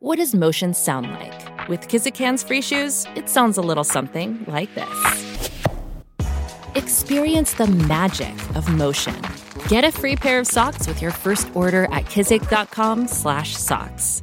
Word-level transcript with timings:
What 0.00 0.18
does 0.18 0.32
motion 0.32 0.74
sound 0.74 1.10
like? 1.10 1.68
With 1.68 1.88
Kizik 1.88 2.16
hands-free 2.16 2.62
shoes, 2.62 3.04
it 3.16 3.28
sounds 3.28 3.58
a 3.58 3.60
little 3.60 3.82
something 3.82 4.44
like 4.46 4.72
this. 4.76 5.50
Experience 6.76 7.54
the 7.54 7.66
magic 7.66 8.32
of 8.54 8.68
motion. 8.68 9.16
Get 9.66 9.82
a 9.82 9.90
free 9.90 10.14
pair 10.14 10.38
of 10.38 10.46
socks 10.46 10.86
with 10.86 11.02
your 11.02 11.10
first 11.10 11.50
order 11.52 11.86
at 11.86 12.04
kizik.com/socks. 12.04 14.22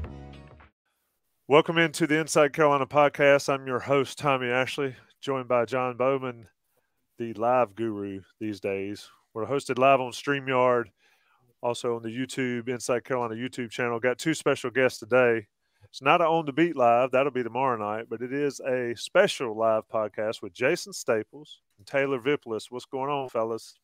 Welcome 1.50 1.78
into 1.78 2.08
the 2.08 2.20
Inside 2.20 2.54
Carolina 2.54 2.88
podcast. 2.88 3.54
I'm 3.54 3.68
your 3.68 3.80
host 3.80 4.18
Tommy 4.18 4.48
Ashley, 4.48 4.96
joined 5.20 5.50
by 5.50 5.66
John 5.66 5.98
Bowman, 5.98 6.48
the 7.18 7.34
live 7.34 7.76
guru 7.76 8.22
these 8.40 8.62
days. 8.62 9.10
We're 9.34 9.46
hosted 9.46 9.78
live 9.78 10.00
on 10.00 10.14
StreamYard, 10.14 10.86
also 11.62 11.98
on 11.98 12.02
the 12.02 12.18
YouTube 12.18 12.70
Inside 12.70 13.04
Carolina 13.04 13.36
YouTube 13.36 13.72
channel. 13.72 14.00
Got 14.00 14.18
two 14.18 14.34
special 14.34 14.70
guests 14.70 15.00
today. 15.00 15.48
It's 15.96 16.02
not 16.02 16.20
an 16.20 16.28
on 16.28 16.46
the 16.46 16.52
beat 16.52 16.76
live, 16.76 17.12
that'll 17.12 17.32
be 17.32 17.42
tomorrow 17.42 17.78
night, 17.78 18.08
but 18.10 18.22
it 18.22 18.34
is 18.34 18.60
a 18.60 18.94
special 18.98 19.56
live 19.56 19.84
podcast 19.88 20.42
with 20.42 20.52
Jason 20.52 20.92
Staples 20.92 21.62
and 21.78 21.88
Taylor 21.88 22.20
Vippolis. 22.20 22.70
What's 22.70 22.84
going 22.84 23.10
on, 23.10 23.30
fellas? 23.30 23.76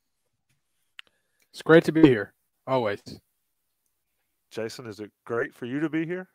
It's 1.53 1.61
great 1.61 1.85
to 1.85 1.93
be 1.93 2.01
here, 2.01 2.33
always. 2.67 2.99
Jason, 4.49 4.87
is 4.87 4.99
it 4.99 5.09
great 5.23 5.55
for 5.55 5.65
you 5.65 5.79
to 5.79 5.87
be 5.87 6.05
here? 6.05 6.27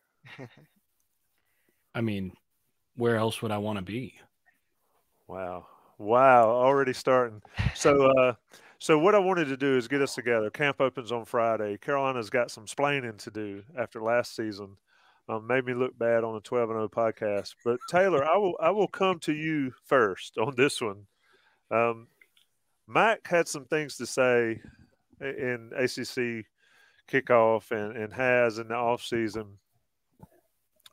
I 1.94 2.00
mean, 2.00 2.32
where 2.96 3.16
else 3.16 3.42
would 3.42 3.52
I 3.52 3.58
want 3.58 3.76
to 3.78 3.84
be? 3.84 4.14
Wow. 5.28 5.66
Wow, 5.98 6.48
already 6.52 6.94
starting. 6.94 7.42
So 7.74 8.06
uh 8.18 8.32
so 8.78 8.98
what 8.98 9.14
I 9.14 9.18
wanted 9.18 9.48
to 9.48 9.58
do 9.58 9.76
is 9.76 9.88
get 9.88 10.00
us 10.00 10.14
together. 10.14 10.48
Camp 10.48 10.80
opens 10.80 11.12
on 11.12 11.26
Friday. 11.26 11.76
Carolina's 11.76 12.30
got 12.30 12.50
some 12.50 12.64
splaining 12.64 13.18
to 13.18 13.30
do 13.30 13.62
after 13.76 14.00
last 14.00 14.34
season. 14.34 14.78
Um, 15.28 15.46
made 15.46 15.64
me 15.64 15.74
look 15.74 15.98
bad 15.98 16.22
on 16.22 16.34
the 16.34 16.40
12 16.40 16.70
and 16.70 16.78
0 16.78 16.88
podcast. 16.88 17.54
But 17.64 17.78
Taylor, 17.88 18.24
I 18.24 18.36
will 18.36 18.56
I 18.60 18.70
will 18.70 18.88
come 18.88 19.18
to 19.20 19.34
you 19.34 19.72
first 19.84 20.38
on 20.38 20.54
this 20.56 20.80
one. 20.80 21.06
Um, 21.70 22.08
Mack 22.86 23.26
had 23.26 23.48
some 23.48 23.64
things 23.64 23.96
to 23.96 24.06
say 24.06 24.60
in 25.20 25.72
ACC 25.76 26.46
kickoff 27.10 27.70
and, 27.70 27.96
and 27.96 28.12
has 28.12 28.58
in 28.58 28.68
the 28.68 28.74
offseason. 28.74 29.54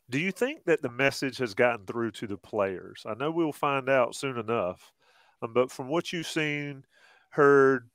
Do 0.09 0.19
you 0.19 0.31
think 0.31 0.65
that 0.65 0.81
the 0.81 0.89
message 0.89 1.37
has 1.37 1.53
gotten 1.53 1.85
through 1.85 2.11
to 2.11 2.27
the 2.27 2.37
players? 2.37 3.03
I 3.07 3.13
know 3.15 3.31
we'll 3.31 3.51
find 3.51 3.89
out 3.89 4.15
soon 4.15 4.37
enough, 4.37 4.91
um, 5.41 5.53
but 5.53 5.71
from 5.71 5.87
what 5.87 6.11
you've 6.11 6.27
seen, 6.27 6.85
heard, 7.29 7.89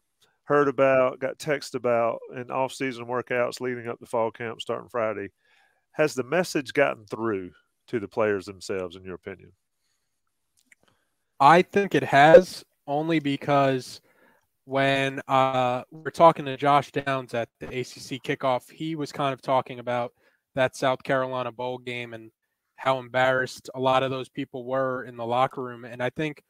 heard 0.44 0.68
about, 0.68 1.20
got 1.20 1.38
text 1.38 1.74
about 1.74 2.18
in 2.34 2.50
off-season 2.50 3.06
workouts 3.06 3.60
leading 3.60 3.88
up 3.88 4.00
to 4.00 4.06
fall 4.06 4.30
camp 4.30 4.60
starting 4.60 4.88
Friday, 4.88 5.28
has 5.98 6.14
the 6.14 6.22
message 6.22 6.72
gotten 6.72 7.04
through 7.04 7.50
to 7.88 8.00
the 8.00 8.08
players 8.08 8.46
themselves, 8.46 8.96
in 8.96 9.04
your 9.04 9.16
opinion? 9.16 9.52
I 11.40 11.62
think 11.62 11.94
it 11.94 12.04
has 12.04 12.64
only 12.86 13.18
because 13.18 14.00
when 14.64 15.20
uh, 15.28 15.82
we're 15.90 16.10
talking 16.10 16.44
to 16.44 16.56
Josh 16.56 16.92
Downs 16.92 17.34
at 17.34 17.48
the 17.58 17.66
ACC 17.66 18.22
kickoff, 18.22 18.70
he 18.70 18.94
was 18.94 19.12
kind 19.12 19.32
of 19.32 19.42
talking 19.42 19.80
about 19.80 20.12
that 20.54 20.76
South 20.76 21.02
Carolina 21.02 21.52
bowl 21.52 21.78
game 21.78 22.14
and 22.14 22.30
how 22.76 22.98
embarrassed 22.98 23.68
a 23.74 23.80
lot 23.80 24.02
of 24.02 24.10
those 24.10 24.28
people 24.28 24.64
were 24.64 25.04
in 25.04 25.16
the 25.16 25.26
locker 25.26 25.62
room. 25.62 25.84
And 25.84 26.02
I 26.02 26.10
think 26.10 26.42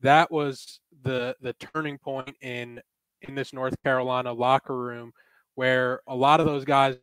that 0.00 0.30
was 0.30 0.80
the 1.02 1.36
the 1.40 1.54
turning 1.54 1.98
point 1.98 2.34
in 2.42 2.80
in 3.22 3.34
this 3.34 3.52
North 3.52 3.74
Carolina 3.82 4.32
locker 4.32 4.76
room 4.76 5.12
where 5.54 6.00
a 6.06 6.14
lot 6.14 6.40
of 6.40 6.46
those 6.46 6.64
guys, 6.64 6.96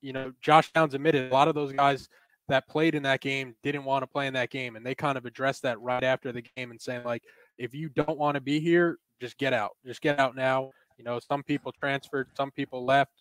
you 0.00 0.12
know, 0.12 0.32
Josh 0.40 0.72
Downs 0.72 0.94
admitted 0.94 1.30
a 1.30 1.34
lot 1.34 1.48
of 1.48 1.54
those 1.54 1.72
guys 1.72 2.08
that 2.48 2.68
played 2.68 2.94
in 2.94 3.02
that 3.02 3.20
game 3.20 3.54
didn't 3.62 3.84
want 3.84 4.02
to 4.02 4.06
play 4.06 4.26
in 4.26 4.34
that 4.34 4.50
game. 4.50 4.76
And 4.76 4.86
they 4.86 4.94
kind 4.94 5.18
of 5.18 5.26
addressed 5.26 5.62
that 5.62 5.80
right 5.80 6.04
after 6.04 6.32
the 6.32 6.42
game 6.42 6.70
and 6.70 6.80
saying, 6.80 7.04
like, 7.04 7.22
if 7.58 7.74
you 7.74 7.88
don't 7.88 8.18
want 8.18 8.36
to 8.36 8.40
be 8.40 8.60
here, 8.60 8.98
just 9.20 9.36
get 9.38 9.52
out. 9.52 9.72
Just 9.84 10.00
get 10.00 10.20
out 10.20 10.36
now. 10.36 10.70
You 10.98 11.04
know, 11.04 11.18
some 11.18 11.42
people 11.42 11.72
transferred, 11.72 12.28
some 12.36 12.50
people 12.50 12.84
left, 12.84 13.12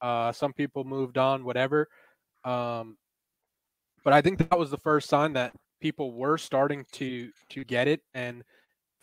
uh, 0.00 0.32
some 0.32 0.52
people 0.52 0.84
moved 0.84 1.18
on, 1.18 1.44
whatever. 1.44 1.88
Um, 2.44 2.96
but 4.04 4.12
I 4.12 4.20
think 4.20 4.38
that 4.38 4.58
was 4.58 4.70
the 4.70 4.78
first 4.78 5.08
sign 5.08 5.32
that 5.32 5.52
people 5.80 6.12
were 6.12 6.38
starting 6.38 6.84
to 6.92 7.30
to 7.50 7.64
get 7.64 7.88
it, 7.88 8.02
and 8.14 8.44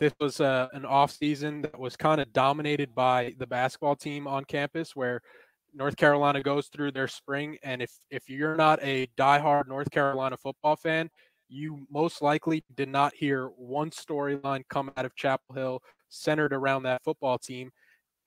this 0.00 0.12
was 0.18 0.40
uh, 0.40 0.68
an 0.72 0.84
off 0.84 1.12
season 1.12 1.62
that 1.62 1.78
was 1.78 1.96
kind 1.96 2.20
of 2.20 2.32
dominated 2.32 2.94
by 2.94 3.34
the 3.38 3.46
basketball 3.46 3.96
team 3.96 4.26
on 4.26 4.44
campus, 4.44 4.96
where 4.96 5.20
North 5.74 5.96
Carolina 5.96 6.42
goes 6.42 6.68
through 6.68 6.92
their 6.92 7.08
spring, 7.08 7.56
and 7.62 7.80
if 7.82 7.90
if 8.10 8.28
you're 8.28 8.56
not 8.56 8.78
a 8.82 9.08
diehard 9.18 9.68
North 9.68 9.90
Carolina 9.90 10.36
football 10.36 10.76
fan, 10.76 11.08
you 11.48 11.86
most 11.90 12.22
likely 12.22 12.64
did 12.74 12.88
not 12.88 13.14
hear 13.14 13.48
one 13.56 13.90
storyline 13.90 14.62
come 14.68 14.90
out 14.96 15.04
of 15.04 15.14
Chapel 15.16 15.54
Hill 15.54 15.82
centered 16.08 16.52
around 16.52 16.84
that 16.84 17.02
football 17.04 17.38
team. 17.38 17.70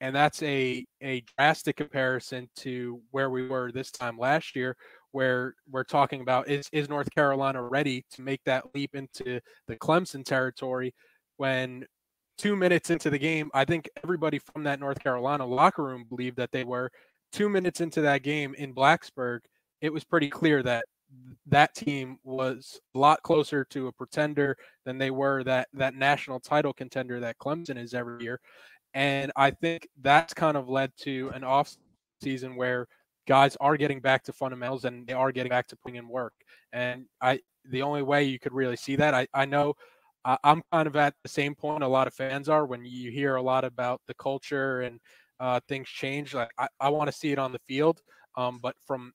And 0.02 0.16
that's 0.16 0.44
a, 0.44 0.86
a 1.02 1.24
drastic 1.38 1.78
comparison 1.78 2.50
to 2.58 3.02
where 3.12 3.30
we 3.30 3.48
were 3.48 3.72
this 3.72 3.92
time 3.92 4.18
last 4.18 4.56
year, 4.56 4.76
where 5.14 5.56
we're 5.72 5.86
talking 5.86 6.22
about 6.22 6.50
is, 6.50 6.68
is 6.74 6.90
North 6.90 7.10
Carolina 7.16 7.64
ready 7.64 8.04
to 8.12 8.22
make 8.22 8.42
that 8.46 8.66
leap 8.76 8.94
into 8.94 9.40
the 9.68 9.76
Clemson 9.78 10.24
territory 10.24 10.94
when 11.38 11.86
two 12.38 12.56
minutes 12.56 12.90
into 12.90 13.10
the 13.10 13.18
game, 13.18 13.50
I 13.54 13.66
think 13.66 13.90
everybody 14.04 14.40
from 14.40 14.64
that 14.64 14.80
North 14.80 15.00
Carolina 15.00 15.46
locker 15.46 15.84
room 15.84 16.06
believed 16.10 16.38
that 16.38 16.52
they 16.52 16.64
were. 16.64 16.92
Two 17.32 17.50
minutes 17.50 17.82
into 17.82 18.02
that 18.02 18.24
game 18.24 18.56
in 18.56 18.74
Blacksburg, 18.74 19.40
it 19.82 19.92
was 19.92 20.04
pretty 20.04 20.30
clear 20.30 20.64
that 20.64 20.86
that 21.48 21.76
team 21.76 22.18
was 22.24 22.80
a 22.96 23.00
lot 23.00 23.22
closer 23.24 23.64
to 23.66 23.88
a 23.88 23.92
pretender 23.92 24.58
than 24.86 24.98
they 24.98 25.12
were 25.12 25.44
that 25.44 25.68
that 25.74 25.96
national 25.96 26.40
title 26.40 26.74
contender 26.74 27.20
that 27.20 27.38
Clemson 27.38 27.78
is 27.78 27.94
every 27.94 28.24
year. 28.24 28.40
And 28.94 29.32
I 29.36 29.52
think 29.52 29.88
that's 30.02 30.34
kind 30.34 30.58
of 30.58 30.70
led 30.70 30.92
to 31.02 31.32
an 31.34 31.44
off 31.44 31.76
season 32.22 32.56
where 32.56 32.88
guys 33.28 33.58
are 33.60 33.78
getting 33.78 34.00
back 34.00 34.24
to 34.24 34.34
fundamentals 34.34 34.86
and 34.86 35.06
they 35.06 35.14
are 35.14 35.32
getting 35.32 35.50
back 35.50 35.68
to 35.68 35.76
putting 35.76 35.98
in 35.98 36.08
work. 36.08 36.34
And 36.74 37.06
I 37.22 37.40
the 37.66 37.82
only 37.82 38.04
way 38.04 38.24
you 38.24 38.40
could 38.40 38.54
really 38.54 38.76
see 38.78 38.96
that, 38.96 39.14
I, 39.14 39.28
I 39.34 39.46
know 39.46 39.76
I'm 40.44 40.64
kind 40.72 40.88
of 40.88 40.96
at 40.96 41.14
the 41.22 41.30
same 41.30 41.54
point 41.54 41.84
a 41.84 41.88
lot 41.88 42.08
of 42.08 42.14
fans 42.14 42.50
are 42.50 42.66
when 42.66 42.84
you 42.84 43.12
hear 43.12 43.36
a 43.36 43.42
lot 43.42 43.64
about 43.64 44.02
the 44.08 44.16
culture 44.16 44.82
and 44.82 45.00
uh, 45.40 45.60
things 45.68 45.88
change. 45.88 46.34
Like 46.34 46.50
I, 46.58 46.68
I 46.80 46.90
want 46.90 47.10
to 47.10 47.18
see 47.18 47.32
it 47.32 47.40
on 47.40 47.52
the 47.52 47.60
field. 47.68 48.02
Um, 48.36 48.60
but 48.62 48.76
from 48.86 49.14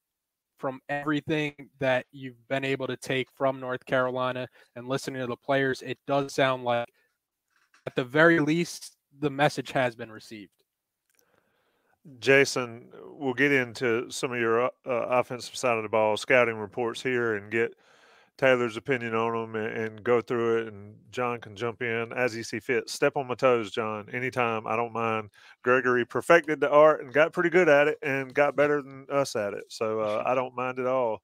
from 0.58 0.81
everything 0.91 1.54
that 1.78 2.04
you've 2.12 2.47
been 2.48 2.64
able 2.64 2.86
to 2.86 2.97
take 2.97 3.28
from 3.34 3.58
North 3.58 3.84
Carolina 3.86 4.47
and 4.76 4.86
listening 4.86 5.20
to 5.22 5.26
the 5.26 5.36
players, 5.36 5.81
it 5.81 5.98
does 6.06 6.34
sound 6.34 6.64
like, 6.64 6.86
at 7.86 7.94
the 7.97 8.04
very 8.04 8.41
least, 8.41 8.94
the 9.20 9.31
message 9.31 9.72
has 9.72 9.97
been 9.97 10.12
received. 10.12 10.53
Jason, 12.19 12.88
we'll 13.06 13.32
get 13.32 13.52
into 13.52 14.10
some 14.10 14.32
of 14.32 14.38
your 14.38 14.64
uh, 14.64 14.70
offensive 14.84 15.56
side 15.56 15.78
of 15.78 15.82
the 15.82 15.88
ball 15.88 16.16
scouting 16.19 16.56
reports 16.56 17.02
here 17.02 17.37
and 17.37 17.50
get 17.50 17.75
Taylor's 18.40 18.78
opinion 18.78 19.14
on 19.14 19.34
them 19.34 19.62
and, 19.62 19.76
and, 19.76 20.02
go 20.02 20.22
through 20.22 20.62
it. 20.62 20.72
And 20.72 20.94
John 21.12 21.40
can 21.40 21.54
jump 21.54 21.82
in 21.82 22.10
as 22.16 22.32
he 22.32 22.42
see 22.42 22.58
fit. 22.58 22.88
Step 22.88 23.18
on 23.18 23.26
my 23.26 23.34
toes, 23.34 23.70
John, 23.70 24.08
anytime. 24.14 24.66
I 24.66 24.76
don't 24.76 24.94
mind. 24.94 25.28
Gregory 25.62 26.06
perfected 26.06 26.58
the 26.58 26.70
art 26.70 27.04
and 27.04 27.12
got 27.12 27.34
pretty 27.34 27.50
good 27.50 27.68
at 27.68 27.86
it 27.86 27.98
and 28.02 28.32
got 28.32 28.56
better 28.56 28.80
than 28.80 29.06
us 29.12 29.36
at 29.36 29.52
it. 29.52 29.64
So 29.68 30.00
uh, 30.00 30.22
I 30.26 30.34
don't 30.34 30.56
mind 30.56 30.78
at 30.78 30.86
all. 30.86 31.20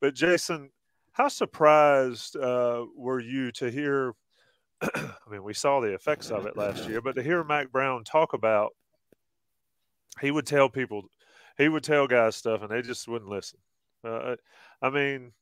But 0.00 0.14
Jason, 0.14 0.70
how 1.10 1.26
surprised 1.26 2.36
uh, 2.36 2.84
were 2.96 3.20
you 3.20 3.50
to 3.52 3.68
hear? 3.68 4.14
I 4.82 5.10
mean, 5.28 5.42
we 5.42 5.54
saw 5.54 5.80
the 5.80 5.94
effects 5.94 6.30
of 6.30 6.46
it 6.46 6.56
last 6.56 6.88
year, 6.88 7.00
but 7.00 7.16
to 7.16 7.24
hear 7.24 7.42
Mack 7.42 7.72
Brown 7.72 8.04
talk 8.04 8.34
about, 8.34 8.70
he 10.20 10.30
would 10.30 10.46
tell 10.46 10.68
people, 10.68 11.02
he 11.58 11.68
would 11.68 11.82
tell 11.82 12.06
guys 12.06 12.36
stuff, 12.36 12.62
and 12.62 12.70
they 12.70 12.82
just 12.82 13.08
wouldn't 13.08 13.30
listen. 13.30 13.58
Uh, 14.04 14.36
I 14.80 14.90
mean, 14.90 15.32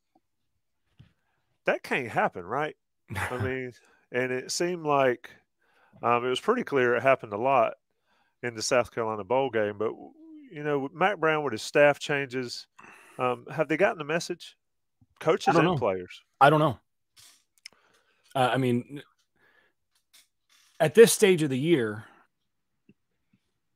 that 1.65 1.83
can't 1.83 2.09
happen, 2.09 2.43
right? 2.43 2.75
I 3.15 3.37
mean, 3.43 3.73
and 4.11 4.31
it 4.31 4.51
seemed 4.51 4.85
like 4.85 5.29
um, 6.03 6.25
it 6.25 6.29
was 6.29 6.39
pretty 6.39 6.63
clear 6.63 6.95
it 6.95 7.03
happened 7.03 7.33
a 7.33 7.37
lot 7.37 7.73
in 8.43 8.55
the 8.55 8.61
South 8.61 8.93
Carolina 8.93 9.23
bowl 9.23 9.49
game. 9.49 9.77
But 9.77 9.91
you 10.51 10.63
know, 10.63 10.89
Mack 10.93 11.17
Brown 11.17 11.43
with 11.43 11.53
his 11.53 11.61
staff 11.61 11.99
changes, 11.99 12.67
um, 13.19 13.45
have 13.51 13.67
they 13.67 13.77
gotten 13.77 13.97
the 13.97 14.03
message? 14.03 14.55
Coaches 15.19 15.55
and 15.55 15.65
know. 15.65 15.77
players. 15.77 16.21
I 16.39 16.49
don't 16.49 16.59
know. 16.59 16.79
Uh, 18.33 18.49
I 18.53 18.57
mean, 18.57 19.01
at 20.79 20.95
this 20.95 21.13
stage 21.13 21.43
of 21.43 21.49
the 21.49 21.59
year, 21.59 22.05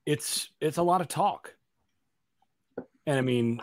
it's 0.06 0.50
it's 0.60 0.78
a 0.78 0.84
lot 0.84 1.02
of 1.02 1.08
talk, 1.08 1.56
and 3.06 3.18
I 3.18 3.22
mean, 3.22 3.60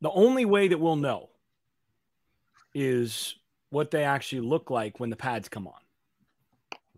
the 0.00 0.10
only 0.10 0.44
way 0.44 0.68
that 0.68 0.78
we'll 0.78 0.96
know 0.96 1.28
is 2.74 3.36
what 3.70 3.90
they 3.90 4.04
actually 4.04 4.40
look 4.40 4.70
like 4.70 5.00
when 5.00 5.10
the 5.10 5.16
pads 5.16 5.48
come 5.48 5.66
on. 5.66 5.80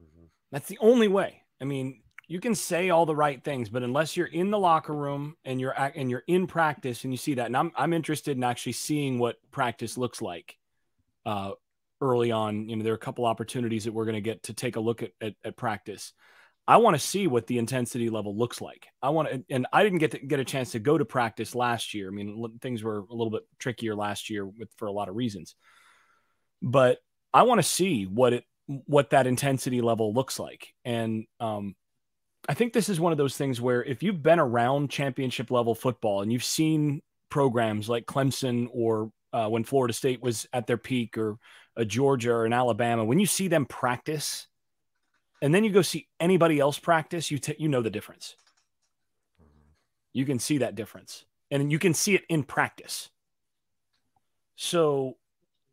Mm-hmm. 0.00 0.24
That's 0.52 0.68
the 0.68 0.78
only 0.80 1.08
way. 1.08 1.42
I 1.60 1.64
mean, 1.64 2.02
you 2.26 2.40
can 2.40 2.54
say 2.54 2.90
all 2.90 3.06
the 3.06 3.14
right 3.14 3.42
things, 3.42 3.68
but 3.68 3.82
unless 3.82 4.16
you're 4.16 4.26
in 4.26 4.50
the 4.50 4.58
locker 4.58 4.94
room 4.94 5.36
and 5.44 5.60
you're 5.60 5.74
and 5.78 6.10
you're 6.10 6.24
in 6.26 6.46
practice 6.46 7.04
and 7.04 7.12
you 7.12 7.16
see 7.16 7.34
that, 7.34 7.46
and 7.46 7.56
I'm 7.56 7.72
I'm 7.76 7.92
interested 7.92 8.36
in 8.36 8.44
actually 8.44 8.72
seeing 8.72 9.18
what 9.18 9.36
practice 9.50 9.98
looks 9.98 10.22
like 10.22 10.56
uh, 11.26 11.52
early 12.00 12.32
on. 12.32 12.68
You 12.68 12.76
know, 12.76 12.82
there 12.82 12.92
are 12.92 12.96
a 12.96 12.98
couple 12.98 13.26
opportunities 13.26 13.84
that 13.84 13.92
we're 13.92 14.04
going 14.04 14.14
to 14.14 14.20
get 14.20 14.44
to 14.44 14.54
take 14.54 14.76
a 14.76 14.80
look 14.80 15.02
at, 15.02 15.12
at, 15.20 15.34
at 15.44 15.56
practice. 15.56 16.12
I 16.66 16.78
want 16.78 16.94
to 16.94 17.00
see 17.00 17.26
what 17.26 17.46
the 17.46 17.58
intensity 17.58 18.08
level 18.08 18.36
looks 18.36 18.60
like. 18.60 18.86
I 19.02 19.10
want 19.10 19.28
to, 19.28 19.44
and 19.50 19.66
I 19.72 19.82
didn't 19.82 19.98
get 19.98 20.12
to 20.12 20.18
get 20.18 20.40
a 20.40 20.44
chance 20.44 20.72
to 20.72 20.78
go 20.78 20.96
to 20.96 21.04
practice 21.04 21.54
last 21.54 21.92
year. 21.92 22.08
I 22.08 22.10
mean, 22.10 22.58
things 22.62 22.82
were 22.82 22.98
a 22.98 23.14
little 23.14 23.30
bit 23.30 23.42
trickier 23.58 23.94
last 23.94 24.30
year 24.30 24.46
with, 24.46 24.70
for 24.76 24.86
a 24.86 24.92
lot 24.92 25.08
of 25.08 25.14
reasons, 25.14 25.56
but 26.62 26.98
I 27.32 27.42
want 27.42 27.58
to 27.58 27.68
see 27.68 28.04
what 28.04 28.32
it, 28.32 28.44
what 28.66 29.10
that 29.10 29.26
intensity 29.26 29.82
level 29.82 30.14
looks 30.14 30.38
like. 30.38 30.68
And, 30.84 31.26
um, 31.38 31.74
I 32.48 32.54
think 32.54 32.72
this 32.72 32.88
is 32.88 33.00
one 33.00 33.12
of 33.12 33.18
those 33.18 33.36
things 33.36 33.60
where 33.60 33.82
if 33.82 34.02
you've 34.02 34.22
been 34.22 34.38
around 34.38 34.90
championship 34.90 35.50
level 35.50 35.74
football 35.74 36.20
and 36.20 36.32
you've 36.32 36.44
seen 36.44 37.00
programs 37.30 37.88
like 37.88 38.06
Clemson 38.06 38.68
or 38.70 39.10
uh, 39.32 39.48
when 39.48 39.64
Florida 39.64 39.94
State 39.94 40.22
was 40.22 40.46
at 40.52 40.66
their 40.66 40.76
peak 40.76 41.16
or 41.16 41.36
a 41.76 41.84
Georgia 41.84 42.32
or 42.32 42.44
an 42.44 42.52
Alabama, 42.52 43.04
when 43.04 43.18
you 43.18 43.26
see 43.26 43.48
them 43.48 43.64
practice 43.64 44.46
and 45.44 45.54
then 45.54 45.62
you 45.62 45.70
go 45.70 45.82
see 45.82 46.08
anybody 46.18 46.58
else 46.58 46.78
practice, 46.78 47.30
you, 47.30 47.38
t- 47.38 47.54
you 47.58 47.68
know 47.68 47.82
the 47.82 47.90
difference. 47.90 48.34
You 50.14 50.24
can 50.24 50.38
see 50.38 50.58
that 50.58 50.74
difference 50.74 51.26
and 51.50 51.70
you 51.70 51.78
can 51.78 51.92
see 51.92 52.14
it 52.14 52.22
in 52.30 52.44
practice. 52.44 53.10
So 54.56 55.18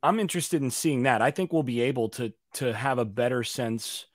I'm 0.03 0.19
interested 0.19 0.62
in 0.62 0.71
seeing 0.71 1.03
that. 1.03 1.21
I 1.21 1.31
think 1.31 1.53
we'll 1.53 1.63
be 1.63 1.81
able 1.81 2.09
to 2.09 2.33
to 2.56 2.73
have 2.73 2.97
a 2.97 3.06
better 3.06 3.45
sense 3.45 4.07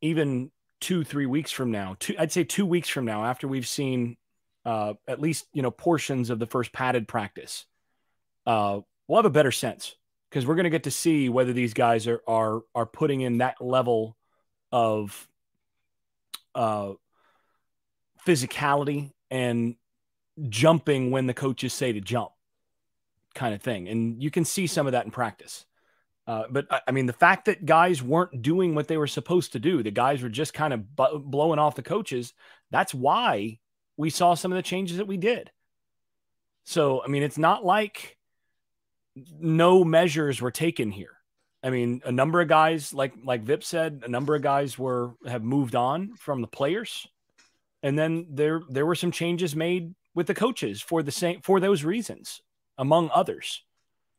even 0.00 0.50
two, 0.80 1.04
three 1.04 1.26
weeks 1.26 1.52
from 1.52 1.70
now, 1.70 1.94
two, 2.00 2.16
I'd 2.18 2.32
say 2.32 2.42
two 2.42 2.66
weeks 2.66 2.88
from 2.88 3.04
now, 3.04 3.24
after 3.24 3.46
we've 3.46 3.68
seen 3.68 4.16
uh, 4.64 4.94
at 5.06 5.20
least 5.20 5.46
you 5.52 5.62
know 5.62 5.70
portions 5.70 6.30
of 6.30 6.40
the 6.40 6.46
first 6.46 6.72
padded 6.72 7.06
practice, 7.06 7.66
uh, 8.44 8.80
we'll 9.06 9.18
have 9.18 9.24
a 9.24 9.30
better 9.30 9.52
sense 9.52 9.94
because 10.28 10.44
we're 10.46 10.56
going 10.56 10.64
to 10.64 10.70
get 10.70 10.84
to 10.84 10.90
see 10.90 11.28
whether 11.28 11.52
these 11.52 11.74
guys 11.74 12.08
are 12.08 12.22
are 12.26 12.62
are 12.74 12.86
putting 12.86 13.20
in 13.20 13.38
that 13.38 13.60
level 13.60 14.16
of 14.72 15.28
uh, 16.54 16.92
physicality 18.26 19.12
and 19.30 19.76
jumping 20.48 21.10
when 21.10 21.26
the 21.26 21.34
coaches 21.34 21.72
say 21.72 21.92
to 21.92 22.00
jump, 22.00 22.30
kind 23.34 23.54
of 23.54 23.62
thing, 23.62 23.88
and 23.88 24.22
you 24.22 24.30
can 24.30 24.44
see 24.44 24.66
some 24.66 24.86
of 24.86 24.92
that 24.92 25.04
in 25.04 25.10
practice. 25.10 25.66
Uh, 26.26 26.44
but 26.50 26.66
I 26.86 26.92
mean, 26.92 27.06
the 27.06 27.12
fact 27.12 27.46
that 27.46 27.66
guys 27.66 28.02
weren't 28.02 28.42
doing 28.42 28.74
what 28.74 28.86
they 28.86 28.96
were 28.96 29.08
supposed 29.08 29.52
to 29.52 29.58
do, 29.58 29.82
the 29.82 29.90
guys 29.90 30.22
were 30.22 30.28
just 30.28 30.54
kind 30.54 30.72
of 30.72 30.94
bu- 30.94 31.18
blowing 31.18 31.58
off 31.58 31.74
the 31.74 31.82
coaches. 31.82 32.32
That's 32.70 32.94
why 32.94 33.58
we 33.96 34.08
saw 34.08 34.34
some 34.34 34.52
of 34.52 34.56
the 34.56 34.62
changes 34.62 34.98
that 34.98 35.08
we 35.08 35.16
did. 35.16 35.50
So, 36.64 37.02
I 37.02 37.08
mean, 37.08 37.24
it's 37.24 37.38
not 37.38 37.64
like 37.64 38.16
no 39.16 39.82
measures 39.82 40.40
were 40.40 40.52
taken 40.52 40.92
here. 40.92 41.16
I 41.62 41.70
mean, 41.70 42.02
a 42.04 42.12
number 42.12 42.40
of 42.40 42.48
guys, 42.48 42.92
like 42.92 43.12
like 43.24 43.42
Vip 43.42 43.62
said, 43.62 44.02
a 44.04 44.08
number 44.08 44.34
of 44.34 44.42
guys 44.42 44.78
were 44.78 45.12
have 45.26 45.44
moved 45.44 45.74
on 45.74 46.14
from 46.16 46.40
the 46.40 46.48
players, 46.48 47.06
and 47.82 47.98
then 47.98 48.26
there 48.30 48.62
there 48.68 48.86
were 48.86 48.96
some 48.96 49.12
changes 49.12 49.54
made 49.54 49.94
with 50.14 50.26
the 50.26 50.34
coaches 50.34 50.82
for 50.82 51.02
the 51.02 51.12
same 51.12 51.40
for 51.40 51.60
those 51.60 51.84
reasons, 51.84 52.40
among 52.78 53.10
others. 53.14 53.62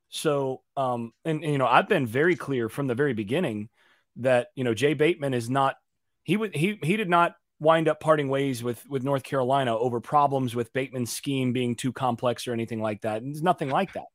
So, 0.09 0.61
um, 0.77 1.11
and, 1.25 1.43
and, 1.43 1.51
you 1.53 1.57
know, 1.57 1.65
I've 1.65 1.89
been 1.89 2.05
very 2.05 2.35
clear 2.35 2.69
from 2.69 2.85
the 2.85 2.93
very 2.95 3.13
beginning 3.13 3.69
that 4.17 4.49
you 4.55 4.63
know 4.63 4.73
Jay 4.73 4.93
Bateman 4.93 5.33
is 5.33 5.49
not 5.49 5.75
he 6.23 6.37
would 6.37 6.55
he 6.55 6.79
he 6.83 6.97
did 6.97 7.09
not 7.09 7.35
wind 7.59 7.87
up 7.87 7.99
parting 7.99 8.29
ways 8.29 8.63
with 8.63 8.87
with 8.87 9.03
North 9.03 9.23
Carolina 9.23 9.75
over 9.77 9.99
problems 9.99 10.55
with 10.55 10.71
Bateman's 10.71 11.11
scheme 11.11 11.51
being 11.51 11.75
too 11.75 11.91
complex 11.91 12.47
or 12.47 12.53
anything 12.53 12.81
like 12.81 13.01
that. 13.01 13.21
And 13.21 13.33
There's 13.33 13.43
nothing 13.43 13.69
like 13.69 13.93
that. 13.93 14.05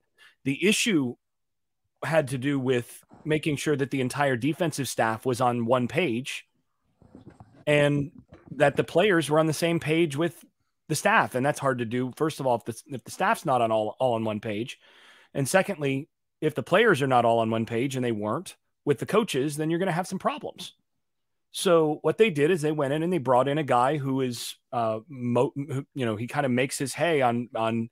The 0.45 0.67
issue 0.67 1.17
had 2.05 2.29
to 2.29 2.39
do 2.39 2.59
with 2.59 3.05
making 3.25 3.57
sure 3.57 3.77
that 3.77 3.91
the 3.91 4.01
entire 4.01 4.37
defensive 4.37 4.89
staff 4.89 5.27
was 5.27 5.41
on 5.41 5.67
one 5.67 5.89
page 5.89 6.47
and 7.67 8.11
that 8.53 8.77
the 8.77 8.85
players 8.85 9.29
were 9.29 9.39
on 9.39 9.47
the 9.47 9.53
same 9.53 9.81
page 9.81 10.17
with 10.17 10.45
the 10.89 10.95
staff 10.95 11.35
and 11.35 11.45
that's 11.45 11.59
hard 11.59 11.79
to 11.79 11.85
do 11.85 12.13
first 12.17 12.41
of 12.41 12.47
all 12.47 12.55
if 12.55 12.65
the, 12.65 12.83
if 12.95 13.05
the 13.05 13.11
staff's 13.11 13.45
not 13.45 13.61
on 13.61 13.71
all, 13.71 13.97
all 13.99 14.15
on 14.15 14.25
one 14.25 14.41
page 14.41 14.79
and 15.35 15.49
secondly, 15.49 16.09
if 16.41 16.55
the 16.55 16.63
players 16.63 17.03
are 17.03 17.07
not 17.07 17.25
all 17.25 17.41
on 17.41 17.51
one 17.51 17.67
page 17.67 17.97
and 17.97 18.05
they 18.05 18.13
weren't 18.13 18.57
with 18.85 18.99
the 18.99 19.07
coaches, 19.07 19.57
then 19.57 19.71
you're 19.71 19.79
going 19.79 19.89
to 19.89 19.93
have 19.93 20.07
some 20.07 20.19
problems. 20.19 20.75
So 21.51 21.99
what 22.03 22.19
they 22.19 22.31
did 22.31 22.51
is 22.51 22.63
they 22.63 22.73
went 22.73 22.93
in 22.93 23.03
and 23.03 23.13
they 23.13 23.19
brought 23.19 23.49
in 23.49 23.59
a 23.59 23.65
guy 23.65 23.97
who 23.97 24.21
is, 24.21 24.55
uh, 24.73 25.01
mo- 25.09 25.53
you 25.57 26.07
know, 26.07 26.17
he 26.17 26.27
kind 26.27 26.47
of 26.47 26.53
makes 26.53 26.79
his 26.79 26.95
hay 26.95 27.23
on 27.23 27.49
on 27.55 27.89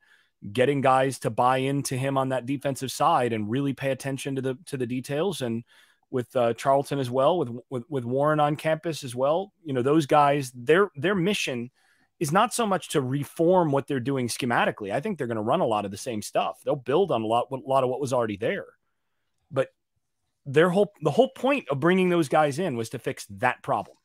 getting 0.52 0.80
guys 0.80 1.18
to 1.20 1.30
buy 1.30 1.58
into 1.58 1.96
him 1.96 2.16
on 2.16 2.30
that 2.30 2.46
defensive 2.46 2.92
side 2.92 3.32
and 3.32 3.50
really 3.50 3.72
pay 3.72 3.90
attention 3.90 4.36
to 4.36 4.42
the 4.42 4.58
to 4.66 4.76
the 4.76 4.86
details. 4.86 5.42
And 5.42 5.64
with 6.10 6.34
uh, 6.36 6.54
Charlton 6.54 6.98
as 6.98 7.10
well, 7.10 7.38
with, 7.38 7.50
with 7.70 7.84
with 7.88 8.04
Warren 8.04 8.40
on 8.40 8.56
campus 8.56 9.04
as 9.04 9.14
well, 9.14 9.52
you 9.64 9.72
know, 9.72 9.82
those 9.82 10.06
guys, 10.06 10.52
their 10.54 10.90
their 10.96 11.14
mission 11.14 11.70
is 12.18 12.32
not 12.32 12.54
so 12.54 12.66
much 12.66 12.90
to 12.90 13.00
reform 13.00 13.70
what 13.72 13.86
they're 13.86 14.00
doing 14.00 14.28
schematically. 14.28 14.92
I 14.92 15.00
think 15.00 15.18
they're 15.18 15.26
going 15.26 15.36
to 15.36 15.42
run 15.42 15.60
a 15.60 15.66
lot 15.66 15.84
of 15.84 15.90
the 15.90 15.96
same 15.96 16.22
stuff. 16.22 16.60
They'll 16.64 16.76
build 16.76 17.10
on 17.10 17.22
a 17.22 17.26
lot, 17.26 17.48
a 17.50 17.56
lot 17.56 17.84
of 17.84 17.90
what 17.90 18.00
was 18.00 18.12
already 18.12 18.38
there. 18.38 18.66
But 19.50 19.68
their 20.46 20.70
whole, 20.70 20.92
the 21.02 21.10
whole 21.10 21.28
point 21.28 21.68
of 21.68 21.80
bringing 21.80 22.08
those 22.08 22.28
guys 22.28 22.58
in 22.58 22.76
was 22.76 22.88
to 22.90 22.98
fix 22.98 23.26
that 23.30 23.62
problem 23.62 23.96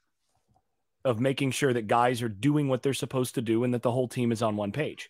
of 1.05 1.19
making 1.19 1.51
sure 1.51 1.73
that 1.73 1.87
guys 1.87 2.21
are 2.21 2.29
doing 2.29 2.67
what 2.67 2.83
they're 2.83 2.93
supposed 2.93 3.35
to 3.35 3.41
do 3.41 3.63
and 3.63 3.73
that 3.73 3.81
the 3.81 3.91
whole 3.91 4.07
team 4.07 4.31
is 4.31 4.41
on 4.41 4.57
one 4.57 4.71
page. 4.71 5.09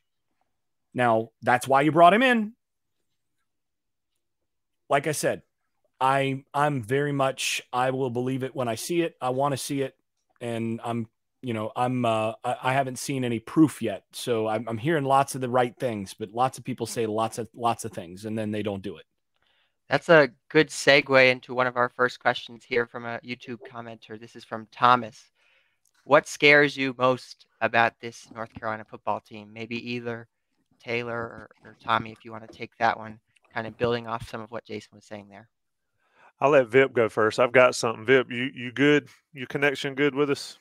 Now, 0.93 1.29
that's 1.41 1.67
why 1.67 1.81
you 1.81 1.91
brought 1.91 2.13
him 2.13 2.23
in. 2.23 2.53
Like 4.89 5.07
I 5.07 5.13
said, 5.13 5.41
I 5.99 6.43
I'm 6.53 6.81
very 6.81 7.11
much 7.11 7.61
I 7.71 7.91
will 7.91 8.09
believe 8.09 8.43
it 8.43 8.55
when 8.55 8.67
I 8.67 8.75
see 8.75 9.01
it. 9.01 9.15
I 9.21 9.29
want 9.29 9.53
to 9.53 9.57
see 9.57 9.81
it 9.81 9.95
and 10.41 10.81
I'm 10.83 11.07
you 11.41 11.55
know, 11.55 11.71
I'm 11.75 12.05
uh, 12.05 12.33
I 12.43 12.73
haven't 12.73 12.99
seen 12.99 13.23
any 13.23 13.39
proof 13.39 13.81
yet, 13.81 14.03
so 14.11 14.47
I'm, 14.47 14.67
I'm 14.67 14.77
hearing 14.77 15.05
lots 15.05 15.33
of 15.33 15.41
the 15.41 15.49
right 15.49 15.75
things, 15.75 16.13
but 16.13 16.31
lots 16.31 16.59
of 16.59 16.63
people 16.63 16.85
say 16.85 17.07
lots 17.07 17.39
of 17.39 17.47
lots 17.55 17.83
of 17.83 17.91
things, 17.91 18.25
and 18.25 18.37
then 18.37 18.51
they 18.51 18.61
don't 18.61 18.83
do 18.83 18.97
it. 18.97 19.05
That's 19.89 20.09
a 20.09 20.29
good 20.49 20.69
segue 20.69 21.31
into 21.31 21.53
one 21.53 21.67
of 21.67 21.77
our 21.77 21.89
first 21.89 22.19
questions 22.19 22.63
here 22.63 22.85
from 22.85 23.05
a 23.05 23.19
YouTube 23.25 23.57
commenter. 23.67 24.19
This 24.19 24.35
is 24.35 24.43
from 24.43 24.67
Thomas. 24.71 25.31
What 26.03 26.27
scares 26.27 26.77
you 26.77 26.95
most 26.97 27.47
about 27.59 27.99
this 27.99 28.27
North 28.33 28.53
Carolina 28.53 28.85
football 28.85 29.19
team? 29.19 29.51
Maybe 29.51 29.93
either 29.93 30.27
Taylor 30.81 31.15
or, 31.15 31.49
or 31.63 31.77
Tommy, 31.83 32.11
if 32.11 32.25
you 32.25 32.31
want 32.31 32.49
to 32.49 32.57
take 32.57 32.75
that 32.77 32.97
one, 32.97 33.19
kind 33.53 33.67
of 33.67 33.77
building 33.77 34.07
off 34.07 34.27
some 34.29 34.41
of 34.41 34.51
what 34.51 34.65
Jason 34.65 34.89
was 34.93 35.05
saying 35.05 35.27
there. 35.29 35.47
I'll 36.39 36.49
let 36.49 36.67
Vip 36.67 36.93
go 36.93 37.07
first. 37.07 37.39
I've 37.39 37.51
got 37.51 37.75
something. 37.75 38.03
Vip, 38.03 38.31
you 38.31 38.49
you 38.55 38.71
good? 38.71 39.09
Your 39.31 39.45
connection 39.45 39.93
good 39.93 40.15
with 40.15 40.31
us? 40.31 40.57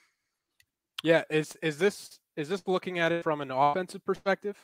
Yeah, 1.03 1.23
is 1.31 1.57
is 1.63 1.79
this 1.79 2.21
is 2.37 2.49
this 2.49 2.63
looking 2.67 2.99
at 2.99 3.13
it 3.13 3.23
from 3.23 3.41
an 3.41 3.51
offensive 3.51 4.05
perspective? 4.05 4.59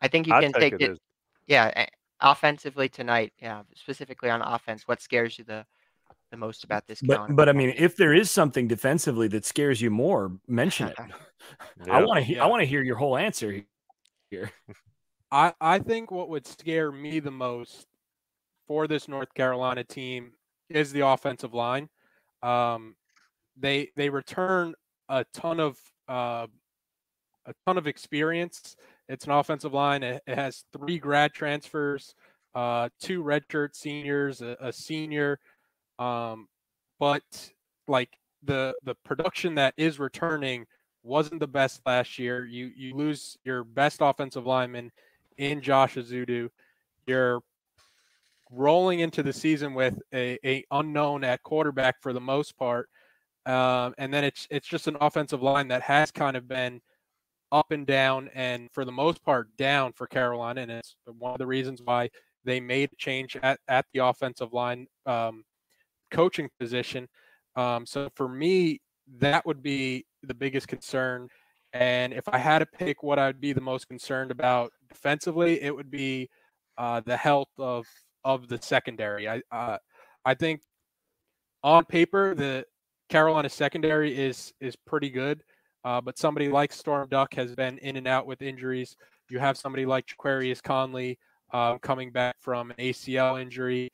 I 0.00 0.08
think 0.08 0.26
you 0.26 0.32
can 0.32 0.52
take, 0.52 0.72
take 0.72 0.82
it. 0.82 0.90
it 0.90 1.00
yeah, 1.46 1.86
offensively 2.20 2.88
tonight. 2.88 3.32
Yeah, 3.40 3.62
specifically 3.76 4.28
on 4.28 4.42
offense. 4.42 4.88
What 4.88 5.00
scares 5.00 5.38
you 5.38 5.44
the 5.44 5.64
the 6.32 6.36
most 6.36 6.64
about 6.64 6.88
this? 6.88 7.00
But 7.00 7.36
but 7.36 7.48
I 7.48 7.52
mean, 7.52 7.72
if 7.76 7.96
there 7.96 8.12
is 8.12 8.28
something 8.28 8.66
defensively 8.66 9.28
that 9.28 9.44
scares 9.44 9.80
you 9.80 9.90
more, 9.90 10.32
mention 10.48 10.88
it. 10.88 10.96
yeah. 11.86 11.92
I 11.92 12.02
want 12.02 12.24
to 12.24 12.32
yeah. 12.32 12.42
I 12.42 12.46
want 12.46 12.62
to 12.62 12.66
hear 12.66 12.82
your 12.82 12.96
whole 12.96 13.16
answer 13.16 13.62
here. 14.30 14.50
I 15.30 15.52
I 15.60 15.78
think 15.78 16.10
what 16.10 16.28
would 16.28 16.46
scare 16.46 16.92
me 16.92 17.20
the 17.20 17.30
most 17.30 17.86
for 18.66 18.86
this 18.86 19.08
North 19.08 19.32
Carolina 19.34 19.84
team 19.84 20.32
is 20.68 20.92
the 20.92 21.06
offensive 21.06 21.54
line. 21.54 21.88
Um, 22.42 22.96
they 23.56 23.90
they 23.96 24.08
return 24.08 24.74
a 25.08 25.24
ton 25.32 25.60
of 25.60 25.78
uh, 26.08 26.46
a 27.46 27.54
ton 27.66 27.78
of 27.78 27.86
experience. 27.86 28.76
It's 29.08 29.24
an 29.24 29.32
offensive 29.32 29.72
line. 29.72 30.02
It, 30.02 30.22
it 30.26 30.36
has 30.36 30.64
three 30.76 30.98
grad 30.98 31.32
transfers, 31.32 32.14
uh, 32.54 32.88
two 33.00 33.22
redshirt 33.22 33.74
seniors, 33.74 34.42
a, 34.42 34.56
a 34.60 34.72
senior. 34.72 35.38
Um, 35.98 36.48
but 36.98 37.22
like 37.88 38.10
the 38.42 38.74
the 38.84 38.94
production 39.04 39.54
that 39.56 39.74
is 39.76 39.98
returning 39.98 40.66
wasn't 41.06 41.40
the 41.40 41.46
best 41.46 41.80
last 41.86 42.18
year. 42.18 42.44
You 42.44 42.70
you 42.76 42.94
lose 42.94 43.36
your 43.44 43.64
best 43.64 43.98
offensive 44.00 44.46
lineman 44.46 44.90
in 45.38 45.60
Josh 45.62 45.94
Ezeudu. 45.94 46.50
You're 47.06 47.40
rolling 48.50 49.00
into 49.00 49.22
the 49.22 49.32
season 49.32 49.74
with 49.74 49.98
a, 50.12 50.38
a 50.44 50.64
unknown 50.70 51.24
at 51.24 51.42
quarterback 51.42 52.00
for 52.00 52.12
the 52.12 52.20
most 52.20 52.56
part. 52.56 52.88
Um, 53.44 53.94
and 53.98 54.12
then 54.12 54.24
it's 54.24 54.46
it's 54.50 54.66
just 54.66 54.88
an 54.88 54.96
offensive 55.00 55.42
line 55.42 55.68
that 55.68 55.82
has 55.82 56.10
kind 56.10 56.36
of 56.36 56.48
been 56.48 56.80
up 57.52 57.70
and 57.70 57.86
down, 57.86 58.28
and 58.34 58.68
for 58.72 58.84
the 58.84 58.92
most 58.92 59.22
part 59.22 59.56
down 59.56 59.92
for 59.92 60.08
Carolina, 60.08 60.62
and 60.62 60.70
it's 60.70 60.96
one 61.06 61.32
of 61.32 61.38
the 61.38 61.46
reasons 61.46 61.80
why 61.84 62.10
they 62.44 62.58
made 62.58 62.90
a 62.92 62.96
change 62.96 63.36
at, 63.42 63.60
at 63.68 63.86
the 63.92 64.00
offensive 64.00 64.52
line 64.52 64.86
um, 65.06 65.44
coaching 66.10 66.48
position. 66.58 67.08
Um, 67.54 67.86
so 67.86 68.08
for 68.16 68.28
me, 68.28 68.80
that 69.18 69.46
would 69.46 69.62
be 69.62 70.06
the 70.26 70.34
biggest 70.34 70.68
concern. 70.68 71.28
And 71.72 72.12
if 72.12 72.28
I 72.28 72.38
had 72.38 72.60
to 72.60 72.66
pick 72.66 73.02
what 73.02 73.18
I'd 73.18 73.40
be 73.40 73.52
the 73.52 73.60
most 73.60 73.88
concerned 73.88 74.30
about 74.30 74.72
defensively, 74.88 75.62
it 75.62 75.74
would 75.74 75.90
be 75.90 76.28
uh, 76.78 77.00
the 77.04 77.16
health 77.16 77.50
of 77.58 77.86
of 78.24 78.48
the 78.48 78.58
secondary. 78.60 79.28
I 79.28 79.40
uh, 79.52 79.78
I 80.24 80.34
think 80.34 80.60
on 81.62 81.84
paper 81.84 82.34
the 82.34 82.64
Carolina 83.08 83.48
secondary 83.48 84.16
is 84.16 84.52
is 84.60 84.76
pretty 84.76 85.10
good, 85.10 85.42
uh, 85.84 86.00
but 86.00 86.18
somebody 86.18 86.48
like 86.48 86.72
Storm 86.72 87.08
Duck 87.08 87.34
has 87.34 87.54
been 87.54 87.78
in 87.78 87.96
and 87.96 88.06
out 88.06 88.26
with 88.26 88.42
injuries. 88.42 88.96
You 89.30 89.38
have 89.38 89.56
somebody 89.56 89.86
like 89.86 90.06
Jaquarius 90.06 90.62
Conley 90.62 91.18
uh, 91.52 91.78
coming 91.78 92.10
back 92.10 92.36
from 92.40 92.70
an 92.70 92.76
ACL 92.78 93.40
injury. 93.40 93.90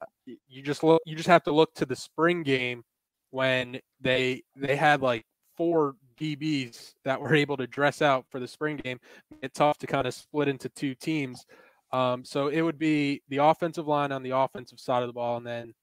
Uh, 0.00 0.34
you 0.48 0.62
just 0.62 0.82
look. 0.82 1.02
You 1.06 1.16
just 1.16 1.28
have 1.28 1.44
to 1.44 1.52
look 1.52 1.74
to 1.74 1.86
the 1.86 1.96
spring 1.96 2.42
game 2.42 2.84
when 3.30 3.80
they 4.00 4.42
they 4.56 4.76
had 4.76 5.02
like 5.02 5.24
four 5.58 5.96
DBs 6.18 6.94
that 7.04 7.20
were 7.20 7.34
able 7.34 7.58
to 7.58 7.66
dress 7.66 8.00
out 8.00 8.24
for 8.30 8.40
the 8.40 8.48
spring 8.48 8.78
game. 8.78 8.98
It's 9.42 9.58
tough 9.58 9.76
to 9.78 9.86
kind 9.86 10.06
of 10.06 10.14
split 10.14 10.48
into 10.48 10.70
two 10.70 10.94
teams. 10.94 11.44
Um, 11.92 12.24
so 12.24 12.48
it 12.48 12.62
would 12.62 12.78
be 12.78 13.22
the 13.28 13.38
offensive 13.38 13.88
line 13.88 14.12
on 14.12 14.22
the 14.22 14.36
offensive 14.36 14.78
side 14.80 15.02
of 15.02 15.08
the 15.08 15.12
ball, 15.12 15.36
and 15.36 15.46
then 15.46 15.74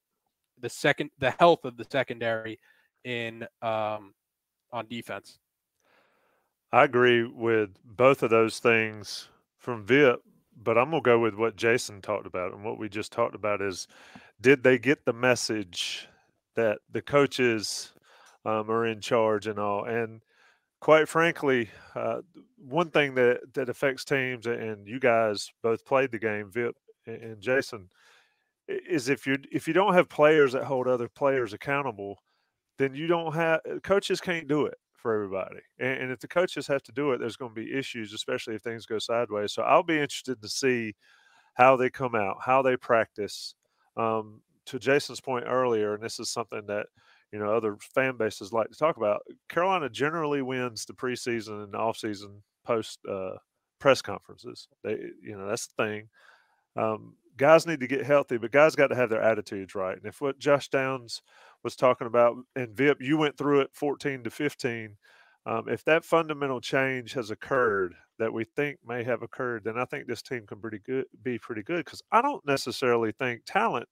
the 0.60 0.70
second 0.70 1.10
the 1.20 1.32
health 1.32 1.66
of 1.66 1.78
the 1.78 1.86
secondary 1.90 2.60
in 3.04 3.46
um, 3.62 4.14
on 4.72 4.88
defense. 4.88 5.40
I 6.72 6.84
agree 6.84 7.24
with 7.24 7.72
both 7.84 8.22
of 8.22 8.30
those 8.30 8.60
things 8.60 9.30
from 9.58 9.86
VIP, 9.86 10.22
but 10.56 10.78
I'm 10.78 10.92
gonna 10.92 11.02
go 11.02 11.20
with 11.20 11.34
what 11.34 11.56
Jason 11.56 12.02
talked 12.02 12.28
about, 12.28 12.54
and 12.54 12.64
what 12.64 12.78
we 12.78 12.88
just 12.88 13.12
talked 13.12 13.36
about 13.36 13.62
is, 13.62 13.88
did 14.40 14.62
they 14.62 14.78
get 14.78 15.06
the 15.06 15.14
message 15.14 16.08
that 16.56 16.80
the 16.92 17.02
coaches 17.02 17.95
um, 18.46 18.70
are 18.70 18.86
in 18.86 19.02
charge 19.02 19.48
and 19.48 19.60
all? 19.60 19.86
And 19.86 20.22
quite 20.80 21.10
frankly, 21.10 21.70
uh, 21.96 22.22
one 22.58 22.90
thing 22.90 23.16
that 23.16 23.54
that 23.54 23.70
affects 23.70 24.06
teams, 24.06 24.46
and 24.48 24.88
you 24.88 25.00
guys 25.00 25.52
both 25.64 25.86
played 25.86 26.12
the 26.12 26.20
game, 26.20 26.52
VIP 26.52 26.76
and 27.08 27.42
Jason, 27.42 27.90
is 28.68 29.10
if 29.10 29.28
you 29.28 29.38
if 29.52 29.68
you 29.68 29.74
don't 29.74 29.94
have 29.94 30.10
players 30.10 30.54
that 30.54 30.64
hold 30.64 30.88
other 30.88 31.10
players 31.10 31.54
accountable, 31.54 32.20
then 32.78 32.96
you 32.96 33.08
don't 33.08 33.34
have 33.34 33.62
coaches 33.84 34.22
can't 34.22 34.48
do 34.48 34.66
it 34.66 34.78
for 34.96 35.14
everybody. 35.14 35.60
And, 35.80 36.04
and 36.04 36.12
if 36.12 36.20
the 36.20 36.28
coaches 36.28 36.68
have 36.68 36.84
to 36.84 36.92
do 36.92 37.12
it, 37.12 37.20
there's 37.20 37.38
going 37.38 37.54
to 37.54 37.62
be 37.62 37.78
issues, 37.78 38.14
especially 38.14 38.56
if 38.56 38.62
things 38.62 38.86
go 38.86 38.98
sideways. 39.00 39.54
So 39.54 39.62
I'll 39.62 39.84
be 39.84 40.00
interested 40.00 40.42
to 40.42 40.50
see 40.50 40.96
how 41.54 41.76
they 41.76 41.90
come 41.90 42.16
out, 42.16 42.38
how 42.44 42.62
they 42.62 42.78
practice. 42.78 43.56
Um, 43.98 44.42
to 44.66 44.80
Jason's 44.80 45.22
point 45.22 45.46
earlier, 45.48 45.94
and 45.94 46.04
this 46.04 46.20
is 46.20 46.30
something 46.30 46.66
that 46.68 46.88
you 47.36 47.44
know 47.44 47.54
other 47.54 47.76
fan 47.82 48.16
bases 48.16 48.54
like 48.54 48.70
to 48.70 48.78
talk 48.78 48.96
about. 48.96 49.22
Carolina 49.50 49.90
generally 49.90 50.42
wins 50.42 50.86
the 50.86 50.94
preseason 50.94 51.66
and 51.66 51.74
offseason 51.74 52.40
post 52.66 53.00
uh, 53.12 53.32
press 53.78 54.02
conferences. 54.02 54.70
They, 54.86 54.98
you 55.22 55.38
know, 55.38 55.46
that's 55.46 55.68
the 55.68 55.84
thing. 55.84 56.10
Um, 56.78 57.16
guys 57.36 57.68
need 57.68 57.82
to 57.82 57.88
get 57.88 58.06
healthy, 58.06 58.38
but 58.38 58.54
guys 58.54 58.74
got 58.74 58.88
to 58.88 58.96
have 58.96 59.10
their 59.10 59.22
attitudes 59.22 59.76
right. 59.76 59.98
And 59.98 60.06
if 60.06 60.22
what 60.22 60.40
Josh 60.40 60.70
Downs 60.70 61.22
was 61.62 61.76
talking 61.76 62.08
about 62.08 62.38
and 62.56 62.70
VIP, 62.70 63.02
you 63.02 63.18
went 63.18 63.38
through 63.38 63.62
it 63.62 63.70
14 63.74 64.24
to 64.24 64.30
15. 64.30 64.96
Um, 65.46 65.68
if 65.68 65.84
that 65.84 66.06
fundamental 66.06 66.62
change 66.62 67.12
has 67.14 67.32
occurred 67.32 67.96
that 68.18 68.32
we 68.32 68.46
think 68.46 68.80
may 68.88 69.04
have 69.04 69.24
occurred, 69.24 69.66
then 69.66 69.78
I 69.78 69.84
think 69.84 70.08
this 70.08 70.22
team 70.22 70.48
can 70.48 70.60
pretty 70.60 70.80
good 70.80 71.06
be 71.22 71.38
pretty 71.38 71.64
good 71.64 71.84
because 71.84 72.02
I 72.14 72.22
don't 72.22 72.46
necessarily 72.48 73.12
think 73.12 73.42
talent 73.46 73.90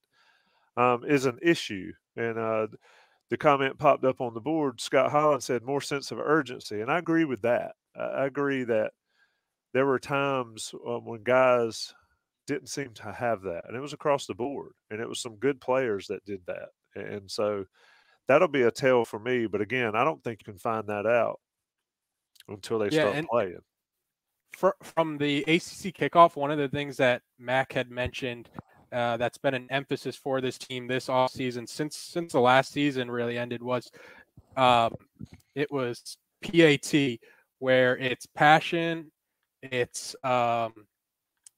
um, 0.77 1.03
is 1.05 1.25
an 1.25 1.39
issue. 1.41 1.91
And 2.15 2.38
uh, 2.38 2.67
the 3.29 3.37
comment 3.37 3.77
popped 3.77 4.05
up 4.05 4.21
on 4.21 4.33
the 4.33 4.41
board. 4.41 4.79
Scott 4.79 5.11
Holland 5.11 5.43
said 5.43 5.63
more 5.63 5.81
sense 5.81 6.11
of 6.11 6.19
urgency, 6.19 6.81
and 6.81 6.91
I 6.91 6.97
agree 6.97 7.25
with 7.25 7.41
that. 7.41 7.73
I 7.95 8.25
agree 8.25 8.63
that 8.63 8.91
there 9.73 9.85
were 9.85 9.99
times 9.99 10.73
um, 10.87 11.05
when 11.05 11.23
guys 11.23 11.93
didn't 12.47 12.69
seem 12.69 12.93
to 12.93 13.11
have 13.11 13.41
that. 13.43 13.63
And 13.67 13.75
it 13.75 13.79
was 13.79 13.93
across 13.93 14.25
the 14.25 14.35
board. 14.35 14.71
And 14.89 14.99
it 14.99 15.07
was 15.07 15.19
some 15.19 15.35
good 15.35 15.61
players 15.61 16.07
that 16.07 16.25
did 16.25 16.41
that. 16.47 16.69
And 16.95 17.29
so 17.29 17.65
that'll 18.27 18.47
be 18.47 18.63
a 18.63 18.71
tell 18.71 19.05
for 19.05 19.19
me. 19.19 19.47
But 19.47 19.61
again, 19.61 19.95
I 19.95 20.03
don't 20.03 20.23
think 20.23 20.39
you 20.41 20.51
can 20.51 20.59
find 20.59 20.87
that 20.87 21.05
out 21.05 21.39
until 22.47 22.79
they 22.79 22.89
yeah, 22.89 23.11
start 23.11 23.25
playing. 23.29 23.59
For, 24.57 24.75
from 24.83 25.17
the 25.17 25.41
ACC 25.43 25.95
kickoff, 25.95 26.35
one 26.35 26.51
of 26.51 26.59
the 26.59 26.69
things 26.69 26.97
that 26.97 27.21
Mack 27.39 27.73
had 27.73 27.89
mentioned 27.89 28.49
uh, 28.93 29.17
that's 29.17 29.38
been 29.38 29.53
an 29.53 29.67
emphasis 29.69 30.15
for 30.15 30.39
this 30.39 30.57
team 30.57 30.88
this 30.88 31.09
off 31.09 31.31
season 31.31 31.65
since 31.65 31.97
since 31.97 32.33
the 32.33 32.39
last 32.39 32.71
season 32.71 33.09
really 33.09 33.38
ended 33.38 33.62
was 33.62 33.89
um, 34.55 34.93
it 35.55 35.71
was 35.71 36.17
PAT 36.43 37.19
where 37.59 37.97
it's 37.97 38.25
passion, 38.25 39.12
it's 39.62 40.15
um, 40.23 40.73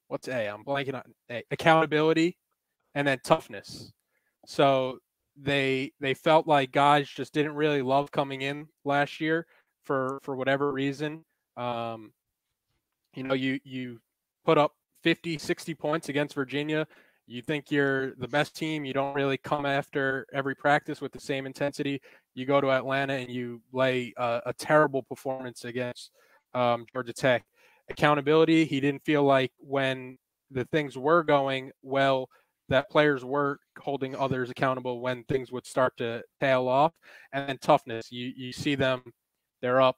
what's 0.08 0.28
A? 0.28 0.46
I'm 0.46 0.64
blanking 0.64 0.94
on 0.94 1.02
A. 1.30 1.42
Accountability, 1.50 2.38
and 2.94 3.06
then 3.06 3.18
toughness. 3.24 3.92
So 4.46 4.98
they 5.36 5.92
they 6.00 6.14
felt 6.14 6.46
like 6.46 6.70
guys 6.72 7.08
just 7.08 7.34
didn't 7.34 7.56
really 7.56 7.82
love 7.82 8.12
coming 8.12 8.42
in 8.42 8.68
last 8.84 9.20
year 9.20 9.46
for 9.84 10.20
for 10.22 10.36
whatever 10.36 10.72
reason. 10.72 11.24
Um, 11.56 12.12
you 13.14 13.24
know, 13.24 13.34
you 13.34 13.58
you 13.64 13.98
put 14.44 14.58
up 14.58 14.74
50, 15.02 15.38
60 15.38 15.74
points 15.74 16.08
against 16.08 16.34
Virginia. 16.34 16.86
You 17.26 17.42
think 17.42 17.70
you're 17.70 18.14
the 18.16 18.28
best 18.28 18.54
team. 18.54 18.84
You 18.84 18.92
don't 18.92 19.14
really 19.14 19.36
come 19.36 19.66
after 19.66 20.26
every 20.32 20.54
practice 20.54 21.00
with 21.00 21.12
the 21.12 21.20
same 21.20 21.44
intensity. 21.44 22.00
You 22.34 22.46
go 22.46 22.60
to 22.60 22.70
Atlanta 22.70 23.14
and 23.14 23.30
you 23.30 23.60
lay 23.72 24.12
a, 24.16 24.42
a 24.46 24.52
terrible 24.52 25.02
performance 25.02 25.64
against 25.64 26.12
um, 26.54 26.86
Georgia 26.92 27.12
Tech 27.12 27.44
accountability. 27.90 28.64
He 28.64 28.80
didn't 28.80 29.04
feel 29.04 29.24
like 29.24 29.52
when 29.58 30.18
the 30.50 30.64
things 30.66 30.96
were 30.96 31.24
going 31.24 31.72
well, 31.82 32.28
that 32.68 32.90
players 32.90 33.24
were 33.24 33.58
holding 33.78 34.16
others 34.16 34.50
accountable 34.50 35.00
when 35.00 35.24
things 35.24 35.52
would 35.52 35.66
start 35.66 35.96
to 35.96 36.22
tail 36.40 36.68
off. 36.68 36.92
And 37.32 37.48
then 37.48 37.58
toughness. 37.58 38.10
You 38.10 38.32
you 38.36 38.52
see 38.52 38.76
them, 38.76 39.02
they're 39.62 39.80
up 39.80 39.96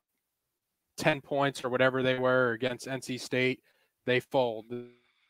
10 0.99 1.21
points 1.21 1.65
or 1.65 1.69
whatever 1.69 2.03
they 2.03 2.19
were 2.19 2.53
against 2.53 2.87
NC 2.87 3.21
State. 3.21 3.61
They 4.07 4.21
fold. 4.21 4.67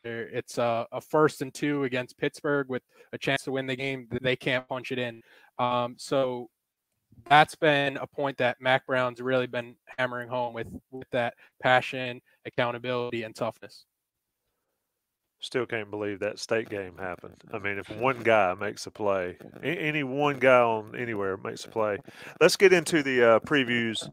It's 0.08 0.58
a, 0.58 0.86
a, 0.92 1.00
first 1.00 1.42
and 1.42 1.52
two 1.52 1.84
against 1.84 2.18
Pittsburgh 2.18 2.68
with 2.68 2.82
a 3.12 3.18
chance 3.18 3.42
to 3.44 3.52
win 3.52 3.66
the 3.66 3.76
game. 3.76 4.08
They 4.22 4.36
can't 4.36 4.68
punch 4.68 4.92
it 4.92 4.98
in. 4.98 5.22
Um, 5.58 5.96
so 5.98 6.48
that's 7.28 7.54
been 7.54 7.96
a 7.96 8.06
point 8.06 8.38
that 8.38 8.60
Mack 8.60 8.86
Brown's 8.86 9.20
really 9.20 9.46
been 9.46 9.74
hammering 9.98 10.28
home 10.28 10.54
with 10.54 10.68
with 10.90 11.08
that 11.10 11.34
passion, 11.62 12.20
accountability, 12.44 13.22
and 13.22 13.34
toughness. 13.34 13.84
Still 15.40 15.66
can't 15.66 15.90
believe 15.90 16.18
that 16.20 16.40
state 16.40 16.68
game 16.68 16.96
happened. 16.98 17.36
I 17.52 17.58
mean, 17.58 17.78
if 17.78 17.88
one 17.90 18.22
guy 18.24 18.54
makes 18.54 18.86
a 18.86 18.90
play, 18.90 19.36
any 19.62 20.02
one 20.02 20.40
guy 20.40 20.60
on 20.60 20.96
anywhere 20.96 21.36
makes 21.36 21.64
a 21.64 21.68
play. 21.68 21.98
Let's 22.40 22.56
get 22.56 22.72
into 22.72 23.04
the 23.04 23.22
uh, 23.22 23.40
previews. 23.40 24.08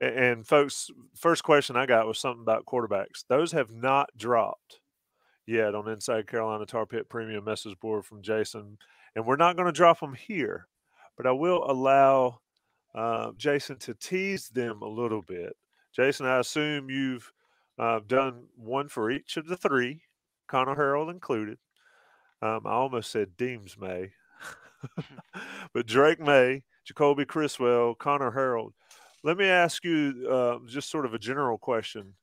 And 0.00 0.46
folks, 0.46 0.90
first 1.14 1.44
question 1.44 1.76
I 1.76 1.86
got 1.86 2.08
was 2.08 2.18
something 2.18 2.42
about 2.42 2.66
quarterbacks. 2.66 3.24
Those 3.28 3.52
have 3.52 3.70
not 3.70 4.10
dropped 4.16 4.80
yet 5.46 5.74
on 5.74 5.88
Inside 5.88 6.26
Carolina 6.26 6.66
Tar 6.66 6.86
Pit 6.86 7.08
Premium 7.08 7.44
message 7.44 7.78
board 7.80 8.04
from 8.04 8.22
Jason, 8.22 8.78
and 9.14 9.26
we're 9.26 9.36
not 9.36 9.56
going 9.56 9.66
to 9.66 9.72
drop 9.72 10.00
them 10.00 10.14
here 10.14 10.68
but 11.16 11.26
I 11.26 11.32
will 11.32 11.64
allow 11.68 12.40
uh, 12.94 13.32
Jason 13.36 13.78
to 13.78 13.94
tease 13.94 14.48
them 14.48 14.82
a 14.82 14.88
little 14.88 15.22
bit. 15.22 15.56
Jason, 15.94 16.26
I 16.26 16.38
assume 16.38 16.90
you've 16.90 17.32
uh, 17.78 18.00
done 18.06 18.44
one 18.56 18.88
for 18.88 19.10
each 19.10 19.36
of 19.36 19.46
the 19.46 19.56
three, 19.56 20.02
Connor 20.46 20.76
Harrell 20.76 21.10
included. 21.10 21.58
Um, 22.42 22.60
I 22.66 22.72
almost 22.72 23.10
said 23.10 23.36
Deems 23.36 23.76
May, 23.78 24.12
but 25.72 25.86
Drake 25.86 26.20
Maye, 26.20 26.62
Jacoby 26.84 27.24
Criswell, 27.24 27.94
Connor 27.94 28.32
Harrell. 28.32 28.72
Let 29.24 29.38
me 29.38 29.46
ask 29.46 29.84
you 29.84 30.28
uh, 30.30 30.58
just 30.66 30.90
sort 30.90 31.06
of 31.06 31.14
a 31.14 31.18
general 31.18 31.58
question. 31.58 32.14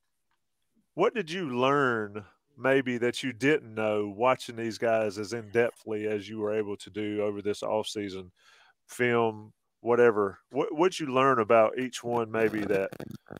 What 0.94 1.16
did 1.16 1.32
you 1.32 1.50
learn 1.50 2.24
maybe 2.58 2.98
that 2.98 3.24
you 3.24 3.34
didn't 3.34 3.74
know 3.74 4.14
watching 4.16 4.56
these 4.56 4.78
guys 4.78 5.18
as 5.18 5.34
in 5.34 5.44
depthly 5.52 6.06
as 6.06 6.28
you 6.28 6.40
were 6.40 6.54
able 6.54 6.78
to 6.78 6.90
do 6.90 7.22
over 7.22 7.42
this 7.42 7.62
offseason 7.62 8.32
film, 8.88 9.54
whatever. 9.82 10.40
What 10.52 10.74
what 10.76 11.00
you 11.00 11.08
learn 11.08 11.40
about 11.40 11.78
each 11.80 12.04
one? 12.04 12.32
Maybe 12.32 12.62
that 12.62 12.92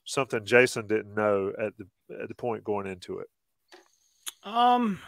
something 0.06 0.46
Jason 0.46 0.88
didn't 0.88 1.16
know 1.16 1.52
at 1.60 1.74
the 1.78 1.88
at 2.22 2.28
the 2.28 2.36
point 2.36 2.64
going 2.64 2.88
into 2.88 3.20
it. 3.20 3.28
Um. 4.44 5.00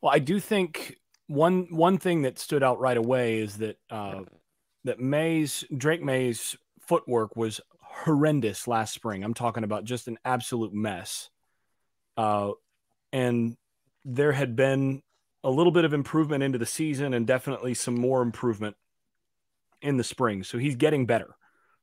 Well, 0.00 0.12
I 0.14 0.18
do 0.18 0.40
think 0.40 0.96
one 1.26 1.66
one 1.70 1.98
thing 1.98 2.22
that 2.22 2.38
stood 2.38 2.62
out 2.62 2.80
right 2.80 2.96
away 2.96 3.38
is 3.38 3.58
that 3.58 3.78
uh, 3.90 4.22
that 4.84 4.98
Maye's 4.98 5.64
Drake 5.76 6.02
Maye's 6.02 6.56
footwork 6.80 7.36
was 7.36 7.60
horrendous 7.80 8.66
last 8.66 8.94
spring. 8.94 9.22
I'm 9.22 9.34
talking 9.34 9.64
about 9.64 9.84
just 9.84 10.08
an 10.08 10.18
absolute 10.24 10.72
mess. 10.72 11.30
Uh, 12.20 12.52
and 13.14 13.56
there 14.04 14.32
had 14.32 14.54
been 14.54 15.02
a 15.42 15.50
little 15.50 15.72
bit 15.72 15.86
of 15.86 15.94
improvement 15.94 16.42
into 16.42 16.58
the 16.58 16.66
season 16.66 17.14
and 17.14 17.26
definitely 17.26 17.72
some 17.72 17.94
more 17.94 18.20
improvement 18.20 18.76
in 19.80 19.96
the 19.96 20.04
spring. 20.04 20.44
So 20.44 20.58
he's 20.58 20.76
getting 20.76 21.06
better. 21.06 21.34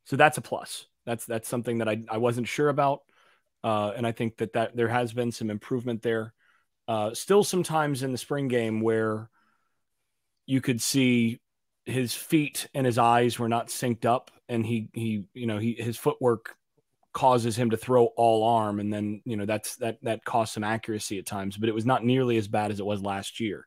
So 0.06 0.16
that's 0.16 0.38
a 0.38 0.42
plus. 0.42 0.86
That's 1.08 1.26
that's 1.26 1.50
something 1.50 1.80
that 1.80 1.90
I, 1.90 2.04
I 2.08 2.18
wasn't 2.18 2.48
sure 2.48 2.70
about. 2.70 3.02
Uh, 3.64 3.94
and 3.98 4.06
I 4.06 4.12
think 4.12 4.38
that, 4.38 4.54
that 4.54 4.76
there 4.76 4.90
has 4.90 5.12
been 5.12 5.32
some 5.32 5.50
improvement 5.50 6.04
there. 6.04 6.36
Uh, 6.88 7.16
still 7.16 7.44
sometimes 7.44 8.04
in 8.04 8.12
the 8.12 8.18
spring 8.20 8.48
game 8.48 8.82
where 8.82 9.32
you 10.46 10.62
could 10.62 10.82
see 10.84 11.42
his 11.88 12.14
feet 12.14 12.68
and 12.76 12.86
his 12.86 13.00
eyes 13.00 13.40
were 13.40 13.50
not 13.50 13.70
synced 13.70 14.06
up 14.06 14.30
and 14.48 14.64
he 14.68 14.90
he 14.94 15.24
you 15.34 15.48
know 15.48 15.58
he 15.58 15.74
his 15.74 15.98
footwork 15.98 16.56
causes 17.18 17.56
him 17.56 17.72
to 17.72 17.78
throw 17.78 18.06
all 18.16 18.44
arm 18.44 18.80
and 18.80 18.94
then 18.94 19.20
you 19.26 19.36
know 19.36 19.46
that's 19.46 19.76
that 19.78 19.98
that 20.04 20.24
costs 20.24 20.54
some 20.54 20.64
accuracy 20.64 21.18
at 21.18 21.26
times 21.26 21.58
but 21.58 21.68
it 21.68 21.74
was 21.74 21.84
not 21.84 22.06
nearly 22.06 22.38
as 22.38 22.48
bad 22.48 22.70
as 22.70 22.80
it 22.80 22.86
was 22.86 23.02
last 23.02 23.40
year 23.40 23.66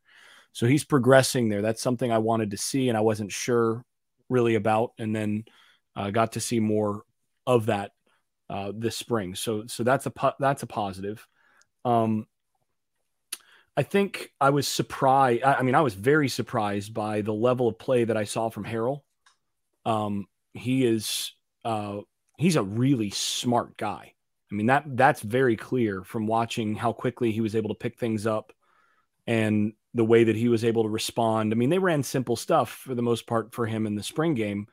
so 0.53 0.69
he's 0.69 0.85
progressing 0.85 1.49
there 1.49 1.61
that's 1.61 1.83
something 1.83 2.13
i 2.13 2.19
wanted 2.19 2.53
to 2.53 2.57
see 2.57 2.89
and 2.89 2.97
i 2.97 3.01
wasn't 3.01 3.33
sure 3.33 3.85
really 4.29 4.55
about 4.55 4.93
and 4.99 5.17
then 5.17 5.45
uh, 5.97 6.11
got 6.11 6.31
to 6.31 6.39
see 6.39 6.61
more 6.61 7.03
of 7.45 7.67
that 7.67 7.91
uh, 8.49 8.71
this 8.73 8.97
spring 8.97 9.35
so 9.35 9.67
so 9.67 9.83
that's 9.83 10.07
a 10.07 10.13
that's 10.39 10.63
a 10.63 10.69
positive 10.69 11.27
um 11.85 12.29
I 13.77 13.83
think 13.83 14.31
I 14.39 14.51
was 14.51 14.69
surprised. 14.69 15.43
I 15.43 15.63
mean, 15.63 15.77
I 15.77 15.81
was 15.81 15.95
very 15.95 16.29
surprised 16.29 16.93
by 16.93 17.23
the 17.23 17.33
level 17.33 17.67
of 17.67 17.79
play 17.79 18.05
that 18.05 18.17
I 18.17 18.25
saw 18.25 18.51
from 18.51 18.65
Harrell. 18.65 19.01
Um, 19.87 20.27
he 20.53 20.85
is 20.85 21.33
uh, 21.65 22.01
he's 22.41 22.57
a 22.57 22.63
really 22.63 23.11
smart 23.11 23.77
guy. 23.77 24.15
I 24.51 24.55
mean 24.55 24.67
that 24.67 24.85
that's 24.97 25.23
very 25.23 25.57
clear 25.57 26.03
from 26.03 26.27
watching 26.27 26.75
how 26.75 26.93
quickly 26.93 27.31
he 27.31 27.41
was 27.41 27.55
able 27.55 27.69
to 27.69 27.75
pick 27.75 27.99
things 27.99 28.27
up 28.27 28.53
and 29.27 29.73
the 29.95 30.05
way 30.05 30.25
that 30.25 30.37
he 30.37 30.49
was 30.49 30.65
able 30.65 30.85
to 30.85 30.89
respond. 30.89 31.53
I 31.53 31.57
mean, 31.57 31.71
they 31.71 31.79
ran 31.79 32.03
simple 32.03 32.37
stuff 32.37 32.71
for 32.71 32.95
the 32.95 33.03
most 33.03 33.27
part 33.27 33.55
for 33.55 33.67
him 33.67 33.87
in 33.87 33.95
the 33.95 34.03
spring 34.03 34.35
game, 34.35 34.67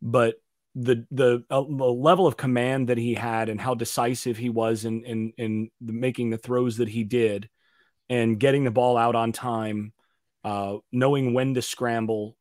but 0.00 0.36
the 0.74 1.06
the, 1.10 1.44
uh, 1.50 1.62
the 1.62 1.84
level 1.84 2.26
of 2.26 2.36
command 2.36 2.88
that 2.88 2.98
he 2.98 3.14
had 3.14 3.48
and 3.48 3.60
how 3.60 3.74
decisive 3.74 4.36
he 4.36 4.50
was 4.50 4.84
in 4.84 5.04
in 5.04 5.32
in 5.36 5.70
making 5.80 6.30
the 6.30 6.38
throws 6.38 6.78
that 6.78 6.88
he 6.88 7.04
did 7.04 7.48
and 8.08 8.38
getting 8.38 8.64
the 8.64 8.70
ball 8.70 8.96
out 8.96 9.14
on 9.14 9.32
time, 9.32 9.92
uh, 10.44 10.76
knowing 10.90 11.34
when 11.34 11.54
to 11.54 11.62
scramble, 11.62 12.36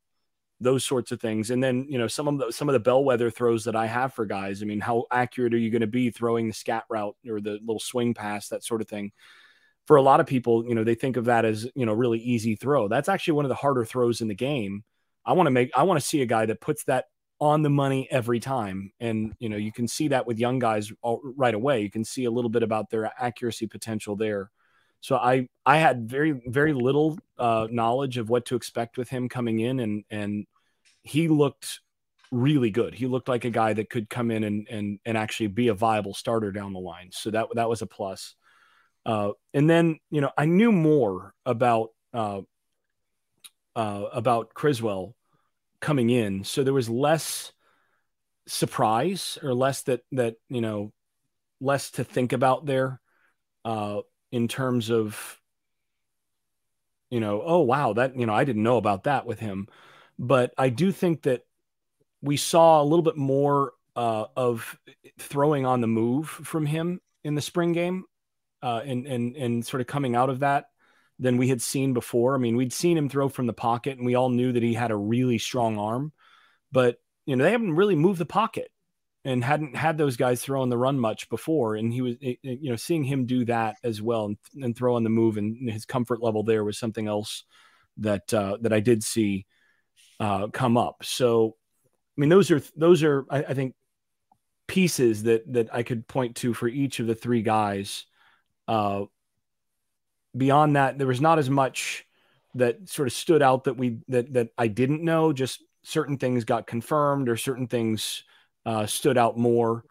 those 0.61 0.85
sorts 0.85 1.11
of 1.11 1.19
things. 1.19 1.49
And 1.49 1.61
then, 1.61 1.85
you 1.89 1.97
know, 1.97 2.07
some 2.07 2.27
of 2.27 2.37
the 2.37 2.51
some 2.51 2.69
of 2.69 2.73
the 2.73 2.79
bellwether 2.79 3.29
throws 3.29 3.65
that 3.65 3.75
I 3.75 3.87
have 3.87 4.13
for 4.13 4.25
guys. 4.25 4.61
I 4.61 4.65
mean, 4.65 4.79
how 4.79 5.05
accurate 5.11 5.53
are 5.53 5.57
you 5.57 5.71
going 5.71 5.81
to 5.81 5.87
be 5.87 6.11
throwing 6.11 6.47
the 6.47 6.53
scat 6.53 6.83
route 6.89 7.15
or 7.27 7.41
the 7.41 7.59
little 7.65 7.79
swing 7.79 8.13
pass, 8.13 8.47
that 8.49 8.63
sort 8.63 8.81
of 8.81 8.87
thing? 8.87 9.11
For 9.87 9.95
a 9.97 10.01
lot 10.01 10.19
of 10.19 10.27
people, 10.27 10.63
you 10.65 10.75
know, 10.75 10.83
they 10.83 10.95
think 10.95 11.17
of 11.17 11.25
that 11.25 11.43
as, 11.43 11.67
you 11.75 11.85
know, 11.85 11.93
really 11.93 12.19
easy 12.19 12.55
throw. 12.55 12.87
That's 12.87 13.09
actually 13.09 13.33
one 13.33 13.45
of 13.45 13.49
the 13.49 13.55
harder 13.55 13.83
throws 13.83 14.21
in 14.21 14.27
the 14.27 14.35
game. 14.35 14.83
I 15.25 15.33
want 15.33 15.47
to 15.47 15.51
make 15.51 15.71
I 15.75 15.83
want 15.83 15.99
to 15.99 16.05
see 16.05 16.21
a 16.21 16.27
guy 16.27 16.45
that 16.45 16.61
puts 16.61 16.83
that 16.85 17.05
on 17.39 17.63
the 17.63 17.69
money 17.69 18.07
every 18.11 18.39
time. 18.39 18.91
And, 18.99 19.33
you 19.39 19.49
know, 19.49 19.57
you 19.57 19.71
can 19.71 19.87
see 19.87 20.09
that 20.09 20.27
with 20.27 20.37
young 20.37 20.59
guys 20.59 20.91
right 21.03 21.55
away. 21.55 21.81
You 21.81 21.89
can 21.89 22.05
see 22.05 22.25
a 22.25 22.31
little 22.31 22.51
bit 22.51 22.61
about 22.61 22.91
their 22.91 23.11
accuracy 23.19 23.65
potential 23.65 24.15
there. 24.15 24.51
So 25.01 25.17
I 25.17 25.47
I 25.65 25.77
had 25.77 26.09
very 26.09 26.41
very 26.45 26.73
little 26.73 27.17
uh, 27.37 27.67
knowledge 27.69 28.17
of 28.17 28.29
what 28.29 28.45
to 28.45 28.55
expect 28.55 28.97
with 28.97 29.09
him 29.09 29.29
coming 29.29 29.59
in, 29.59 29.79
and 29.79 30.03
and 30.09 30.45
he 31.01 31.27
looked 31.27 31.81
really 32.31 32.69
good. 32.69 32.93
He 32.93 33.07
looked 33.07 33.27
like 33.27 33.43
a 33.43 33.49
guy 33.49 33.73
that 33.73 33.89
could 33.89 34.09
come 34.09 34.31
in 34.31 34.43
and 34.43 34.67
and 34.69 34.99
and 35.03 35.17
actually 35.17 35.47
be 35.47 35.67
a 35.67 35.73
viable 35.73 36.13
starter 36.13 36.51
down 36.51 36.73
the 36.73 36.79
line. 36.79 37.09
So 37.11 37.31
that 37.31 37.47
that 37.55 37.69
was 37.69 37.81
a 37.81 37.87
plus. 37.87 38.35
Uh, 39.05 39.31
and 39.53 39.69
then 39.69 39.99
you 40.11 40.21
know 40.21 40.31
I 40.37 40.45
knew 40.45 40.71
more 40.71 41.33
about 41.45 41.89
uh, 42.13 42.41
uh, 43.75 44.05
about 44.13 44.53
Criswell 44.53 45.15
coming 45.79 46.11
in, 46.11 46.43
so 46.43 46.63
there 46.63 46.73
was 46.73 46.89
less 46.89 47.51
surprise 48.47 49.37
or 49.41 49.53
less 49.53 49.81
that 49.83 50.01
that 50.11 50.35
you 50.47 50.61
know 50.61 50.93
less 51.59 51.91
to 51.91 52.03
think 52.03 52.33
about 52.33 52.65
there. 52.67 53.01
Uh, 53.65 54.01
in 54.31 54.47
terms 54.47 54.89
of 54.89 55.39
you 57.09 57.19
know 57.19 57.41
oh 57.43 57.59
wow 57.59 57.93
that 57.93 58.15
you 58.15 58.25
know 58.25 58.33
i 58.33 58.43
didn't 58.43 58.63
know 58.63 58.77
about 58.77 59.03
that 59.03 59.25
with 59.25 59.39
him 59.39 59.67
but 60.17 60.53
i 60.57 60.69
do 60.69 60.91
think 60.91 61.23
that 61.23 61.41
we 62.21 62.37
saw 62.37 62.81
a 62.81 62.85
little 62.85 63.03
bit 63.03 63.17
more 63.17 63.73
uh, 63.95 64.25
of 64.37 64.79
throwing 65.19 65.65
on 65.65 65.81
the 65.81 65.87
move 65.87 66.29
from 66.29 66.65
him 66.65 67.01
in 67.23 67.35
the 67.35 67.41
spring 67.41 67.73
game 67.73 68.05
uh, 68.61 68.81
and 68.85 69.05
and 69.05 69.35
and 69.35 69.65
sort 69.65 69.81
of 69.81 69.87
coming 69.87 70.15
out 70.15 70.29
of 70.29 70.39
that 70.39 70.65
than 71.19 71.37
we 71.37 71.49
had 71.49 71.61
seen 71.61 71.93
before. 71.93 72.33
I 72.33 72.39
mean, 72.39 72.55
we'd 72.55 72.73
seen 72.73 72.97
him 72.97 73.07
throw 73.07 73.29
from 73.29 73.45
the 73.45 73.53
pocket, 73.53 73.97
and 73.97 74.05
we 74.05 74.15
all 74.15 74.29
knew 74.29 74.51
that 74.51 74.63
he 74.63 74.73
had 74.73 74.89
a 74.89 74.95
really 74.95 75.37
strong 75.37 75.77
arm, 75.77 76.11
but 76.71 76.97
you 77.25 77.35
know 77.35 77.43
they 77.43 77.51
haven't 77.51 77.75
really 77.75 77.95
moved 77.95 78.19
the 78.19 78.25
pocket 78.25 78.71
and 79.23 79.43
hadn't 79.43 79.75
had 79.75 79.97
those 79.97 80.17
guys 80.17 80.41
throwing 80.41 80.69
the 80.69 80.77
run 80.77 80.99
much 80.99 81.29
before. 81.29 81.75
And 81.75 81.93
he 81.93 82.01
was, 82.01 82.15
you 82.19 82.69
know, 82.69 82.75
seeing 82.75 83.03
him 83.03 83.25
do 83.25 83.45
that 83.45 83.77
as 83.83 84.01
well 84.01 84.25
and, 84.25 84.37
and 84.61 84.75
throw 84.75 84.95
on 84.95 85.03
the 85.03 85.09
move 85.09 85.37
and 85.37 85.69
his 85.69 85.85
comfort 85.85 86.21
level 86.23 86.43
there 86.43 86.63
was 86.63 86.77
something 86.77 87.07
else 87.07 87.43
that 87.97 88.33
uh, 88.33 88.57
that 88.61 88.73
I 88.73 88.79
did 88.79 89.03
see 89.03 89.45
uh, 90.19 90.47
come 90.47 90.77
up. 90.77 91.03
So, 91.03 91.55
I 92.17 92.21
mean, 92.21 92.29
those 92.29 92.49
are 92.51 92.61
those 92.75 93.03
are 93.03 93.25
I, 93.29 93.43
I, 93.43 93.53
think 93.53 93.75
pieces 94.67 95.23
that 95.23 95.51
that 95.53 95.73
I 95.73 95.83
could 95.83 96.07
point 96.07 96.37
to 96.37 96.53
for 96.53 96.67
each 96.67 96.99
of 96.99 97.07
the 97.07 97.15
three 97.15 97.41
guys. 97.41 98.05
Uh, 98.67 99.05
beyond 100.35 100.75
that, 100.77 100.97
there 100.97 101.07
was 101.07 101.21
not 101.21 101.39
as 101.39 101.49
much 101.49 102.05
that 102.55 102.89
sort 102.89 103.07
of 103.07 103.13
stood 103.13 103.41
out 103.41 103.65
that 103.65 103.77
we 103.77 103.99
that 104.07 104.33
that 104.33 104.49
I 104.57 104.67
didn't 104.67 105.03
know. 105.03 105.33
Just 105.33 105.63
certain 105.83 106.17
things 106.17 106.43
got 106.45 106.67
confirmed 106.67 107.29
or 107.29 107.37
certain 107.37 107.67
things 107.67 108.23
uh, 108.65 108.85
stood 108.85 109.17
out 109.17 109.37
more 109.37 109.83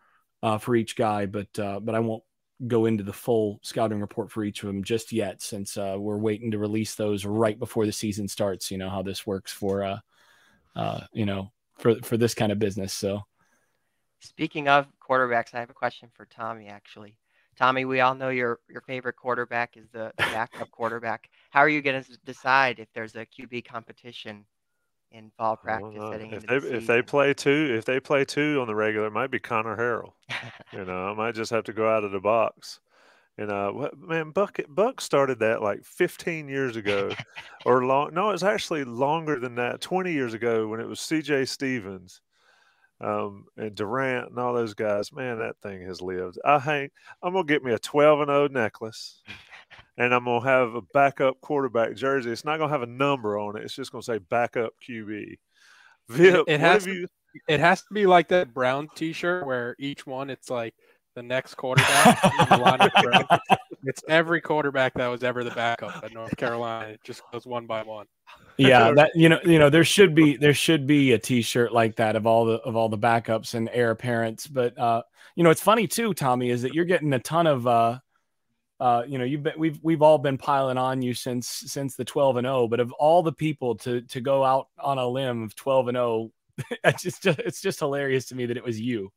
uh, 0.43 0.59
for 0.59 0.75
each 0.75 0.97
guy, 0.97 1.27
but 1.27 1.59
uh, 1.59 1.81
but 1.81 1.95
I 1.95 2.01
won't 2.01 2.23
go 2.67 2.87
into 2.87 3.03
the 3.03 3.13
full 3.13 3.59
scouting 3.63 4.01
report 4.01 4.31
for 4.31 4.45
each 4.45 4.63
of 4.63 4.67
them 4.67 4.85
just 4.85 5.13
yet, 5.13 5.43
since 5.43 5.77
uh, 5.77 5.97
we're 5.99 6.19
waiting 6.19 6.51
to 6.51 6.59
release 6.59 6.95
those 6.95 7.25
right 7.25 7.59
before 7.59 7.87
the 7.87 7.93
season 7.93 8.29
starts. 8.29 8.71
You 8.71 8.79
know 8.79 8.91
how 8.91 9.03
this 9.03 9.27
works 9.27 9.53
for 9.53 10.01
uh, 10.77 11.01
you 11.13 11.27
know 11.27 11.53
for 11.79 11.97
for 12.03 12.17
this 12.17 12.35
kind 12.35 12.53
of 12.53 12.59
business. 12.59 12.93
So, 12.93 13.23
speaking 14.21 14.69
of 14.69 14.87
quarterbacks, 15.01 15.55
I 15.55 15.61
have 15.61 15.71
a 15.71 15.75
question 15.75 16.09
for 16.15 16.27
Tommy. 16.27 16.69
Actually, 16.69 17.17
Tommy, 17.57 17.85
we 17.85 18.01
all 18.01 18.15
know 18.15 18.31
your 18.31 18.61
your 18.69 18.83
favorite 18.83 19.17
quarterback 19.17 19.77
is 19.77 19.89
the, 19.91 20.13
the 20.17 20.25
backup 20.25 20.71
quarterback. 20.71 21.29
How 21.51 21.61
are 21.61 21.69
you 21.69 21.83
going 21.83 22.03
to 22.03 22.19
decide 22.25 22.79
if 22.79 22.89
there's 22.95 23.17
a 23.17 23.27
QB 23.27 23.67
competition 23.67 24.45
in 25.13 25.31
fall 25.37 25.57
practice 25.57 25.93
if 25.95 26.47
they 26.47 26.59
the 26.59 26.77
if 26.77 26.87
they 26.87 27.03
play 27.03 27.35
two 27.35 27.75
if 27.77 27.85
they 27.85 28.01
play 28.01 28.25
two 28.25 28.59
on 28.61 28.67
the 28.67 28.75
regular, 28.75 29.07
it 29.07 29.13
might 29.13 29.31
be 29.31 29.39
Connor 29.39 29.77
Harrell. 29.77 30.13
you 30.73 30.85
know, 30.85 31.09
I 31.09 31.15
might 31.15 31.35
just 31.35 31.51
have 31.51 31.65
to 31.65 31.73
go 31.73 31.89
out 31.89 32.05
of 32.05 32.13
the 32.13 32.21
box. 32.21 32.81
You 33.39 33.47
know, 33.47 33.89
man, 33.97 34.33
Buck 34.33 34.59
Buck 34.69 35.01
started 35.01 35.39
that 35.39 35.63
like 35.63 35.85
15 35.85 36.49
years 36.49 36.77
ago, 36.77 37.13
or 37.65 37.85
long. 37.85 38.13
No, 38.13 38.31
it's 38.31 38.43
actually 38.43 38.85
longer 38.85 39.39
than 39.39 39.55
that. 39.55 39.81
20 39.81 40.13
years 40.13 40.35
ago 40.35 40.69
when 40.69 40.81
it 40.81 40.87
was 40.87 41.01
C.J. 41.01 41.47
Stephens, 41.47 42.21
um, 43.01 43.47
and 43.57 43.75
Durant 43.75 44.31
and 44.31 44.39
all 44.39 44.53
those 44.53 44.75
guys. 44.75 45.13
Man, 45.13 45.39
that 45.39 45.57
thing 45.63 45.83
has 45.87 46.03
lived. 46.03 46.39
I 46.45 46.59
hang. 46.59 46.91
I'm 47.23 47.33
gonna 47.33 47.45
get 47.45 47.65
me 47.65 47.73
a 47.73 47.79
12 47.79 48.21
and 48.21 48.29
0 48.29 48.49
necklace, 48.49 49.23
and 49.99 50.15
I'm 50.15 50.25
gonna 50.25 50.45
have 50.45 50.75
a 50.75 50.83
backup 50.95 51.41
quarterback 51.41 51.95
jersey. 51.95 52.31
It's 52.31 52.45
not 52.45 52.59
gonna 52.59 52.73
have 52.73 52.83
a 52.83 52.87
number 52.87 53.39
on 53.39 53.57
it. 53.57 53.65
It's 53.65 53.75
just 53.75 53.93
gonna 53.93 54.03
say 54.03 54.19
backup 54.19 54.73
QB. 54.87 55.39
Vip, 56.09 56.35
it 56.35 56.39
what 56.39 56.49
has 56.49 56.61
have 56.61 56.85
to- 56.85 57.01
you? 57.01 57.07
It 57.49 57.61
has 57.61 57.83
to 57.83 57.95
be 57.95 58.07
like 58.07 58.29
that 58.29 58.53
brown 58.53 58.89
T-shirt 58.97 59.47
where 59.47 59.77
each 59.79 60.05
one 60.05 60.31
it's 60.31 60.51
like 60.51 60.75
the 61.15 61.23
next 61.23 61.55
quarterback. 61.55 62.25
in 62.25 62.59
the 62.59 63.41
it's 63.85 64.03
every 64.09 64.41
quarterback 64.41 64.95
that 64.95 65.07
was 65.07 65.23
ever 65.23 65.43
the 65.45 65.51
backup 65.51 66.05
at 66.05 66.13
North 66.13 66.37
Carolina. 66.37 66.91
It 66.91 67.01
just 67.05 67.23
goes 67.33 67.47
one 67.47 67.67
by 67.67 67.83
one. 67.83 68.07
yeah, 68.57 68.93
that 68.97 69.11
you 69.15 69.29
know, 69.29 69.39
you 69.45 69.59
know, 69.59 69.71
there 69.71 69.85
should 69.85 70.15
be 70.15 70.37
there 70.37 70.55
should 70.55 70.87
be 70.87 71.13
a 71.13 71.19
T-shirt 71.19 71.73
like 71.73 71.97
that 71.97 72.17
of 72.17 72.27
all 72.27 72.45
the 72.45 72.55
of 72.63 72.77
all 72.77 72.89
the 72.89 72.99
backups 72.99 73.55
and 73.55 73.71
heir 73.73 73.91
apparents. 73.91 74.47
But 74.47 74.79
uh, 74.79 75.03
you 75.35 75.45
know, 75.45 75.51
it's 75.51 75.63
funny 75.63 75.87
too, 75.87 76.15
Tommy, 76.15 76.51
is 76.51 76.63
that 76.63 76.75
you're 76.75 76.85
getting 76.85 77.13
a 77.13 77.19
ton 77.19 77.47
of 77.47 77.67
uh, 77.67 77.99
uh, 78.81 79.03
you 79.07 79.19
know, 79.19 79.25
you've 79.25 79.43
been 79.43 79.53
we've 79.59 79.79
we've 79.83 80.01
all 80.01 80.17
been 80.17 80.39
piling 80.39 80.79
on 80.79 81.03
you 81.03 81.13
since 81.13 81.47
since 81.47 81.97
the 81.97 82.05
12 82.05 82.39
and 82.39 82.47
0. 82.47 82.67
But 82.69 82.81
of 82.81 82.93
all 82.93 83.23
the 83.23 83.33
people 83.33 83.75
to 83.77 84.01
to 84.01 84.21
go 84.23 84.43
out 84.43 84.69
on 84.79 84.97
a 84.97 85.07
limb 85.07 85.43
of 85.43 85.55
12 85.55 85.89
and 85.89 85.97
0, 85.97 86.31
it's 86.85 87.03
just 87.03 87.27
it's 87.27 87.61
just 87.61 87.79
hilarious 87.79 88.27
to 88.27 88.35
me 88.35 88.47
that 88.47 88.57
it 88.57 88.65
was 88.65 88.81
you. 88.81 89.13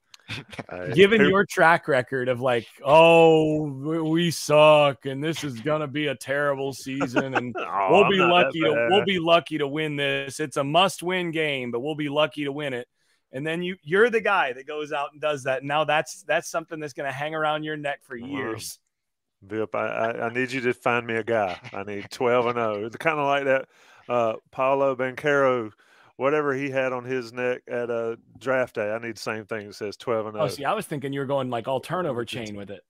Hey, 0.69 0.91
Given 0.93 1.21
who- 1.21 1.29
your 1.29 1.45
track 1.45 1.87
record 1.87 2.27
of 2.27 2.41
like, 2.41 2.67
oh, 2.83 3.63
we- 3.63 4.31
suck, 4.31 5.05
and 5.05 5.23
this 5.23 5.45
is 5.45 5.59
gonna 5.61 5.87
be 5.87 6.07
a 6.07 6.15
terrible 6.15 6.73
season, 6.73 7.33
and 7.33 7.55
Oh, 7.59 7.87
we'll 7.89 8.09
be 8.09 8.19
lucky 8.19 8.59
to 8.61 8.87
we'll 8.89 9.05
be 9.05 9.19
lucky 9.19 9.57
to 9.59 9.67
win 9.67 9.95
this. 9.95 10.41
It's 10.41 10.57
a 10.57 10.63
must-win 10.63 11.31
game, 11.31 11.71
but 11.71 11.79
we'll 11.79 11.95
be 11.95 12.09
lucky 12.09 12.43
to 12.43 12.51
win 12.51 12.73
it. 12.73 12.87
And 13.31 13.47
then 13.47 13.63
you 13.63 13.77
you're 13.81 14.09
the 14.09 14.21
guy 14.21 14.53
that 14.53 14.67
goes 14.67 14.91
out 14.91 15.09
and 15.13 15.21
does 15.21 15.43
that. 15.43 15.63
Now 15.63 15.85
that's 15.85 16.23
that's 16.23 16.49
something 16.49 16.79
that's 16.79 16.93
going 16.93 17.09
to 17.09 17.15
hang 17.15 17.33
around 17.33 17.63
your 17.63 17.77
neck 17.77 18.01
for 18.03 18.15
years. 18.15 18.77
Vip, 19.45 19.75
I, 19.75 19.87
I, 19.87 20.27
I 20.27 20.33
need 20.33 20.51
you 20.51 20.61
to 20.61 20.73
find 20.73 21.05
me 21.05 21.15
a 21.15 21.23
guy. 21.23 21.59
I 21.73 21.83
need 21.83 22.09
12 22.11 22.45
and 22.47 22.55
0. 22.55 22.85
It's 22.85 22.95
kind 22.97 23.19
of 23.19 23.25
like 23.25 23.45
that 23.45 23.67
uh, 24.09 24.33
Paolo 24.51 24.95
Banchero 24.95 25.71
whatever 26.17 26.53
he 26.53 26.69
had 26.69 26.93
on 26.93 27.03
his 27.03 27.33
neck 27.33 27.61
at 27.67 27.89
a 27.89 28.17
draft 28.39 28.75
day. 28.75 28.91
I 28.91 28.99
need 28.99 29.15
the 29.15 29.21
same 29.21 29.45
thing 29.45 29.67
that 29.67 29.75
says 29.75 29.97
12 29.97 30.27
and 30.27 30.35
0. 30.35 30.45
Oh, 30.45 30.47
see, 30.47 30.65
I 30.65 30.73
was 30.73 30.85
thinking 30.85 31.13
you 31.13 31.19
were 31.19 31.25
going 31.25 31.49
like 31.49 31.67
all 31.67 31.79
turnover 31.79 32.25
chain 32.25 32.55
with 32.55 32.69
it. 32.69 32.81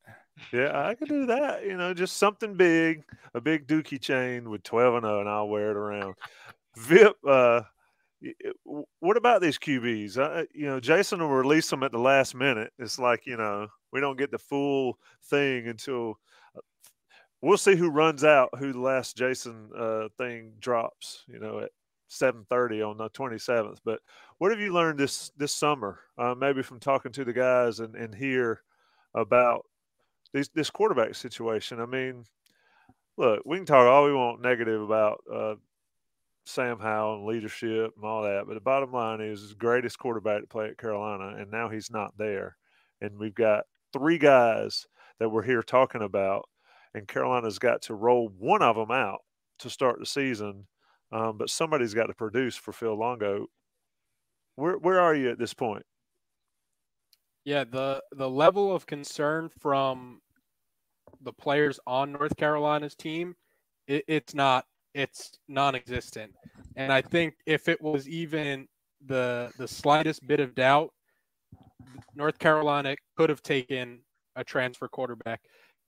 Yeah, 0.51 0.87
I 0.87 0.95
could 0.95 1.09
do 1.09 1.27
that. 1.27 1.63
You 1.63 1.77
know, 1.77 1.93
just 1.93 2.17
something 2.17 2.55
big, 2.55 3.03
a 3.33 3.41
big 3.41 3.67
dookie 3.67 4.01
chain 4.01 4.49
with 4.49 4.63
12 4.63 4.95
and 4.95 5.03
0, 5.03 5.19
and 5.21 5.29
I'll 5.29 5.47
wear 5.47 5.71
it 5.71 5.77
around. 5.77 6.15
Vip, 6.75 7.15
uh, 7.27 7.61
what 8.99 9.17
about 9.17 9.41
these 9.41 9.59
QBs? 9.59 10.17
Uh, 10.17 10.45
you 10.53 10.65
know, 10.65 10.79
Jason 10.79 11.19
will 11.19 11.29
release 11.29 11.69
them 11.69 11.83
at 11.83 11.91
the 11.91 11.99
last 11.99 12.35
minute. 12.35 12.71
It's 12.79 12.97
like, 12.97 13.25
you 13.25 13.37
know, 13.37 13.67
we 13.91 13.99
don't 13.99 14.17
get 14.17 14.31
the 14.31 14.39
full 14.39 14.97
thing 15.25 15.67
until 15.67 16.11
uh, 16.11 16.13
we'll 17.43 17.57
see 17.57 17.75
who 17.75 17.89
runs 17.89 18.23
out, 18.23 18.49
who 18.57 18.71
the 18.71 18.79
last 18.79 19.17
Jason 19.17 19.69
uh, 19.77 20.07
thing 20.17 20.53
drops, 20.59 21.23
you 21.27 21.39
know, 21.39 21.59
at 21.59 21.71
7:30 22.09 22.89
on 22.89 22.97
the 22.97 23.09
27th. 23.09 23.79
But 23.83 23.99
what 24.37 24.51
have 24.51 24.59
you 24.59 24.73
learned 24.73 24.99
this 24.99 25.31
this 25.37 25.53
summer? 25.53 25.99
Uh, 26.17 26.35
maybe 26.35 26.63
from 26.63 26.79
talking 26.79 27.11
to 27.11 27.25
the 27.25 27.33
guys 27.33 27.79
and 27.79 27.95
and 27.95 28.15
hear 28.15 28.61
about 29.13 29.65
this 30.31 30.47
this 30.49 30.69
quarterback 30.69 31.15
situation. 31.15 31.79
I 31.79 31.85
mean, 31.85 32.25
look, 33.17 33.41
we 33.45 33.57
can 33.57 33.65
talk 33.65 33.87
all 33.87 34.05
we 34.05 34.13
want 34.13 34.41
negative 34.41 34.81
about 34.81 35.21
uh, 35.31 35.55
Sam 36.45 36.79
Howell 36.79 37.17
and 37.17 37.25
leadership 37.25 37.93
and 37.95 38.05
all 38.05 38.23
that, 38.23 38.45
but 38.47 38.53
the 38.55 38.61
bottom 38.61 38.91
line 38.91 39.21
is, 39.21 39.49
the 39.49 39.55
greatest 39.55 39.99
quarterback 39.99 40.41
to 40.41 40.47
play 40.47 40.67
at 40.67 40.77
Carolina, 40.77 41.35
and 41.37 41.51
now 41.51 41.69
he's 41.69 41.91
not 41.91 42.17
there. 42.17 42.57
And 43.01 43.17
we've 43.17 43.35
got 43.35 43.65
three 43.91 44.17
guys 44.17 44.85
that 45.19 45.29
we're 45.29 45.43
here 45.43 45.63
talking 45.63 46.01
about, 46.01 46.47
and 46.93 47.07
Carolina's 47.07 47.59
got 47.59 47.81
to 47.83 47.93
roll 47.93 48.29
one 48.37 48.61
of 48.61 48.75
them 48.75 48.91
out 48.91 49.21
to 49.59 49.69
start 49.69 49.99
the 49.99 50.05
season. 50.05 50.67
Um, 51.11 51.37
but 51.37 51.49
somebody's 51.49 51.93
got 51.93 52.07
to 52.07 52.13
produce 52.13 52.55
for 52.55 52.71
Phil 52.71 52.97
Longo. 52.97 53.47
Where 54.55 54.77
where 54.77 54.99
are 54.99 55.15
you 55.15 55.29
at 55.29 55.37
this 55.37 55.53
point? 55.53 55.85
Yeah, 57.45 57.65
the 57.65 58.01
the 58.15 58.29
level 58.29 58.73
of 58.73 58.85
concern 58.85 59.49
from 59.59 60.21
the 61.21 61.33
players 61.33 61.79
on 61.85 62.11
North 62.11 62.35
Carolina's 62.35 62.95
team, 62.95 63.35
it, 63.87 64.03
it's 64.07 64.33
not 64.33 64.65
it's 64.93 65.31
non-existent. 65.47 66.31
And 66.75 66.91
I 66.91 67.01
think 67.01 67.35
if 67.45 67.67
it 67.67 67.81
was 67.81 68.07
even 68.07 68.67
the 69.05 69.51
the 69.57 69.67
slightest 69.67 70.25
bit 70.25 70.39
of 70.39 70.55
doubt, 70.55 70.93
North 72.15 72.39
Carolina 72.39 72.95
could 73.17 73.29
have 73.29 73.43
taken 73.43 73.99
a 74.35 74.43
transfer 74.43 74.87
quarterback. 74.87 75.41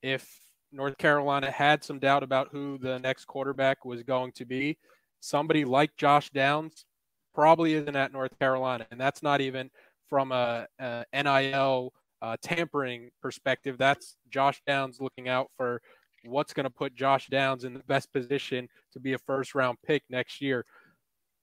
If 0.04 0.39
North 0.71 0.97
Carolina 0.97 1.49
had 1.49 1.84
some 1.84 1.99
doubt 1.99 2.23
about 2.23 2.49
who 2.51 2.78
the 2.78 2.99
next 2.99 3.25
quarterback 3.25 3.86
was 3.86 4.04
going 4.04 4.32
to 4.34 4.45
be, 4.45 4.78
somebody 5.19 5.65
like 5.65 5.95
Josh 5.97 6.30
Downs 6.32 6.86
probably 7.34 7.73
isn't 7.73 7.95
at 7.95 8.13
North 8.13 8.38
Carolina, 8.39 8.86
and 8.91 8.99
that's 8.99 9.23
not 9.23 9.41
even 9.41 9.69
from 10.10 10.32
a, 10.32 10.67
a 10.80 11.06
NIL 11.13 11.93
uh, 12.21 12.38
tampering 12.41 13.10
perspective. 13.21 13.78
That's 13.78 14.15
Josh 14.30 14.62
Downs 14.65 14.99
looking 14.99 15.28
out 15.28 15.51
for 15.58 15.82
what's 16.23 16.54
going 16.54 16.63
to 16.63 16.69
put 16.69 16.95
Josh 16.95 17.28
Downs 17.28 17.63
in 17.63 17.73
the 17.73 17.84
best 17.88 18.12
position 18.12 18.67
to 18.93 18.99
be 18.99 19.13
a 19.13 19.17
first 19.17 19.56
round 19.56 19.78
pick 19.86 20.04
next 20.10 20.41
year. 20.41 20.65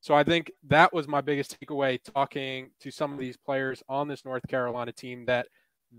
So 0.01 0.15
I 0.15 0.25
think 0.25 0.51
that 0.67 0.93
was 0.93 1.07
my 1.07 1.21
biggest 1.21 1.57
takeaway 1.61 1.99
talking 2.03 2.71
to 2.81 2.91
some 2.91 3.13
of 3.13 3.21
these 3.21 3.37
players 3.37 3.83
on 3.89 4.09
this 4.09 4.25
North 4.25 4.47
Carolina 4.49 4.91
team 4.91 5.25
that 5.27 5.47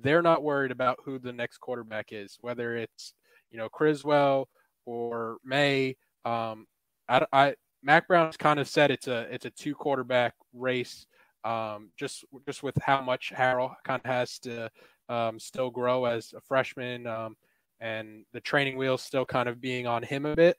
they're 0.02 0.22
not 0.22 0.44
worried 0.44 0.72
about 0.72 1.00
who 1.04 1.20
the 1.20 1.34
next 1.34 1.58
quarterback 1.60 2.08
is, 2.12 2.38
whether 2.42 2.76
it's 2.76 3.14
you 3.52 3.58
know 3.58 3.70
Criswell 3.70 4.50
or 4.86 5.38
Maye. 5.44 5.96
Um, 6.26 6.68
I, 7.08 7.26
I 7.32 7.56
Mack 7.82 8.08
Brown's 8.08 8.38
kind 8.38 8.60
of 8.60 8.68
said 8.68 8.92
it's 8.92 9.08
a 9.08 9.22
it's 9.34 9.46
a 9.46 9.52
two 9.52 9.76
quarterback 9.76 10.34
race. 10.54 11.06
Um, 11.44 11.92
just 11.98 12.24
just 12.46 12.64
with 12.64 12.78
how 12.82 13.02
much 13.02 13.34
Harrell 13.36 13.74
kind 13.84 14.02
of 14.04 14.10
has 14.10 14.40
to 14.40 14.70
um, 15.10 15.40
still 15.40 15.70
grow 15.70 16.06
as 16.06 16.34
a 16.34 16.42
freshman. 16.42 17.06
Um, 17.08 17.36
and 17.80 18.24
the 18.32 18.40
training 18.40 18.78
wheels 18.78 19.04
still 19.04 19.26
kind 19.26 19.50
of 19.50 19.60
being 19.60 19.86
on 19.86 20.04
him 20.04 20.26
a 20.26 20.36
bit. 20.36 20.58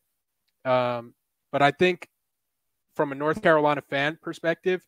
Um, 0.66 1.14
but 1.52 1.62
I 1.62 1.70
think 1.70 2.06
from 2.94 3.12
a 3.12 3.14
North 3.14 3.42
Carolina 3.42 3.82
fan 3.88 4.18
perspective, 4.20 4.82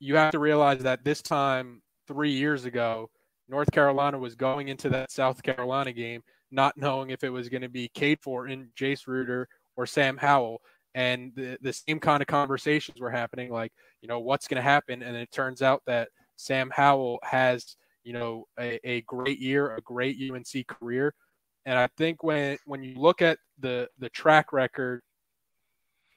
you 0.00 0.16
have 0.16 0.32
to 0.32 0.38
realize 0.38 0.80
that 0.80 1.04
this 1.04 1.20
time 1.20 1.82
three 2.08 2.32
years 2.32 2.64
ago, 2.64 3.10
North 3.52 3.70
Carolina 3.70 4.18
was 4.18 4.34
going 4.34 4.68
into 4.68 4.88
that 4.88 5.12
South 5.12 5.42
Carolina 5.42 5.92
game 5.92 6.22
not 6.50 6.76
knowing 6.76 7.10
if 7.10 7.22
it 7.22 7.28
was 7.28 7.50
going 7.50 7.62
to 7.62 7.68
be 7.68 7.88
Cade 7.88 8.18
Fortin, 8.22 8.70
Jace 8.74 9.06
Ruder, 9.06 9.46
or 9.76 9.86
Sam 9.86 10.16
Howell. 10.16 10.62
And 10.94 11.32
the, 11.36 11.58
the 11.60 11.72
same 11.72 12.00
kind 12.00 12.22
of 12.22 12.26
conversations 12.26 12.98
were 12.98 13.10
happening, 13.10 13.50
like, 13.50 13.72
you 14.00 14.08
know, 14.08 14.20
what's 14.20 14.48
going 14.48 14.56
to 14.56 14.62
happen? 14.62 15.02
And 15.02 15.16
it 15.16 15.30
turns 15.32 15.60
out 15.60 15.82
that 15.86 16.08
Sam 16.36 16.70
Howell 16.72 17.18
has, 17.22 17.76
you 18.04 18.14
know, 18.14 18.44
a, 18.58 18.80
a 18.88 19.02
great 19.02 19.38
year, 19.38 19.74
a 19.74 19.82
great 19.82 20.16
UNC 20.18 20.66
career. 20.66 21.14
And 21.66 21.78
I 21.78 21.88
think 21.98 22.22
when 22.22 22.56
when 22.64 22.82
you 22.82 22.94
look 22.98 23.22
at 23.22 23.38
the 23.58 23.88
the 23.98 24.08
track 24.10 24.52
record 24.52 25.02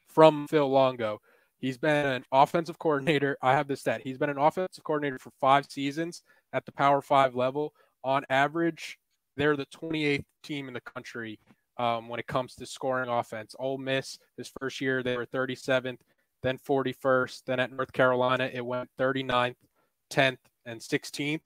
from 0.08 0.46
Phil 0.48 0.68
Longo, 0.68 1.20
he's 1.58 1.78
been 1.78 2.06
an 2.06 2.24
offensive 2.32 2.78
coordinator. 2.78 3.36
I 3.42 3.52
have 3.52 3.68
this 3.68 3.80
stat. 3.80 4.00
He's 4.04 4.18
been 4.18 4.30
an 4.30 4.38
offensive 4.38 4.84
coordinator 4.84 5.18
for 5.18 5.30
five 5.40 5.66
seasons 5.70 6.22
at 6.52 6.66
the 6.66 6.72
Power 6.72 7.00
Five 7.00 7.34
level. 7.34 7.72
On 8.04 8.24
average, 8.30 8.98
they're 9.36 9.56
the 9.56 9.66
28th 9.66 10.24
team 10.42 10.68
in 10.68 10.74
the 10.74 10.80
country 10.80 11.38
um, 11.78 12.08
when 12.08 12.20
it 12.20 12.26
comes 12.26 12.54
to 12.56 12.66
scoring 12.66 13.10
offense. 13.10 13.54
Ole 13.58 13.78
Miss, 13.78 14.18
his 14.36 14.50
first 14.60 14.80
year, 14.80 15.02
they 15.02 15.16
were 15.16 15.26
37th, 15.26 15.98
then 16.42 16.58
41st. 16.58 17.42
Then 17.44 17.60
at 17.60 17.72
North 17.72 17.92
Carolina, 17.92 18.50
it 18.52 18.64
went 18.64 18.88
39th, 18.98 19.56
10th, 20.10 20.38
and 20.64 20.80
16th. 20.80 21.40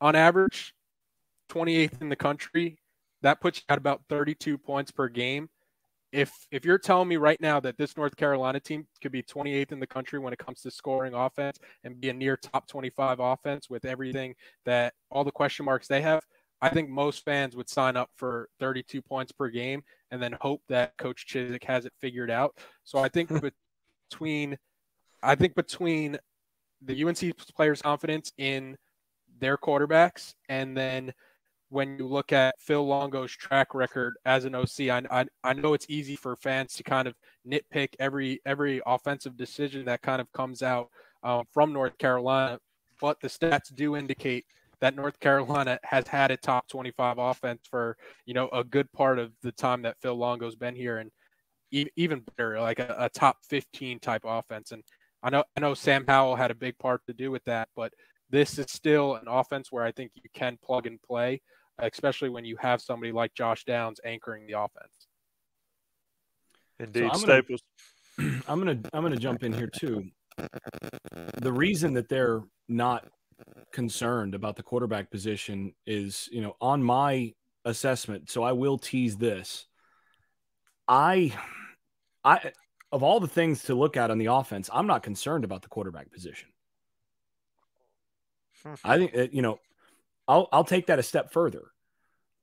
On 0.00 0.16
average, 0.16 0.74
28th 1.50 2.00
in 2.00 2.08
the 2.08 2.16
country 2.16 2.78
that 3.22 3.40
puts 3.40 3.58
you 3.58 3.64
at 3.68 3.78
about 3.78 4.02
32 4.08 4.56
points 4.58 4.90
per 4.90 5.08
game. 5.08 5.48
If 6.12 6.32
if 6.50 6.64
you're 6.64 6.78
telling 6.78 7.08
me 7.08 7.16
right 7.16 7.40
now 7.40 7.60
that 7.60 7.78
this 7.78 7.96
North 7.96 8.16
Carolina 8.16 8.58
team 8.58 8.86
could 9.00 9.12
be 9.12 9.22
28th 9.22 9.72
in 9.72 9.80
the 9.80 9.86
country 9.86 10.18
when 10.18 10.32
it 10.32 10.38
comes 10.38 10.60
to 10.62 10.70
scoring 10.70 11.14
offense 11.14 11.58
and 11.84 12.00
be 12.00 12.08
a 12.08 12.12
near 12.12 12.36
top 12.36 12.66
25 12.66 13.20
offense 13.20 13.70
with 13.70 13.84
everything 13.84 14.34
that 14.64 14.94
all 15.10 15.24
the 15.24 15.30
question 15.30 15.64
marks 15.64 15.86
they 15.86 16.02
have, 16.02 16.24
I 16.60 16.68
think 16.68 16.88
most 16.88 17.24
fans 17.24 17.54
would 17.54 17.68
sign 17.68 17.96
up 17.96 18.10
for 18.16 18.48
32 18.58 19.00
points 19.02 19.30
per 19.30 19.48
game 19.48 19.82
and 20.10 20.20
then 20.20 20.36
hope 20.40 20.62
that 20.68 20.96
Coach 20.98 21.26
Chizik 21.28 21.64
has 21.64 21.86
it 21.86 21.92
figured 22.00 22.30
out. 22.30 22.58
So 22.82 22.98
I 22.98 23.08
think 23.08 23.30
between 24.10 24.58
I 25.22 25.34
think 25.36 25.54
between 25.54 26.18
the 26.82 27.04
UNC 27.04 27.36
players' 27.54 27.82
confidence 27.82 28.32
in 28.38 28.76
their 29.38 29.56
quarterbacks 29.56 30.34
and 30.48 30.76
then– 30.76 31.12
when 31.70 31.96
you 31.96 32.06
look 32.06 32.32
at 32.32 32.56
Phil 32.60 32.84
Longo's 32.86 33.30
track 33.30 33.74
record 33.74 34.14
as 34.26 34.44
an 34.44 34.54
OC. 34.54 34.80
I, 34.90 35.02
I, 35.10 35.24
I, 35.44 35.52
know 35.54 35.72
it's 35.72 35.86
easy 35.88 36.16
for 36.16 36.36
fans 36.36 36.74
to 36.74 36.82
kind 36.82 37.06
of 37.08 37.14
nitpick 37.48 37.90
every 37.98 38.40
every 38.44 38.82
offensive 38.86 39.36
decision 39.36 39.84
that 39.86 40.02
kind 40.02 40.20
of 40.20 40.30
comes 40.32 40.62
out 40.62 40.88
um, 41.22 41.44
from 41.52 41.72
North 41.72 41.96
Carolina, 41.98 42.58
but 43.00 43.20
the 43.20 43.28
stats 43.28 43.74
do 43.74 43.96
indicate 43.96 44.44
that 44.80 44.96
North 44.96 45.18
Carolina 45.20 45.78
has 45.84 46.08
had 46.08 46.30
a 46.30 46.36
top 46.36 46.66
25 46.68 47.18
offense 47.18 47.62
for 47.70 47.96
you 48.26 48.34
know 48.34 48.48
a 48.48 48.64
good 48.64 48.90
part 48.92 49.18
of 49.18 49.32
the 49.42 49.52
time 49.52 49.82
that 49.82 49.96
Phil 50.02 50.16
Longo's 50.16 50.56
been 50.56 50.74
here, 50.74 50.98
and 50.98 51.10
e- 51.70 51.90
even 51.96 52.24
better, 52.36 52.60
like 52.60 52.80
a, 52.80 52.96
a 52.98 53.08
top 53.08 53.36
15 53.48 54.00
type 54.00 54.22
offense. 54.24 54.72
And 54.72 54.82
I 55.22 55.30
know 55.30 55.44
I 55.56 55.60
know 55.60 55.74
Sam 55.74 56.04
Howell 56.06 56.34
had 56.34 56.50
a 56.50 56.56
big 56.56 56.76
part 56.78 57.02
to 57.06 57.12
do 57.12 57.30
with 57.30 57.44
that, 57.44 57.68
but 57.76 57.92
this 58.28 58.58
is 58.58 58.66
still 58.70 59.14
an 59.14 59.28
offense 59.28 59.70
where 59.70 59.84
I 59.84 59.92
think 59.92 60.12
you 60.14 60.30
can 60.34 60.58
plug 60.64 60.86
and 60.86 61.00
play 61.02 61.40
especially 61.82 62.28
when 62.28 62.44
you 62.44 62.56
have 62.56 62.80
somebody 62.80 63.12
like 63.12 63.34
Josh 63.34 63.64
Downs 63.64 64.00
anchoring 64.04 64.46
the 64.46 64.58
offense. 64.58 65.08
Indeed, 66.78 67.00
so 67.00 67.08
I'm 67.10 67.18
Staples. 67.18 67.62
Gonna, 68.18 68.40
I'm 68.48 68.58
gonna 68.58 68.80
I'm 68.92 69.02
gonna 69.02 69.16
jump 69.16 69.42
in 69.42 69.52
here 69.52 69.68
too. 69.68 70.04
The 71.40 71.52
reason 71.52 71.94
that 71.94 72.08
they're 72.08 72.42
not 72.68 73.06
concerned 73.72 74.34
about 74.34 74.56
the 74.56 74.62
quarterback 74.62 75.10
position 75.10 75.74
is, 75.86 76.28
you 76.32 76.40
know, 76.40 76.56
on 76.60 76.82
my 76.82 77.34
assessment. 77.64 78.30
So 78.30 78.42
I 78.42 78.52
will 78.52 78.78
tease 78.78 79.16
this. 79.16 79.66
I, 80.88 81.32
I, 82.24 82.52
of 82.90 83.02
all 83.02 83.20
the 83.20 83.28
things 83.28 83.64
to 83.64 83.74
look 83.74 83.96
at 83.96 84.10
on 84.10 84.18
the 84.18 84.26
offense, 84.26 84.68
I'm 84.72 84.86
not 84.86 85.02
concerned 85.02 85.44
about 85.44 85.62
the 85.62 85.68
quarterback 85.68 86.10
position. 86.10 86.48
Hmm. 88.62 88.74
I 88.84 88.98
think 88.98 89.12
that, 89.12 89.32
you 89.32 89.42
know, 89.42 89.58
I'll 90.30 90.48
I'll 90.52 90.64
take 90.64 90.86
that 90.88 91.00
a 91.00 91.04
step 91.04 91.32
further. 91.32 91.72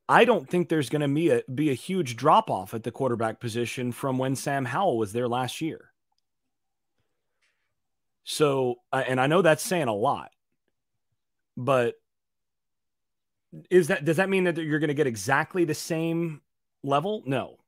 I 0.09 0.25
don't 0.25 0.49
think 0.49 0.69
there's 0.69 0.89
going 0.89 1.01
to 1.01 1.07
be 1.07 1.29
a 1.31 1.43
be 1.53 1.69
a 1.71 1.73
huge 1.75 2.15
drop 2.17 2.49
off 2.49 2.73
at 2.73 2.83
the 2.83 2.91
quarterback 2.91 3.39
position 3.39 3.91
from 3.93 4.17
when 4.17 4.35
Sam 4.35 4.65
Howell 4.65 4.97
was 4.97 5.13
there 5.13 5.29
last 5.29 5.61
year. 5.61 5.93
So, 8.25 8.75
and 8.93 9.19
I 9.19 9.27
know 9.27 9.41
that's 9.41 9.63
saying 9.63 9.87
a 9.87 9.93
lot, 9.93 10.31
but 11.57 11.95
is 13.69 13.87
that 13.87 14.05
does 14.05 14.17
that 14.17 14.29
mean 14.29 14.45
that 14.45 14.57
you're 14.57 14.79
going 14.79 14.89
to 14.89 14.93
get 14.93 15.07
exactly 15.07 15.65
the 15.65 15.73
same 15.73 16.41
level? 16.83 17.23
No. 17.25 17.59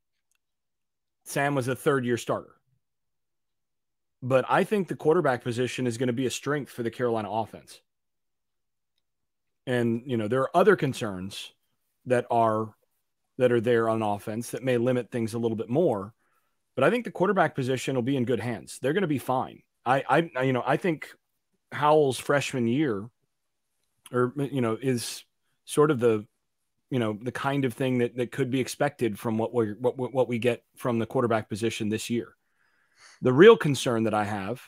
Sam 1.24 1.56
was 1.56 1.70
a 1.70 1.76
third 1.78 2.06
year 2.06 2.18
starter. 2.18 2.56
but 4.22 4.46
I 4.50 4.64
think 4.64 4.88
the 4.88 4.96
quarterback 4.96 5.44
position 5.44 5.88
is 5.88 5.98
going 5.98 6.08
to 6.08 6.14
be 6.14 6.26
a 6.26 6.32
strength 6.32 6.72
for 6.72 6.84
the 6.84 6.92
Carolina 6.92 7.30
offense. 7.32 7.82
And 9.70 10.02
you 10.08 10.18
know, 10.18 10.28
there 10.28 10.42
are 10.42 10.58
other 10.58 10.76
concerns 10.76 11.54
that 12.08 12.26
are 12.32 12.74
that 13.38 13.52
are 13.52 13.62
there 13.62 13.88
on 13.88 14.02
offense 14.02 14.50
that 14.50 14.64
may 14.64 14.78
limit 14.78 15.12
things 15.12 15.36
a 15.36 15.38
little 15.38 15.56
bit 15.56 15.70
more. 15.70 16.16
But 16.76 16.84
I 16.84 16.90
think 16.90 17.06
the 17.06 17.12
quarterback 17.12 17.54
position 17.54 17.94
will 17.94 18.02
be 18.02 18.18
in 18.18 18.26
good 18.26 18.40
hands. 18.40 18.80
They're 18.82 18.94
going 18.94 19.04
to 19.04 19.08
be 19.08 19.20
fine. 19.20 19.62
I, 19.86 20.04
I, 20.36 20.42
you 20.42 20.54
know, 20.54 20.64
I 20.66 20.78
think 20.78 21.10
Howell's 21.72 22.18
freshman 22.18 22.68
year, 22.68 23.10
or 24.12 24.34
you 24.38 24.62
know, 24.62 24.76
is 24.82 25.24
sort 25.66 25.92
of 25.92 26.00
the, 26.00 26.26
you 26.90 26.98
know, 26.98 27.20
the 27.22 27.32
kind 27.32 27.64
of 27.64 27.76
thing 27.76 28.00
that 28.00 28.18
that 28.18 28.32
could 28.32 28.50
be 28.50 28.60
expected 28.60 29.20
from 29.20 29.38
what 29.38 29.54
we 29.54 29.74
what 29.74 30.00
what 30.00 30.28
we 30.28 30.40
get 30.40 30.64
from 30.78 30.98
the 30.98 31.06
quarterback 31.06 31.48
position 31.48 31.90
this 31.90 32.10
year. 32.10 32.34
The 33.22 33.34
real 33.34 33.56
concern 33.56 34.06
that 34.06 34.16
I 34.16 34.24
have 34.24 34.64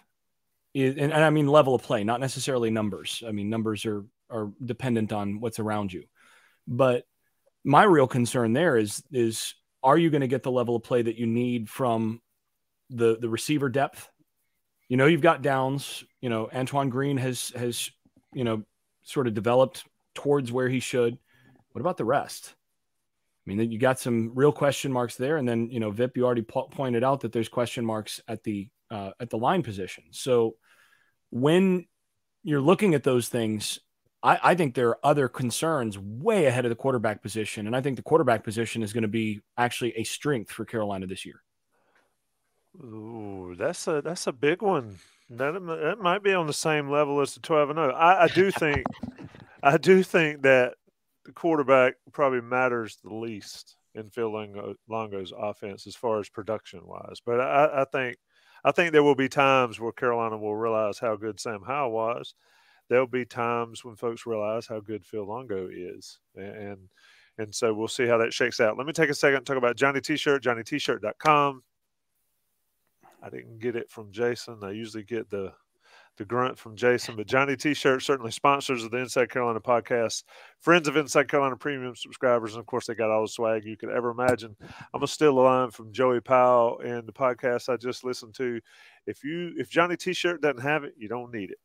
is, 0.76 0.96
and, 0.96 1.12
and 1.12 1.24
I 1.24 1.32
mean 1.32 1.48
level 1.48 1.74
of 1.74 1.82
play, 1.82 2.04
not 2.04 2.20
necessarily 2.20 2.70
numbers. 2.70 3.24
I 3.28 3.32
mean 3.32 3.50
numbers 3.50 3.84
are 3.88 4.06
are 4.32 4.52
dependent 4.64 5.12
on 5.12 5.40
what's 5.40 5.60
around 5.60 5.94
you, 5.94 6.06
but 6.68 7.06
my 7.64 7.84
real 7.84 8.08
concern 8.08 8.54
there 8.54 8.78
is 8.78 9.04
is 9.12 9.54
are 9.84 9.98
you 9.98 10.10
going 10.10 10.22
to 10.22 10.28
get 10.28 10.44
the 10.44 10.52
level 10.52 10.76
of 10.76 10.84
play 10.84 11.02
that 11.02 11.18
you 11.18 11.26
need 11.26 11.70
from 11.70 12.22
the 12.90 13.18
the 13.20 13.30
receiver 13.30 13.70
depth? 13.70 14.10
You 14.90 14.98
know, 14.98 15.06
you've 15.06 15.22
got 15.22 15.42
downs. 15.42 16.04
You 16.22 16.30
know, 16.30 16.50
Antoine 16.54 16.90
Green 16.90 17.18
has 17.18 17.50
has 17.56 17.92
you 18.34 18.44
know 18.44 18.64
sort 19.04 19.28
of 19.28 19.34
developed 19.34 19.84
towards 20.14 20.52
where 20.52 20.70
he 20.70 20.80
should. 20.80 21.18
What 21.72 21.82
about 21.82 21.98
the 21.98 22.06
rest? 22.06 22.54
I 23.46 23.50
mean, 23.50 23.72
you 23.72 23.80
got 23.80 24.00
some 24.00 24.32
real 24.36 24.52
question 24.52 24.92
marks 24.92 25.16
there, 25.16 25.38
and 25.38 25.48
then 25.48 25.70
you 25.72 25.80
know, 25.80 25.90
Vip, 25.90 26.16
you 26.16 26.26
already 26.26 26.44
po- 26.44 26.70
pointed 26.72 27.04
out 27.04 27.22
that 27.22 27.32
there's 27.32 27.50
question 27.50 27.86
marks 27.86 28.22
at 28.28 28.44
the 28.44 28.70
uh, 28.92 29.12
at 29.20 29.30
the 29.30 29.38
line 29.38 29.64
position. 29.64 30.04
So 30.12 30.56
when 31.32 31.88
you're 32.44 32.62
looking 32.62 32.94
at 32.94 33.04
those 33.04 33.30
things, 33.30 33.80
I, 34.24 34.40
I, 34.44 34.56
think 34.56 34.76
there 34.76 34.90
are 34.90 35.00
other 35.04 35.28
concerns 35.28 35.98
way 35.98 36.46
ahead 36.46 36.66
of 36.66 36.70
the 36.70 36.76
quarterback 36.76 37.22
position, 37.22 37.66
and 37.68 37.76
I 37.76 37.82
think 37.82 37.96
the 37.96 38.04
quarterback 38.04 38.44
position 38.44 38.84
is 38.84 38.94
going 38.94 39.02
to 39.02 39.08
be 39.08 39.42
actually 39.58 39.94
a 39.98 40.04
strength 40.04 40.52
for 40.52 40.64
Carolina 40.64 41.08
this 41.08 41.26
year. 41.26 41.42
Ooh, 42.84 43.56
that's 43.58 43.88
a 43.88 44.02
that's 44.02 44.28
a 44.28 44.32
big 44.32 44.62
one. 44.62 44.98
That 45.30 45.54
that 45.54 45.98
might 46.00 46.24
be 46.24 46.34
on 46.34 46.48
the 46.48 46.54
same 46.54 46.90
level 46.90 47.20
as 47.20 47.34
the 47.34 47.40
twelve 47.42 47.70
and 47.70 47.78
zero. 47.78 47.94
Oh. 47.94 47.98
I, 47.98 48.24
I 48.24 48.28
do 48.28 48.52
think 48.52 48.86
I 49.64 49.78
do 49.78 50.04
think 50.04 50.42
that 50.44 50.76
the 51.26 51.32
quarterback 51.32 51.96
probably 52.12 52.42
matters 52.42 52.98
the 53.04 53.14
least 53.14 53.76
in 53.96 54.10
Phil 54.10 54.32
Longo, 54.32 54.76
Longo's 54.88 55.34
offense 55.38 55.86
as 55.86 55.96
far 55.96 56.20
as 56.20 56.30
production 56.30 56.82
wise. 56.86 57.22
But 57.26 57.40
I, 57.40 57.82
I, 57.82 57.86
think 57.92 58.18
I 58.64 58.72
think 58.72 58.92
there 58.92 59.04
will 59.04 59.16
be 59.16 59.30
times 59.30 59.80
where 59.80 59.92
Carolina 59.92 60.38
will 60.38 60.56
realize 60.56 60.98
how 60.98 61.16
good 61.16 61.40
Sam 61.40 61.62
Howell 61.66 61.92
was. 61.92 62.34
There'll 62.92 63.08
be 63.08 63.24
times 63.24 63.86
when 63.86 63.96
folks 63.96 64.26
realize 64.26 64.68
how 64.68 64.82
good 64.82 65.06
Phil 65.06 65.26
Longo 65.26 65.70
is, 65.72 66.20
and 66.36 66.90
and 67.38 67.56
so 67.56 67.74
we'll 67.74 67.88
see 67.88 68.06
how 68.06 68.18
that 68.18 68.34
shakes 68.34 68.60
out. 68.60 68.78
Let 68.78 68.86
me 68.86 68.92
take 68.92 69.10
a 69.10 69.14
second 69.14 69.38
and 69.38 69.46
talk 69.46 69.56
about 69.56 69.78
Johnny 69.78 70.02
T-shirt, 70.02 70.44
JohnnyT-shirt.com. 70.44 71.64
I 73.24 73.30
didn't 73.30 73.60
get 73.60 73.78
it 73.78 73.90
from 73.90 74.12
Jason. 74.12 74.60
I 74.62 74.72
usually 74.72 75.06
get 75.06 75.30
the 75.30 75.54
the 76.18 76.26
grunt 76.26 76.60
from 76.60 76.76
Jason. 76.76 77.16
But 77.16 77.28
Johnny 77.28 77.56
T-shirt 77.56 78.04
certainly 78.04 78.32
sponsors 78.32 78.84
of 78.84 78.92
the 78.92 78.98
Inside 78.98 79.30
Carolina 79.30 79.62
podcast, 79.62 80.26
friends 80.60 80.90
of 80.90 80.98
Inside 80.98 81.30
Carolina 81.30 81.56
premium 81.56 81.96
subscribers, 81.96 82.56
and 82.56 82.60
of 82.60 82.66
course 82.66 82.88
they 82.88 82.94
got 82.94 83.10
all 83.10 83.22
the 83.22 83.30
swag 83.30 83.64
you 83.64 83.78
could 83.78 83.90
ever 83.90 84.10
imagine. 84.10 84.54
I'm 84.60 85.00
gonna 85.00 85.08
steal 85.08 85.40
a 85.40 85.40
line 85.40 85.72
from 85.72 85.94
Joey 85.94 86.20
Powell 86.20 86.80
in 86.80 87.06
the 87.06 87.14
podcast 87.14 87.70
I 87.70 87.78
just 87.78 88.04
listened 88.04 88.36
to. 88.36 88.60
If 89.08 89.24
you 89.24 89.54
if 89.58 89.70
Johnny 89.70 89.96
T-shirt 89.96 90.42
doesn't 90.42 90.62
have 90.62 90.84
it, 90.84 90.94
you 90.98 91.08
don't 91.08 91.34
need 91.34 91.52
it 91.52 91.60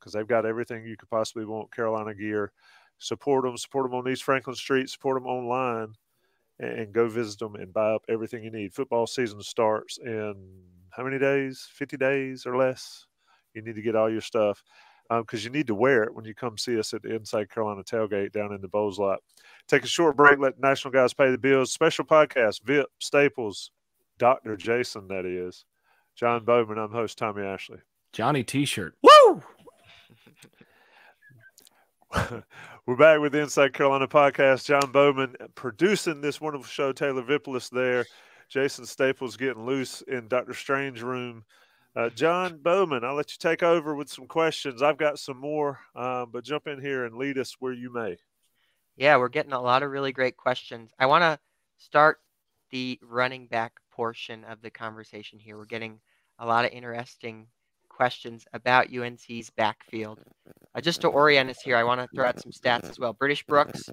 because 0.00 0.12
they've 0.12 0.26
got 0.26 0.46
everything 0.46 0.84
you 0.84 0.96
could 0.96 1.10
possibly 1.10 1.44
want. 1.44 1.74
Carolina 1.74 2.14
gear. 2.14 2.52
Support 2.98 3.44
them. 3.44 3.56
Support 3.56 3.90
them 3.90 3.98
on 3.98 4.10
East 4.10 4.24
Franklin 4.24 4.56
Street. 4.56 4.88
Support 4.88 5.22
them 5.22 5.26
online, 5.26 5.94
and 6.58 6.92
go 6.92 7.08
visit 7.08 7.38
them 7.38 7.54
and 7.56 7.72
buy 7.72 7.92
up 7.92 8.04
everything 8.08 8.42
you 8.42 8.50
need. 8.50 8.74
Football 8.74 9.06
season 9.06 9.42
starts 9.42 9.98
in 9.98 10.34
how 10.90 11.04
many 11.04 11.18
days? 11.18 11.68
50 11.72 11.96
days 11.96 12.46
or 12.46 12.56
less. 12.56 13.06
You 13.54 13.62
need 13.62 13.74
to 13.76 13.82
get 13.82 13.96
all 13.96 14.10
your 14.10 14.20
stuff 14.20 14.62
because 15.08 15.40
um, 15.40 15.44
you 15.44 15.50
need 15.50 15.66
to 15.66 15.74
wear 15.74 16.04
it 16.04 16.14
when 16.14 16.24
you 16.24 16.34
come 16.34 16.56
see 16.56 16.78
us 16.78 16.94
at 16.94 17.02
the 17.02 17.14
Inside 17.14 17.50
Carolina 17.50 17.82
tailgate 17.82 18.32
down 18.32 18.52
in 18.52 18.60
the 18.60 18.68
Bowls 18.68 18.98
lot. 18.98 19.18
Take 19.66 19.82
a 19.82 19.88
short 19.88 20.16
break, 20.16 20.38
let 20.38 20.60
national 20.60 20.92
guys 20.92 21.12
pay 21.12 21.30
the 21.30 21.38
bills. 21.38 21.72
Special 21.72 22.04
podcast, 22.04 22.62
Vip, 22.62 22.86
Staples, 23.00 23.72
Dr. 24.18 24.56
Jason, 24.56 25.08
that 25.08 25.26
is. 25.26 25.64
John 26.14 26.44
Bowman, 26.44 26.78
I'm 26.78 26.92
host 26.92 27.18
Tommy 27.18 27.42
Ashley. 27.42 27.78
Johnny 28.12 28.44
T 28.44 28.64
shirt. 28.64 28.94
Woo! 29.02 29.42
We're 32.86 32.96
back 32.96 33.20
with 33.20 33.32
the 33.32 33.40
Inside 33.40 33.72
Carolina 33.72 34.08
podcast. 34.08 34.64
John 34.64 34.90
Bowman 34.90 35.36
producing 35.54 36.20
this 36.20 36.40
wonderful 36.40 36.66
show. 36.66 36.90
Taylor 36.92 37.22
Vippolis 37.22 37.68
there. 37.68 38.04
Jason 38.48 38.84
Staples 38.84 39.36
getting 39.36 39.64
loose 39.64 40.02
in 40.02 40.26
Doctor 40.26 40.52
Strange 40.52 41.02
room. 41.02 41.44
Uh, 41.94 42.08
John 42.10 42.58
Bowman, 42.58 43.04
I'll 43.04 43.14
let 43.14 43.30
you 43.30 43.36
take 43.38 43.62
over 43.62 43.94
with 43.94 44.08
some 44.08 44.26
questions. 44.26 44.82
I've 44.82 44.96
got 44.96 45.20
some 45.20 45.36
more, 45.36 45.78
uh, 45.94 46.26
but 46.26 46.42
jump 46.42 46.66
in 46.66 46.80
here 46.80 47.04
and 47.04 47.16
lead 47.16 47.38
us 47.38 47.54
where 47.60 47.72
you 47.72 47.92
may. 47.92 48.16
Yeah, 48.96 49.16
we're 49.16 49.28
getting 49.28 49.52
a 49.52 49.60
lot 49.60 49.84
of 49.84 49.92
really 49.92 50.12
great 50.12 50.36
questions. 50.36 50.92
I 50.98 51.06
want 51.06 51.22
to 51.22 51.38
start 51.78 52.18
the 52.70 52.98
running 53.02 53.46
back 53.46 53.74
portion 53.92 54.42
of 54.44 54.62
the 54.62 54.70
conversation 54.70 55.38
here. 55.38 55.56
We're 55.56 55.64
getting 55.64 56.00
a 56.40 56.46
lot 56.46 56.64
of 56.64 56.72
interesting 56.72 57.46
questions 58.00 58.46
about 58.54 58.90
UNC's 58.90 59.50
backfield. 59.50 60.18
Uh, 60.74 60.80
just 60.80 61.02
to 61.02 61.08
orient 61.08 61.50
us 61.50 61.60
here, 61.62 61.76
I 61.76 61.84
want 61.84 62.00
to 62.00 62.08
throw 62.14 62.24
out 62.24 62.40
some 62.40 62.50
stats 62.50 62.88
as 62.88 62.98
well. 62.98 63.12
British 63.12 63.44
Brooks 63.44 63.90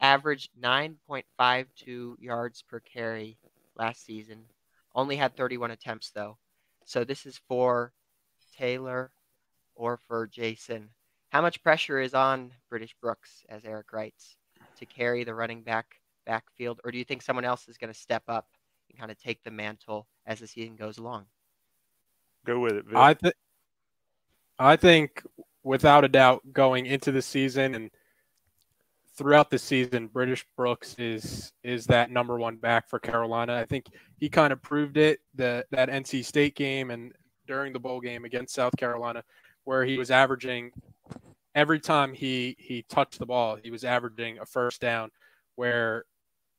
averaged 0.00 0.48
9.52 0.58 2.14
yards 2.18 2.62
per 2.62 2.80
carry 2.80 3.36
last 3.76 4.06
season. 4.06 4.44
Only 4.94 5.16
had 5.16 5.36
31 5.36 5.70
attempts, 5.70 6.12
though. 6.12 6.38
So 6.86 7.04
this 7.04 7.26
is 7.26 7.42
for 7.46 7.92
Taylor 8.56 9.10
or 9.74 9.98
for 9.98 10.26
Jason. 10.26 10.88
How 11.28 11.42
much 11.42 11.62
pressure 11.62 12.00
is 12.00 12.14
on 12.14 12.52
British 12.70 12.96
Brooks, 13.02 13.44
as 13.50 13.66
Eric 13.66 13.92
writes, 13.92 14.38
to 14.78 14.86
carry 14.86 15.24
the 15.24 15.34
running 15.34 15.60
back 15.60 15.96
backfield? 16.24 16.80
Or 16.84 16.90
do 16.90 16.96
you 16.96 17.04
think 17.04 17.20
someone 17.20 17.44
else 17.44 17.68
is 17.68 17.76
going 17.76 17.92
to 17.92 18.00
step 18.00 18.22
up 18.28 18.46
and 18.88 18.98
kind 18.98 19.10
of 19.10 19.18
take 19.18 19.42
the 19.42 19.50
mantle 19.50 20.06
as 20.24 20.40
the 20.40 20.46
season 20.46 20.74
goes 20.74 20.96
along? 20.96 21.26
Go 22.44 22.58
with 22.58 22.72
it. 22.72 22.84
I, 22.94 23.14
th- 23.14 23.34
I 24.58 24.76
think, 24.76 25.22
without 25.62 26.04
a 26.04 26.08
doubt, 26.08 26.42
going 26.52 26.86
into 26.86 27.12
the 27.12 27.22
season 27.22 27.74
and 27.74 27.90
throughout 29.16 29.50
the 29.50 29.58
season, 29.58 30.08
British 30.08 30.44
Brooks 30.56 30.94
is 30.98 31.52
is 31.62 31.86
that 31.86 32.10
number 32.10 32.38
one 32.38 32.56
back 32.56 32.88
for 32.88 32.98
Carolina. 32.98 33.54
I 33.54 33.64
think 33.64 33.86
he 34.18 34.28
kind 34.28 34.52
of 34.52 34.62
proved 34.62 34.96
it 34.96 35.20
that 35.34 35.66
that 35.70 35.88
NC 35.88 36.24
State 36.24 36.56
game 36.56 36.90
and 36.90 37.12
during 37.46 37.72
the 37.72 37.80
bowl 37.80 38.00
game 38.00 38.24
against 38.24 38.54
South 38.54 38.76
Carolina, 38.76 39.22
where 39.64 39.84
he 39.84 39.98
was 39.98 40.10
averaging 40.10 40.72
every 41.54 41.80
time 41.80 42.14
he 42.14 42.56
he 42.58 42.84
touched 42.88 43.18
the 43.18 43.26
ball, 43.26 43.56
he 43.62 43.70
was 43.70 43.84
averaging 43.84 44.38
a 44.38 44.46
first 44.46 44.80
down. 44.80 45.10
Where 45.56 46.04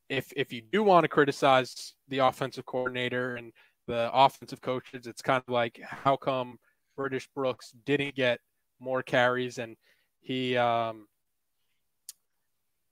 if 0.08 0.32
if 0.36 0.52
you 0.52 0.62
do 0.72 0.82
want 0.82 1.04
to 1.04 1.08
criticize 1.08 1.94
the 2.08 2.18
offensive 2.18 2.66
coordinator 2.66 3.36
and 3.36 3.52
the 3.86 4.10
offensive 4.12 4.60
coaches, 4.60 5.06
it's 5.06 5.22
kind 5.22 5.42
of 5.46 5.52
like 5.52 5.80
how 5.82 6.16
come 6.16 6.58
British 6.96 7.28
Brooks 7.34 7.72
didn't 7.84 8.14
get 8.14 8.40
more 8.80 9.02
carries 9.02 9.58
and 9.58 9.76
he 10.20 10.56
um, 10.56 11.06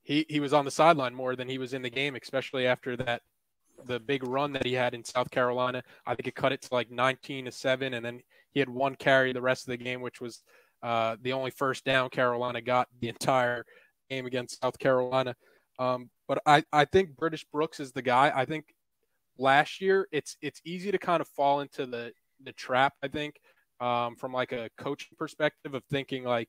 he 0.02 0.26
he 0.28 0.40
was 0.40 0.52
on 0.52 0.64
the 0.64 0.70
sideline 0.70 1.14
more 1.14 1.35
than 1.35 1.48
he 1.48 1.59
was 1.59 1.72
in 1.72 1.83
the 1.83 1.90
game, 1.90 2.14
especially 2.20 2.66
after 2.66 2.96
that 2.96 3.22
the 3.87 3.98
big 3.98 4.22
run 4.24 4.52
that 4.52 4.66
he 4.66 4.74
had 4.74 4.94
in 4.94 5.05
South 5.05 5.31
Carolina. 5.31 5.83
I 6.07 6.14
think 6.14 6.28
it 6.28 6.35
cut 6.35 6.52
it 6.52 6.62
to 6.62 6.68
like 6.72 6.90
19 6.90 7.46
to 7.46 7.52
seven, 7.52 7.94
and 7.94 8.05
then 8.05 8.20
he 8.52 8.61
had 8.61 8.68
one 8.68 8.94
carry 8.94 9.33
the 9.33 9.40
rest 9.40 9.66
of 9.66 9.70
the 9.70 9.83
game, 9.83 10.02
which 10.02 10.20
was 10.20 10.42
uh, 10.83 11.16
the 11.22 11.33
only 11.33 11.50
first 11.50 11.85
down 11.85 12.11
Carolina 12.11 12.61
got 12.61 12.88
the 13.00 13.09
entire 13.09 13.64
game 14.11 14.26
against 14.26 14.61
South 14.61 14.78
Carolina. 14.78 15.35
Um, 15.78 16.11
but 16.28 16.42
I, 16.44 16.64
I 16.72 16.85
think 16.85 17.16
British 17.16 17.44
Brooks 17.52 17.81
is 17.81 17.92
the 17.92 18.02
guy. 18.02 18.31
I 18.35 18.44
think 18.44 18.66
last 19.42 19.81
year 19.81 20.09
it's 20.12 20.37
it's 20.40 20.61
easy 20.64 20.90
to 20.92 20.98
kind 20.98 21.20
of 21.20 21.28
fall 21.28 21.61
into 21.61 21.85
the 21.85 22.12
the 22.44 22.52
trap. 22.52 22.94
I 23.02 23.09
think 23.09 23.37
um, 23.81 24.16
from 24.16 24.33
like 24.33 24.52
a 24.52 24.70
coaching 24.78 25.16
perspective 25.18 25.74
of 25.74 25.83
thinking 25.90 26.24
like 26.24 26.48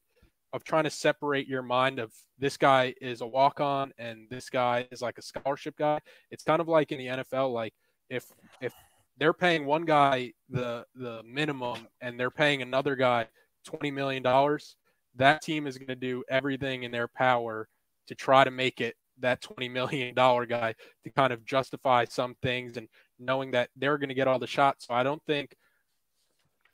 of 0.53 0.63
trying 0.63 0.83
to 0.83 0.89
separate 0.89 1.47
your 1.47 1.63
mind 1.63 1.97
of 1.97 2.13
this 2.37 2.57
guy 2.57 2.93
is 3.01 3.21
a 3.21 3.25
walk 3.25 3.59
on 3.59 3.91
and 3.97 4.27
this 4.29 4.51
guy 4.51 4.87
is 4.91 5.01
like 5.01 5.17
a 5.17 5.21
scholarship 5.21 5.75
guy. 5.77 5.99
It's 6.29 6.43
kind 6.43 6.61
of 6.61 6.67
like 6.67 6.91
in 6.91 6.99
the 6.99 7.23
NFL, 7.23 7.51
like 7.51 7.73
if 8.09 8.25
if 8.61 8.73
they're 9.17 9.33
paying 9.33 9.65
one 9.65 9.85
guy 9.85 10.33
the 10.49 10.85
the 10.95 11.21
minimum 11.25 11.87
and 12.01 12.19
they're 12.19 12.31
paying 12.31 12.61
another 12.61 12.95
guy 12.95 13.27
twenty 13.65 13.89
million 13.89 14.21
dollars, 14.21 14.75
that 15.15 15.41
team 15.41 15.65
is 15.65 15.77
going 15.77 15.87
to 15.87 15.95
do 15.95 16.23
everything 16.29 16.83
in 16.83 16.91
their 16.91 17.07
power 17.07 17.67
to 18.07 18.15
try 18.15 18.43
to 18.43 18.51
make 18.51 18.81
it 18.81 18.95
that 19.23 19.41
twenty 19.41 19.67
million 19.67 20.13
dollar 20.13 20.45
guy 20.45 20.75
to 21.03 21.09
kind 21.09 21.33
of 21.33 21.43
justify 21.43 22.05
some 22.05 22.35
things 22.41 22.77
and 22.77 22.87
knowing 23.19 23.51
that 23.51 23.69
they're 23.75 23.97
going 23.97 24.09
to 24.09 24.15
get 24.15 24.27
all 24.27 24.39
the 24.39 24.47
shots. 24.47 24.87
So 24.87 24.93
I 24.93 25.03
don't 25.03 25.23
think 25.25 25.55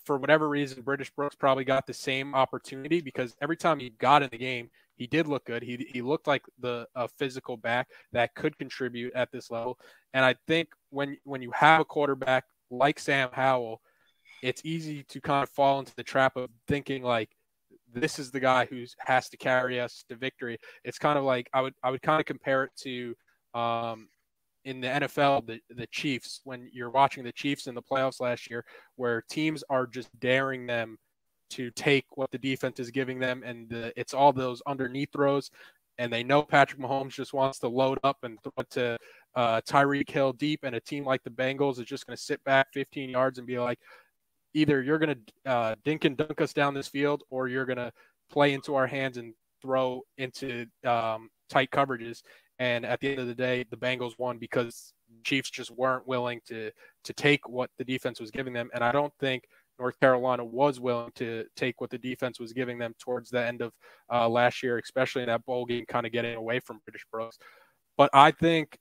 for 0.05 0.17
whatever 0.17 0.49
reason, 0.49 0.81
British 0.81 1.11
Brooks 1.11 1.35
probably 1.35 1.63
got 1.63 1.85
the 1.85 1.93
same 1.93 2.33
opportunity 2.33 3.01
because 3.01 3.35
every 3.41 3.57
time 3.57 3.79
he 3.79 3.91
got 3.91 4.23
in 4.23 4.29
the 4.31 4.37
game, 4.37 4.69
he 4.95 5.07
did 5.07 5.27
look 5.27 5.45
good. 5.45 5.61
He, 5.63 5.87
he 5.93 6.01
looked 6.01 6.27
like 6.27 6.43
the 6.59 6.87
a 6.95 7.07
physical 7.07 7.57
back 7.57 7.87
that 8.11 8.35
could 8.35 8.57
contribute 8.57 9.13
at 9.13 9.31
this 9.31 9.51
level. 9.51 9.77
And 10.13 10.25
I 10.25 10.35
think 10.47 10.69
when 10.89 11.17
when 11.23 11.41
you 11.41 11.51
have 11.51 11.81
a 11.81 11.85
quarterback 11.85 12.45
like 12.69 12.99
Sam 12.99 13.29
Howell, 13.31 13.81
it's 14.41 14.61
easy 14.65 15.03
to 15.03 15.21
kind 15.21 15.43
of 15.43 15.49
fall 15.49 15.79
into 15.79 15.95
the 15.95 16.03
trap 16.03 16.35
of 16.37 16.49
thinking 16.67 17.03
like 17.03 17.29
this 17.93 18.19
is 18.19 18.31
the 18.31 18.39
guy 18.39 18.65
who 18.65 18.83
has 18.99 19.29
to 19.29 19.37
carry 19.37 19.79
us 19.79 20.03
to 20.09 20.15
victory. 20.15 20.57
It's 20.83 20.99
kind 20.99 21.17
of 21.17 21.23
like 21.23 21.49
I 21.53 21.61
would 21.61 21.73
I 21.83 21.91
would 21.91 22.01
kind 22.01 22.19
of 22.19 22.25
compare 22.25 22.63
it 22.65 22.71
to 22.83 23.15
um, 23.53 24.07
in 24.65 24.81
the 24.81 24.87
NFL 24.87 25.47
the 25.47 25.59
the 25.69 25.87
Chiefs 25.87 26.41
when 26.43 26.69
you're 26.71 26.89
watching 26.89 27.23
the 27.23 27.31
Chiefs 27.31 27.67
in 27.67 27.75
the 27.75 27.81
playoffs 27.81 28.19
last 28.19 28.49
year, 28.49 28.65
where 28.95 29.23
teams 29.29 29.63
are 29.69 29.87
just 29.87 30.09
daring 30.19 30.67
them 30.67 30.97
to 31.51 31.71
take 31.71 32.05
what 32.11 32.29
the 32.31 32.37
defense 32.37 32.79
is 32.79 32.91
giving 32.91 33.19
them, 33.19 33.41
and 33.43 33.69
the, 33.69 33.91
it's 33.99 34.13
all 34.13 34.31
those 34.31 34.61
underneath 34.67 35.11
throws, 35.11 35.49
and 35.97 36.13
they 36.13 36.23
know 36.23 36.43
Patrick 36.43 36.79
Mahomes 36.79 37.13
just 37.13 37.33
wants 37.33 37.59
to 37.59 37.67
load 37.67 37.99
up 38.03 38.17
and 38.23 38.37
throw 38.43 38.53
it 38.59 38.69
to 38.71 38.97
uh, 39.35 39.61
Tyreek 39.61 40.09
Hill 40.09 40.33
deep, 40.33 40.59
and 40.63 40.75
a 40.75 40.79
team 40.79 41.05
like 41.05 41.23
the 41.23 41.29
Bengals 41.31 41.79
is 41.79 41.85
just 41.85 42.05
going 42.05 42.15
to 42.15 42.21
sit 42.21 42.43
back 42.43 42.67
15 42.73 43.09
yards 43.09 43.39
and 43.39 43.47
be 43.47 43.59
like, 43.59 43.79
either 44.53 44.81
you're 44.81 44.99
going 44.99 45.15
to 45.15 45.51
uh, 45.51 45.75
dink 45.83 46.05
and 46.05 46.17
dunk 46.17 46.41
us 46.41 46.53
down 46.53 46.73
this 46.73 46.87
field 46.87 47.23
or 47.29 47.47
you're 47.47 47.65
going 47.65 47.77
to 47.77 47.91
play 48.31 48.53
into 48.53 48.75
our 48.75 48.87
hands 48.87 49.17
and 49.17 49.33
throw 49.61 50.01
into 50.17 50.65
um, 50.85 51.29
tight 51.49 51.71
coverages. 51.71 52.21
And 52.59 52.85
at 52.85 52.99
the 52.99 53.09
end 53.09 53.19
of 53.19 53.27
the 53.27 53.35
day, 53.35 53.65
the 53.69 53.77
Bengals 53.77 54.17
won 54.17 54.37
because 54.37 54.93
Chiefs 55.23 55.49
just 55.49 55.71
weren't 55.71 56.07
willing 56.07 56.41
to 56.47 56.71
to 57.05 57.13
take 57.13 57.47
what 57.47 57.69
the 57.77 57.85
defense 57.85 58.19
was 58.19 58.31
giving 58.31 58.53
them. 58.53 58.69
And 58.73 58.83
I 58.83 58.91
don't 58.91 59.13
think 59.19 59.45
North 59.79 59.97
Carolina 59.99 60.43
was 60.43 60.79
willing 60.79 61.11
to 61.15 61.45
take 61.55 61.79
what 61.79 61.89
the 61.89 61.97
defense 61.97 62.39
was 62.39 62.51
giving 62.51 62.77
them 62.77 62.93
towards 62.99 63.29
the 63.29 63.45
end 63.45 63.61
of 63.61 63.71
uh, 64.11 64.27
last 64.27 64.61
year, 64.61 64.77
especially 64.77 65.23
in 65.23 65.29
that 65.29 65.45
bowl 65.45 65.65
game, 65.65 65.85
kind 65.87 66.05
of 66.05 66.11
getting 66.11 66.35
away 66.35 66.59
from 66.59 66.81
British 66.85 67.05
Brooks. 67.11 67.37
But 67.97 68.09
I 68.13 68.31
think 68.31 68.77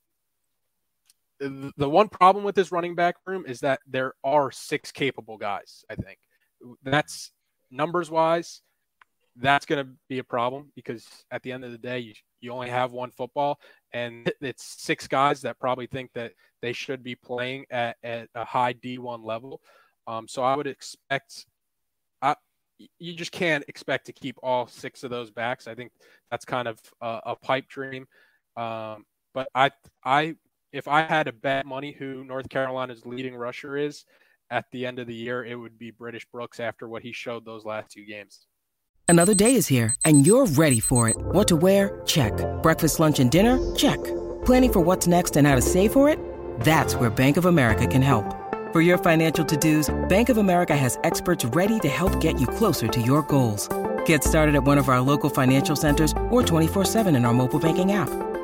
the 1.39 1.89
one 1.89 2.09
problem 2.09 2.43
with 2.43 2.55
this 2.55 2.71
running 2.71 2.95
back 2.95 3.15
room 3.25 3.45
is 3.47 3.61
that 3.61 3.79
there 3.87 4.13
are 4.23 4.51
six 4.51 4.91
capable 4.91 5.37
guys. 5.37 5.83
I 5.89 5.95
think 5.95 6.17
that's 6.83 7.31
numbers 7.71 8.11
wise, 8.11 8.61
that's 9.35 9.65
going 9.65 9.85
to 9.85 9.91
be 10.07 10.19
a 10.19 10.23
problem 10.23 10.71
because 10.75 11.07
at 11.31 11.43
the 11.43 11.51
end 11.51 11.63
of 11.63 11.71
the 11.71 11.77
day, 11.77 11.99
you, 11.99 12.13
you 12.41 12.51
only 12.51 12.69
have 12.69 12.91
one 12.91 13.11
football, 13.11 13.59
and 13.93 14.31
it's 14.41 14.75
six 14.81 15.07
guys 15.07 15.41
that 15.41 15.59
probably 15.59 15.87
think 15.87 16.11
that 16.13 16.33
they 16.61 16.73
should 16.73 17.03
be 17.03 17.15
playing 17.15 17.65
at, 17.69 17.97
at 18.03 18.29
a 18.35 18.45
high 18.45 18.73
D1 18.73 19.23
level. 19.23 19.61
Um, 20.07 20.27
so 20.27 20.43
I 20.43 20.55
would 20.55 20.67
expect, 20.67 21.45
I, 22.21 22.35
you 22.97 23.13
just 23.13 23.31
can't 23.31 23.63
expect 23.67 24.07
to 24.07 24.13
keep 24.13 24.37
all 24.41 24.67
six 24.67 25.03
of 25.03 25.09
those 25.09 25.31
backs. 25.31 25.67
I 25.67 25.75
think 25.75 25.91
that's 26.31 26.45
kind 26.45 26.67
of 26.67 26.79
a, 27.01 27.19
a 27.27 27.35
pipe 27.35 27.67
dream. 27.67 28.07
Um, 28.57 29.05
but 29.33 29.49
I, 29.53 29.71
I 30.03 30.35
if 30.71 30.87
I 30.87 31.01
had 31.01 31.23
to 31.23 31.31
bet 31.31 31.65
money 31.65 31.95
who 31.97 32.23
North 32.23 32.49
Carolina's 32.49 33.05
leading 33.05 33.35
rusher 33.35 33.77
is 33.77 34.05
at 34.51 34.65
the 34.71 34.85
end 34.85 34.99
of 34.99 35.07
the 35.07 35.15
year, 35.15 35.43
it 35.43 35.55
would 35.55 35.77
be 35.77 35.91
British 35.91 36.25
Brooks 36.31 36.59
after 36.59 36.87
what 36.87 37.03
he 37.03 37.11
showed 37.11 37.45
those 37.45 37.65
last 37.65 37.91
two 37.91 38.05
games. 38.05 38.47
Another 39.07 39.33
day 39.33 39.55
is 39.55 39.67
here 39.67 39.95
and 40.05 40.25
you're 40.25 40.45
ready 40.45 40.79
for 40.79 41.09
it. 41.09 41.17
What 41.17 41.47
to 41.47 41.55
wear? 41.55 42.01
Check. 42.05 42.33
Breakfast, 42.61 42.99
lunch, 42.99 43.19
and 43.19 43.31
dinner? 43.31 43.57
Check. 43.75 43.97
Planning 44.45 44.73
for 44.73 44.79
what's 44.81 45.07
next 45.07 45.35
and 45.35 45.47
how 45.47 45.55
to 45.55 45.61
save 45.61 45.93
for 45.93 46.07
it? 46.09 46.19
That's 46.61 46.95
where 46.95 47.09
Bank 47.09 47.37
of 47.37 47.45
America 47.45 47.87
can 47.87 48.01
help. 48.01 48.35
For 48.71 48.81
your 48.81 48.99
financial 48.99 49.43
to-dos, 49.43 49.89
Bank 50.09 50.29
of 50.29 50.37
America 50.37 50.77
has 50.77 50.99
experts 51.03 51.43
ready 51.43 51.79
to 51.79 51.89
help 51.89 52.21
get 52.21 52.39
you 52.39 52.45
closer 52.45 52.87
to 52.87 53.01
your 53.01 53.23
goals. 53.23 53.67
Get 54.05 54.23
started 54.23 54.53
at 54.53 54.63
one 54.63 54.77
of 54.77 54.89
our 54.89 55.01
local 55.01 55.31
financial 55.31 55.75
centers 55.75 56.11
or 56.29 56.43
24-7 56.43 57.15
in 57.15 57.25
our 57.25 57.33
mobile 57.33 57.59
banking 57.59 57.93
app. 57.93 58.28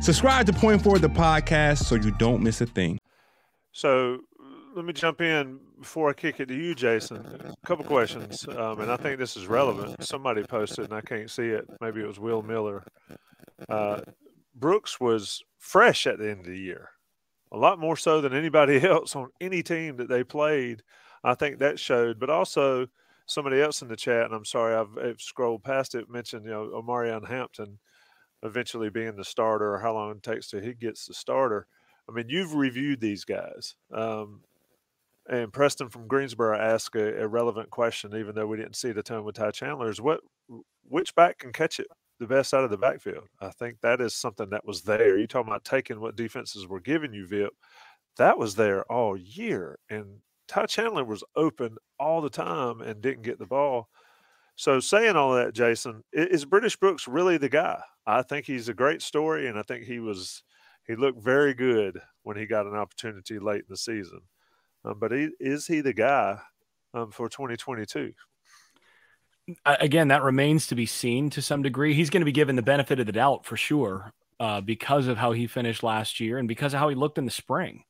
Subscribe 0.00 0.46
to 0.46 0.52
Point 0.54 0.82
Forward, 0.82 1.02
the 1.02 1.10
podcast, 1.10 1.84
so 1.84 1.94
you 1.94 2.10
don't 2.12 2.42
miss 2.42 2.62
a 2.62 2.66
thing. 2.66 2.98
So 3.72 4.20
let 4.74 4.86
me 4.86 4.94
jump 4.94 5.20
in 5.20 5.60
before 5.78 6.08
I 6.08 6.14
kick 6.14 6.40
it 6.40 6.46
to 6.46 6.54
you, 6.54 6.74
Jason. 6.74 7.18
A 7.18 7.66
couple 7.66 7.84
questions, 7.84 8.48
um, 8.48 8.80
and 8.80 8.90
I 8.90 8.96
think 8.96 9.18
this 9.18 9.36
is 9.36 9.46
relevant. 9.46 10.02
Somebody 10.02 10.42
posted, 10.42 10.86
and 10.86 10.94
I 10.94 11.02
can't 11.02 11.30
see 11.30 11.48
it. 11.48 11.66
Maybe 11.82 12.00
it 12.00 12.06
was 12.06 12.18
Will 12.18 12.40
Miller. 12.40 12.82
Uh, 13.68 14.00
Brooks 14.54 14.98
was 15.00 15.42
fresh 15.58 16.06
at 16.06 16.18
the 16.18 16.30
end 16.30 16.40
of 16.40 16.46
the 16.46 16.58
year, 16.58 16.88
a 17.52 17.58
lot 17.58 17.78
more 17.78 17.96
so 17.96 18.22
than 18.22 18.32
anybody 18.32 18.82
else 18.88 19.14
on 19.14 19.28
any 19.38 19.62
team 19.62 19.98
that 19.98 20.08
they 20.08 20.24
played. 20.24 20.82
I 21.22 21.34
think 21.34 21.58
that 21.58 21.78
showed, 21.78 22.18
but 22.18 22.30
also 22.30 22.86
somebody 23.26 23.60
else 23.60 23.82
in 23.82 23.88
the 23.88 23.96
chat, 23.96 24.24
and 24.24 24.34
I'm 24.34 24.46
sorry 24.46 24.74
I've, 24.74 24.96
I've 24.96 25.20
scrolled 25.20 25.62
past 25.62 25.94
it, 25.94 26.08
mentioned 26.08 26.46
you 26.46 26.52
know 26.52 26.70
Omarion 26.74 27.28
Hampton 27.28 27.78
eventually 28.42 28.90
being 28.90 29.16
the 29.16 29.24
starter 29.24 29.74
or 29.74 29.78
how 29.78 29.94
long 29.94 30.12
it 30.12 30.22
takes 30.22 30.48
till 30.48 30.60
he 30.60 30.74
gets 30.74 31.06
the 31.06 31.14
starter. 31.14 31.66
I 32.08 32.12
mean, 32.12 32.28
you've 32.28 32.54
reviewed 32.54 33.00
these 33.00 33.24
guys. 33.24 33.76
Um, 33.92 34.40
and 35.28 35.52
Preston 35.52 35.88
from 35.88 36.08
Greensboro 36.08 36.58
asked 36.58 36.96
a, 36.96 37.22
a, 37.22 37.28
relevant 37.28 37.70
question, 37.70 38.16
even 38.16 38.34
though 38.34 38.46
we 38.46 38.56
didn't 38.56 38.76
see 38.76 38.90
the 38.90 39.02
tone 39.02 39.24
with 39.24 39.36
Ty 39.36 39.52
Chandler, 39.52 39.90
is 39.90 40.00
what 40.00 40.20
which 40.88 41.14
back 41.14 41.38
can 41.38 41.52
catch 41.52 41.78
it 41.78 41.86
the 42.18 42.26
best 42.26 42.52
out 42.52 42.64
of 42.64 42.70
the 42.70 42.78
backfield? 42.78 43.28
I 43.40 43.50
think 43.50 43.80
that 43.80 44.00
is 44.00 44.14
something 44.14 44.50
that 44.50 44.64
was 44.64 44.82
there. 44.82 45.18
You 45.18 45.26
talking 45.26 45.48
about 45.48 45.64
taking 45.64 46.00
what 46.00 46.16
defenses 46.16 46.66
were 46.66 46.80
giving 46.80 47.12
you, 47.12 47.26
Vip. 47.26 47.52
That 48.16 48.38
was 48.38 48.56
there 48.56 48.82
all 48.90 49.16
year. 49.16 49.78
And 49.88 50.18
Ty 50.48 50.66
Chandler 50.66 51.04
was 51.04 51.22
open 51.36 51.76
all 51.98 52.20
the 52.20 52.30
time 52.30 52.80
and 52.80 53.00
didn't 53.00 53.22
get 53.22 53.38
the 53.38 53.46
ball. 53.46 53.88
So 54.60 54.78
saying 54.78 55.16
all 55.16 55.32
that, 55.36 55.54
Jason, 55.54 56.04
is 56.12 56.44
British 56.44 56.76
Brooks 56.76 57.08
really 57.08 57.38
the 57.38 57.48
guy? 57.48 57.80
I 58.06 58.20
think 58.20 58.44
he's 58.44 58.68
a 58.68 58.74
great 58.74 59.00
story, 59.00 59.48
and 59.48 59.58
I 59.58 59.62
think 59.62 59.84
he 59.84 60.00
was 60.00 60.42
he 60.86 60.96
looked 60.96 61.24
very 61.24 61.54
good 61.54 61.98
when 62.24 62.36
he 62.36 62.44
got 62.44 62.66
an 62.66 62.76
opportunity 62.76 63.38
late 63.38 63.60
in 63.60 63.70
the 63.70 63.76
season. 63.78 64.20
Um, 64.84 64.98
but 65.00 65.12
he, 65.12 65.30
is 65.40 65.66
he 65.66 65.80
the 65.80 65.94
guy 65.94 66.36
um, 66.92 67.10
for 67.10 67.30
2022? 67.30 68.12
Again, 69.64 70.08
that 70.08 70.22
remains 70.22 70.66
to 70.66 70.74
be 70.74 70.84
seen 70.84 71.30
to 71.30 71.40
some 71.40 71.62
degree. 71.62 71.94
He's 71.94 72.10
going 72.10 72.20
to 72.20 72.26
be 72.26 72.30
given 72.30 72.54
the 72.54 72.60
benefit 72.60 73.00
of 73.00 73.06
the 73.06 73.12
doubt 73.12 73.46
for 73.46 73.56
sure 73.56 74.12
uh, 74.40 74.60
because 74.60 75.06
of 75.06 75.16
how 75.16 75.32
he 75.32 75.46
finished 75.46 75.82
last 75.82 76.20
year 76.20 76.36
and 76.36 76.46
because 76.46 76.74
of 76.74 76.80
how 76.80 76.90
he 76.90 76.94
looked 76.94 77.16
in 77.16 77.24
the 77.24 77.30
spring. 77.30 77.84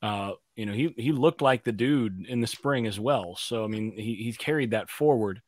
Uh, 0.00 0.34
you 0.54 0.64
know, 0.64 0.74
he 0.74 0.94
he 0.96 1.10
looked 1.10 1.42
like 1.42 1.64
the 1.64 1.72
dude 1.72 2.24
in 2.28 2.40
the 2.40 2.46
spring 2.46 2.86
as 2.86 3.00
well. 3.00 3.34
So 3.34 3.64
I 3.64 3.66
mean, 3.66 3.96
he 3.96 4.14
he's 4.14 4.36
carried 4.36 4.70
that 4.70 4.88
forward. 4.88 5.42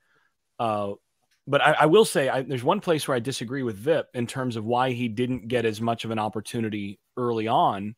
Uh, 0.58 0.92
but 1.46 1.60
I, 1.60 1.72
I 1.80 1.86
will 1.86 2.04
say 2.04 2.28
I, 2.28 2.42
there's 2.42 2.64
one 2.64 2.80
place 2.80 3.06
where 3.06 3.16
I 3.16 3.20
disagree 3.20 3.62
with 3.62 3.76
Vip 3.76 4.08
in 4.14 4.26
terms 4.26 4.56
of 4.56 4.64
why 4.64 4.92
he 4.92 5.08
didn't 5.08 5.48
get 5.48 5.64
as 5.64 5.80
much 5.80 6.04
of 6.04 6.10
an 6.10 6.18
opportunity 6.18 6.98
early 7.16 7.46
on. 7.46 7.94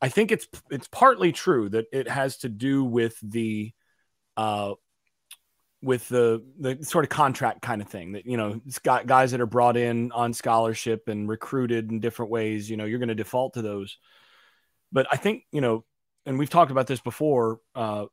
I 0.00 0.08
think 0.08 0.32
it's 0.32 0.46
it's 0.70 0.88
partly 0.88 1.32
true 1.32 1.68
that 1.70 1.86
it 1.92 2.08
has 2.08 2.38
to 2.38 2.48
do 2.48 2.84
with 2.84 3.18
the 3.22 3.72
uh, 4.36 4.74
with 5.82 6.08
the 6.08 6.44
the 6.58 6.82
sort 6.84 7.04
of 7.04 7.08
contract 7.08 7.62
kind 7.62 7.82
of 7.82 7.88
thing 7.88 8.12
that 8.12 8.26
you 8.26 8.36
know 8.36 8.60
it's 8.66 8.78
got 8.78 9.06
guys 9.06 9.32
that 9.32 9.40
are 9.40 9.46
brought 9.46 9.76
in 9.76 10.12
on 10.12 10.32
scholarship 10.32 11.08
and 11.08 11.28
recruited 11.28 11.90
in 11.90 12.00
different 12.00 12.30
ways. 12.30 12.70
You 12.70 12.76
know, 12.76 12.84
you're 12.84 12.98
going 13.00 13.08
to 13.08 13.14
default 13.14 13.54
to 13.54 13.62
those. 13.62 13.98
But 14.92 15.06
I 15.10 15.16
think 15.16 15.42
you 15.52 15.60
know, 15.60 15.84
and 16.26 16.38
we've 16.38 16.50
talked 16.50 16.70
about 16.70 16.86
this 16.86 17.00
before. 17.00 17.60
Uh, 17.74 18.06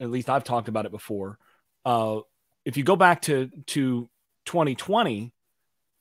at 0.00 0.10
least 0.10 0.28
I've 0.28 0.44
talked 0.44 0.68
about 0.68 0.86
it 0.86 0.90
before. 0.90 1.38
Uh, 1.84 2.20
if 2.64 2.76
you 2.76 2.84
go 2.84 2.96
back 2.96 3.22
to 3.22 3.50
to 3.66 4.08
2020 4.46 5.32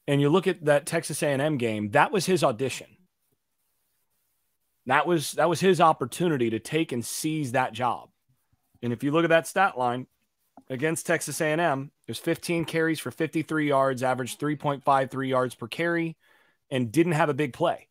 and 0.08 0.22
you 0.22 0.30
look 0.30 0.48
at 0.48 0.66
that 0.66 0.86
Texas 0.86 1.24
A&M 1.24 1.58
game, 1.58 1.92
that 1.92 2.12
was 2.12 2.26
his 2.26 2.44
audition. 2.44 2.88
That 4.86 5.08
was 5.08 5.34
that 5.34 5.50
was 5.50 5.60
his 5.60 5.80
opportunity 5.80 6.50
to 6.50 6.60
take 6.60 6.92
and 6.92 7.06
seize 7.06 7.54
that 7.54 7.74
job. 7.74 8.10
And 8.82 8.92
if 8.92 9.04
you 9.04 9.12
look 9.12 9.24
at 9.24 9.30
that 9.30 9.48
stat 9.48 9.78
line 9.78 10.08
against 10.70 11.08
Texas 11.08 11.40
A&M, 11.40 11.92
there's 12.06 12.20
15 12.20 12.66
carries 12.66 13.00
for 13.00 13.12
53 13.12 13.68
yards, 13.68 14.04
averaged 14.04 14.40
3.53 14.40 15.30
yards 15.30 15.56
per 15.56 15.68
carry, 15.68 16.18
and 16.70 16.92
didn't 16.92 17.14
have 17.14 17.30
a 17.30 17.34
big 17.34 17.54
play. 17.54 17.88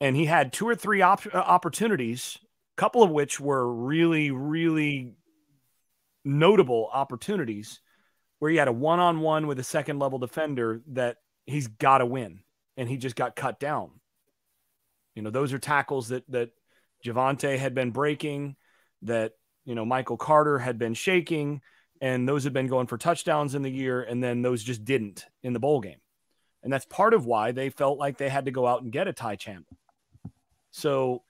And 0.00 0.14
he 0.14 0.26
had 0.26 0.52
two 0.52 0.68
or 0.68 0.76
three 0.76 1.02
op- 1.02 1.34
uh, 1.34 1.38
opportunities, 1.38 2.38
a 2.76 2.80
couple 2.80 3.02
of 3.02 3.10
which 3.10 3.40
were 3.40 3.66
really, 3.72 4.30
really 4.30 5.14
notable 6.26 6.90
opportunities 6.92 7.80
where 8.38 8.50
he 8.50 8.58
had 8.58 8.68
a 8.68 8.72
one 8.72 9.00
on 9.00 9.20
one 9.20 9.46
with 9.46 9.58
a 9.58 9.64
second 9.64 9.98
level 9.98 10.18
defender 10.18 10.82
that 10.88 11.16
he's 11.46 11.68
got 11.68 11.98
to 11.98 12.06
win. 12.06 12.40
And 12.76 12.88
he 12.88 12.98
just 12.98 13.16
got 13.16 13.36
cut 13.36 13.58
down. 13.58 13.92
You 15.14 15.22
know, 15.22 15.30
those 15.30 15.54
are 15.54 15.58
tackles 15.58 16.08
that, 16.08 16.30
that 16.30 16.50
Javonte 17.02 17.58
had 17.58 17.74
been 17.74 17.90
breaking, 17.90 18.56
that, 19.02 19.32
you 19.64 19.74
know, 19.74 19.86
Michael 19.86 20.18
Carter 20.18 20.58
had 20.58 20.78
been 20.78 20.92
shaking, 20.92 21.62
and 22.02 22.28
those 22.28 22.44
had 22.44 22.52
been 22.52 22.66
going 22.66 22.86
for 22.86 22.98
touchdowns 22.98 23.54
in 23.54 23.62
the 23.62 23.70
year. 23.70 24.02
And 24.02 24.22
then 24.22 24.42
those 24.42 24.62
just 24.62 24.84
didn't 24.84 25.24
in 25.42 25.54
the 25.54 25.58
bowl 25.58 25.80
game. 25.80 26.00
And 26.62 26.70
that's 26.70 26.84
part 26.84 27.14
of 27.14 27.24
why 27.24 27.52
they 27.52 27.70
felt 27.70 27.98
like 27.98 28.18
they 28.18 28.28
had 28.28 28.44
to 28.44 28.50
go 28.50 28.66
out 28.66 28.82
and 28.82 28.92
get 28.92 29.08
a 29.08 29.12
Ty 29.14 29.36
Chandler. 29.36 29.78
So 30.70 31.22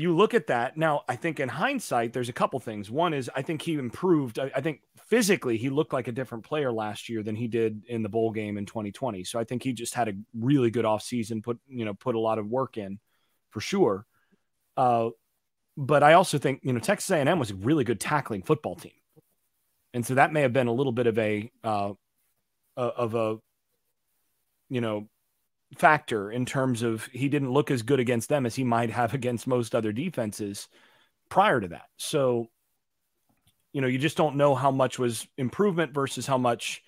you 0.00 0.16
look 0.16 0.34
at 0.34 0.46
that 0.46 0.76
now. 0.76 1.02
I 1.08 1.16
think 1.16 1.40
in 1.40 1.48
hindsight, 1.48 2.12
there's 2.12 2.28
a 2.28 2.32
couple 2.32 2.58
things. 2.60 2.90
One 2.90 3.12
is 3.12 3.30
I 3.34 3.42
think 3.42 3.62
he 3.62 3.74
improved. 3.74 4.38
I, 4.38 4.50
I, 4.54 4.60
think 4.60 4.80
physically 4.96 5.56
he 5.56 5.68
looked 5.68 5.92
like 5.92 6.08
a 6.08 6.12
different 6.12 6.44
player 6.44 6.72
last 6.72 7.08
year 7.08 7.22
than 7.22 7.36
he 7.36 7.48
did 7.48 7.84
in 7.86 8.02
the 8.02 8.08
bowl 8.08 8.30
game 8.30 8.56
in 8.56 8.66
2020. 8.66 9.24
So 9.24 9.38
I 9.38 9.44
think 9.44 9.62
he 9.62 9.72
just 9.72 9.94
had 9.94 10.08
a 10.08 10.14
really 10.34 10.70
good 10.70 10.84
offseason, 10.84 11.42
put 11.42 11.58
you 11.68 11.84
know 11.84 11.94
put 11.94 12.14
a 12.14 12.20
lot 12.20 12.38
of 12.38 12.46
work 12.46 12.78
in 12.78 12.98
for 13.50 13.60
sure. 13.60 14.06
Uh, 14.76 15.10
but 15.76 16.02
I 16.02 16.14
also 16.14 16.38
think 16.38 16.60
you 16.62 16.72
know 16.72 16.80
Texas 16.80 17.10
A&M 17.10 17.38
was 17.38 17.50
a 17.50 17.56
really 17.56 17.84
good 17.84 18.00
tackling 18.00 18.42
football 18.42 18.76
team, 18.76 18.92
and 19.92 20.06
so 20.06 20.14
that 20.14 20.32
may 20.32 20.42
have 20.42 20.52
been 20.52 20.66
a 20.66 20.72
little 20.72 20.92
bit 20.92 21.08
of 21.08 21.18
a 21.18 21.50
uh, 21.62 21.92
of 22.76 23.14
a 23.14 23.38
you 24.68 24.80
know 24.80 25.08
factor 25.76 26.30
in 26.30 26.46
terms 26.46 26.82
of 26.82 27.06
he 27.06 27.28
didn't 27.28 27.52
look 27.52 27.70
as 27.70 27.82
good 27.82 28.00
against 28.00 28.28
them 28.28 28.46
as 28.46 28.54
he 28.54 28.64
might 28.64 28.90
have 28.90 29.14
against 29.14 29.46
most 29.46 29.74
other 29.74 29.92
defenses 29.92 30.68
prior 31.28 31.60
to 31.60 31.68
that. 31.68 31.86
So, 31.96 32.50
you 33.72 33.80
know, 33.80 33.86
you 33.86 33.98
just 33.98 34.16
don't 34.16 34.36
know 34.36 34.54
how 34.54 34.70
much 34.70 34.98
was 34.98 35.26
improvement 35.36 35.94
versus 35.94 36.26
how 36.26 36.38
much 36.38 36.82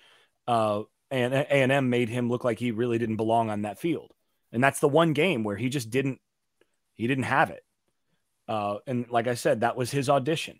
uh, 0.47 0.83
and 1.09 1.33
A 1.33 1.53
and 1.53 1.71
M 1.71 1.89
made 1.89 2.09
him 2.09 2.29
look 2.29 2.43
like 2.43 2.59
he 2.59 2.71
really 2.71 2.97
didn't 2.97 3.17
belong 3.17 3.49
on 3.49 3.61
that 3.61 3.79
field. 3.79 4.11
And 4.51 4.63
that's 4.63 4.79
the 4.79 4.89
one 4.89 5.13
game 5.13 5.43
where 5.43 5.55
he 5.55 5.69
just 5.69 5.89
didn't 5.89 6.19
he 6.93 7.07
didn't 7.07 7.25
have 7.25 7.49
it. 7.49 7.63
Uh, 8.47 8.77
and 8.85 9.09
like 9.09 9.27
I 9.27 9.35
said, 9.35 9.61
that 9.61 9.77
was 9.77 9.91
his 9.91 10.09
audition. 10.09 10.59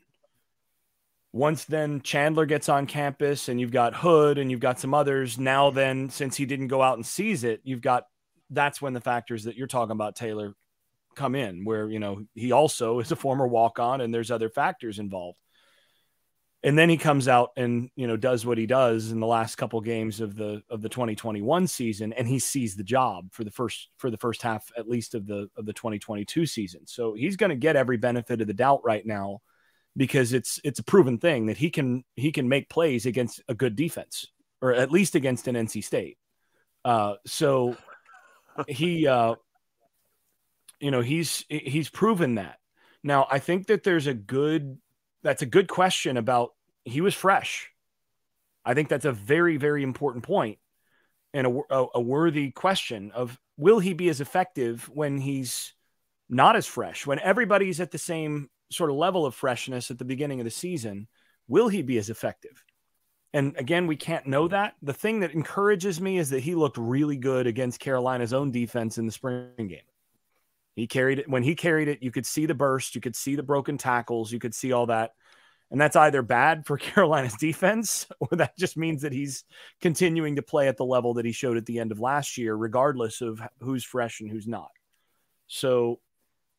Once 1.31 1.65
then 1.65 2.01
Chandler 2.01 2.45
gets 2.45 2.69
on 2.69 2.85
campus 2.85 3.49
and 3.49 3.59
you've 3.59 3.71
got 3.71 3.95
Hood 3.95 4.37
and 4.37 4.51
you've 4.51 4.59
got 4.59 4.79
some 4.79 4.93
others. 4.93 5.39
Now 5.39 5.71
then, 5.71 6.09
since 6.09 6.37
he 6.37 6.45
didn't 6.45 6.67
go 6.67 6.81
out 6.81 6.97
and 6.97 7.05
seize 7.05 7.43
it, 7.43 7.61
you've 7.63 7.81
got 7.81 8.05
that's 8.53 8.81
when 8.81 8.93
the 8.93 9.01
factors 9.01 9.45
that 9.45 9.55
you're 9.55 9.67
talking 9.67 9.91
about, 9.91 10.15
Taylor, 10.15 10.55
come 11.15 11.35
in, 11.35 11.65
where 11.65 11.89
you 11.89 11.99
know 11.99 12.25
he 12.33 12.51
also 12.51 12.99
is 12.99 13.11
a 13.11 13.15
former 13.15 13.47
walk 13.47 13.79
on, 13.79 14.01
and 14.01 14.13
there's 14.13 14.31
other 14.31 14.49
factors 14.49 14.99
involved. 14.99 15.39
And 16.65 16.77
then 16.77 16.87
he 16.89 16.95
comes 16.95 17.27
out 17.27 17.51
and 17.57 17.89
you 17.95 18.07
know 18.07 18.15
does 18.15 18.45
what 18.45 18.57
he 18.57 18.65
does 18.65 19.11
in 19.11 19.19
the 19.19 19.27
last 19.27 19.55
couple 19.55 19.81
games 19.81 20.21
of 20.21 20.35
the 20.35 20.63
of 20.69 20.81
the 20.81 20.89
2021 20.89 21.67
season, 21.67 22.13
and 22.13 22.27
he 22.27 22.39
sees 22.39 22.75
the 22.75 22.83
job 22.83 23.27
for 23.31 23.43
the 23.43 23.51
first 23.51 23.89
for 23.97 24.09
the 24.09 24.17
first 24.17 24.41
half 24.41 24.71
at 24.77 24.87
least 24.87 25.13
of 25.13 25.27
the 25.27 25.49
of 25.57 25.65
the 25.65 25.73
2022 25.73 26.45
season. 26.45 26.87
So 26.87 27.13
he's 27.13 27.35
going 27.35 27.49
to 27.49 27.55
get 27.55 27.75
every 27.75 27.97
benefit 27.97 28.39
of 28.39 28.47
the 28.47 28.53
doubt 28.53 28.81
right 28.83 29.05
now 29.05 29.41
because 29.97 30.33
it's 30.33 30.59
it's 30.63 30.79
a 30.79 30.83
proven 30.83 31.17
thing 31.17 31.47
that 31.47 31.57
he 31.57 31.69
can 31.69 32.03
he 32.15 32.31
can 32.31 32.47
make 32.47 32.69
plays 32.69 33.05
against 33.05 33.41
a 33.49 33.53
good 33.53 33.75
defense 33.75 34.27
or 34.61 34.73
at 34.73 34.91
least 34.91 35.15
against 35.15 35.49
an 35.49 35.55
NC 35.55 35.83
State. 35.83 36.17
Uh, 36.85 37.15
so 37.25 37.75
he 38.67 39.07
uh 39.07 39.35
you 40.79 40.91
know 40.91 41.01
he's 41.01 41.45
he's 41.49 41.89
proven 41.89 42.35
that. 42.35 42.59
Now 43.03 43.27
i 43.29 43.39
think 43.39 43.67
that 43.67 43.83
there's 43.83 44.07
a 44.07 44.13
good 44.13 44.77
that's 45.21 45.41
a 45.41 45.47
good 45.47 45.67
question 45.67 46.17
about 46.17 46.51
he 46.85 47.01
was 47.01 47.13
fresh. 47.13 47.69
I 48.65 48.73
think 48.73 48.89
that's 48.89 49.05
a 49.05 49.11
very 49.11 49.57
very 49.57 49.83
important 49.83 50.23
point 50.23 50.59
and 51.33 51.47
a, 51.47 51.59
a, 51.69 51.85
a 51.95 52.01
worthy 52.01 52.51
question 52.51 53.11
of 53.11 53.39
will 53.57 53.79
he 53.79 53.93
be 53.93 54.09
as 54.09 54.21
effective 54.21 54.89
when 54.93 55.17
he's 55.17 55.73
not 56.29 56.55
as 56.55 56.65
fresh 56.65 57.05
when 57.05 57.19
everybody's 57.19 57.79
at 57.79 57.91
the 57.91 57.97
same 57.97 58.49
sort 58.71 58.89
of 58.89 58.95
level 58.95 59.25
of 59.25 59.35
freshness 59.35 59.91
at 59.91 59.99
the 59.99 60.05
beginning 60.05 60.39
of 60.39 60.45
the 60.45 60.51
season? 60.51 61.07
Will 61.47 61.67
he 61.67 61.81
be 61.81 61.97
as 61.97 62.09
effective 62.09 62.63
and 63.33 63.55
again, 63.57 63.87
we 63.87 63.95
can't 63.95 64.27
know 64.27 64.47
that. 64.47 64.75
The 64.83 64.93
thing 64.93 65.21
that 65.21 65.31
encourages 65.31 65.99
me 65.99 66.19
is 66.19 66.29
that 66.29 66.41
he 66.41 66.53
looked 66.53 66.77
really 66.77 67.17
good 67.17 67.47
against 67.47 67.79
Carolina's 67.79 68.33
own 68.33 68.51
defense 68.51 68.99
in 68.99 69.07
the 69.07 69.11
spring 69.11 69.49
game. 69.57 69.79
He 70.75 70.87
carried 70.87 71.19
it 71.19 71.29
when 71.29 71.43
he 71.43 71.55
carried 71.55 71.87
it, 71.87 72.03
you 72.03 72.11
could 72.11 72.25
see 72.25 72.45
the 72.45 72.53
burst, 72.53 72.95
you 72.95 73.01
could 73.01 73.15
see 73.15 73.35
the 73.35 73.43
broken 73.43 73.77
tackles, 73.77 74.31
you 74.31 74.39
could 74.39 74.55
see 74.55 74.71
all 74.71 74.87
that. 74.87 75.11
And 75.71 75.81
that's 75.81 75.95
either 75.95 76.21
bad 76.21 76.65
for 76.67 76.77
Carolina's 76.79 77.35
defense 77.35 78.07
or 78.19 78.37
that 78.37 78.57
just 78.57 78.77
means 78.77 79.01
that 79.01 79.13
he's 79.13 79.43
continuing 79.81 80.35
to 80.35 80.43
play 80.43 80.67
at 80.67 80.77
the 80.77 80.85
level 80.85 81.15
that 81.15 81.25
he 81.25 81.31
showed 81.31 81.57
at 81.57 81.65
the 81.65 81.79
end 81.79 81.91
of 81.91 81.99
last 81.99 82.37
year, 82.37 82.55
regardless 82.55 83.21
of 83.21 83.41
who's 83.59 83.83
fresh 83.83 84.19
and 84.19 84.29
who's 84.29 84.47
not. 84.47 84.69
So 85.47 85.99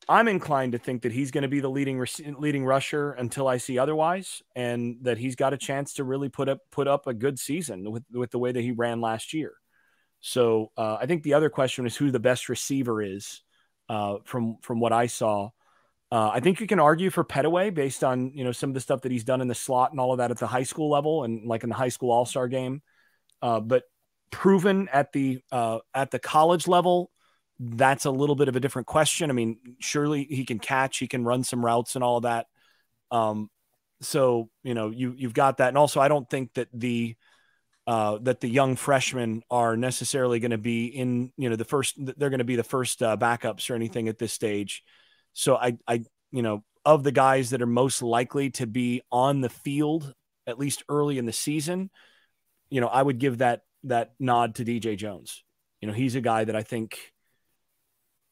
I'm 0.09 0.28
inclined 0.28 0.72
to 0.72 0.78
think 0.78 1.02
that 1.02 1.12
he's 1.12 1.30
going 1.30 1.42
to 1.42 1.48
be 1.48 1.61
the 1.61 1.70
leading 1.70 2.05
leading 2.38 2.64
rusher 2.64 3.12
until 3.12 3.48
I 3.48 3.57
see 3.59 3.78
otherwise, 3.78 4.42
and 4.55 4.98
that 5.02 5.18
he's 5.18 5.36
got 5.36 5.52
a 5.52 5.57
chance 5.57 5.94
to 5.94 6.05
really 6.05 6.28
put 6.28 6.48
up 6.48 6.59
put 6.70 6.88
up 6.88 7.07
a 7.07 7.14
good 7.14 7.38
season 7.38 7.90
with 7.90 8.05
with 8.12 8.30
the 8.30 8.38
way 8.38 8.52
that 8.52 8.61
he 8.61 8.72
ran 8.72 9.00
last 9.00 9.32
year. 9.32 9.52
So 10.20 10.70
uh, 10.76 10.96
I 11.00 11.07
think 11.07 11.22
the 11.22 11.34
other 11.34 11.50
question 11.50 11.86
is 11.86 11.96
who 11.96 12.11
the 12.11 12.20
best 12.20 12.48
receiver 12.48 13.02
is 13.02 13.42
uh, 13.88 14.16
from 14.24 14.57
from 14.62 14.80
what 14.80 14.92
I 14.92 15.07
saw. 15.07 15.50
Uh, 16.11 16.30
I 16.32 16.40
think 16.40 16.61
you 16.61 16.66
can 16.66 16.78
argue 16.78 17.11
for 17.11 17.24
Pettaway 17.24 17.72
based 17.72 18.05
on 18.05 18.32
you 18.34 18.44
know 18.44 18.52
some 18.52 18.70
of 18.70 18.74
the 18.74 18.80
stuff 18.80 19.02
that 19.02 19.12
he's 19.12 19.24
done 19.24 19.40
in 19.40 19.48
the 19.48 19.55
slot 19.55 19.90
and 19.90 20.00
all 20.00 20.12
of 20.12 20.18
that 20.18 20.30
at 20.30 20.38
the 20.38 20.46
high 20.46 20.62
school 20.62 20.90
level 20.90 21.24
and 21.24 21.46
like 21.46 21.62
in 21.62 21.68
the 21.68 21.74
high 21.74 21.88
school 21.88 22.11
All 22.11 22.26
Star 22.26 22.48
game, 22.48 22.82
uh, 23.42 23.61
but 23.61 23.84
proven 24.30 24.88
at 24.92 25.12
the 25.12 25.40
uh, 25.52 25.78
at 25.94 26.11
the 26.11 26.18
college 26.18 26.66
level 26.66 27.11
that's 27.59 28.05
a 28.05 28.11
little 28.11 28.34
bit 28.34 28.48
of 28.48 28.57
a 28.57 28.61
different 28.61 28.86
question. 28.86 29.30
I 29.30 29.32
mean, 29.32 29.59
surely 29.78 30.24
he 30.24 30.44
can 30.44 30.59
catch, 30.59 30.98
he 30.98 31.07
can 31.07 31.24
run 31.24 31.44
some 31.44 31.64
routes 31.64 31.94
and 31.94 32.02
all 32.02 32.16
of 32.16 32.24
that. 32.24 32.46
Um, 33.11 33.50
so 34.00 34.50
you 34.62 34.74
know, 34.74 34.90
you 34.90 35.14
you've 35.16 35.34
got 35.34 35.59
that, 35.59 35.68
and 35.68 35.78
also 35.78 36.00
I 36.00 36.09
don't 36.09 36.28
think 36.28 36.52
that 36.55 36.68
the 36.72 37.16
uh, 37.86 38.18
that 38.22 38.40
the 38.40 38.48
young 38.48 38.76
freshmen 38.76 39.42
are 39.50 39.76
necessarily 39.76 40.40
going 40.40 40.50
to 40.50 40.59
be 40.59 40.86
in 40.86 41.32
you 41.36 41.50
know 41.50 41.57
the 41.57 41.64
first 41.64 41.94
they're 41.98 42.30
going 42.30 42.38
to 42.38 42.44
be 42.44 42.57
the 42.57 42.64
first 42.64 43.02
uh, 43.02 43.16
backups 43.16 43.70
or 43.70 43.74
anything 43.74 44.09
at 44.09 44.18
this 44.18 44.32
stage. 44.32 44.82
So 45.32 45.57
I 45.57 45.76
I 45.86 46.05
you 46.32 46.42
know 46.42 46.64
of 46.84 47.02
the 47.02 47.12
guys 47.12 47.50
that 47.50 47.62
are 47.62 47.66
most 47.66 48.02
likely 48.02 48.50
to 48.50 48.66
be 48.66 49.02
on 49.11 49.40
the 49.40 49.48
field 49.48 50.12
at 50.46 50.59
least 50.59 50.82
early 50.88 51.16
in 51.16 51.24
the 51.24 51.32
season, 51.32 51.90
you 52.68 52.80
know 52.80 52.88
I 52.88 53.02
would 53.02 53.18
give 53.18 53.38
that 53.38 53.62
that 53.84 54.12
nod 54.18 54.57
to 54.57 54.64
DJ 54.64 54.96
Jones. 54.96 55.44
You 55.80 55.88
know 55.88 55.94
he's 55.94 56.14
a 56.14 56.20
guy 56.20 56.44
that 56.44 56.57
I 56.57 56.62
think 56.62 57.12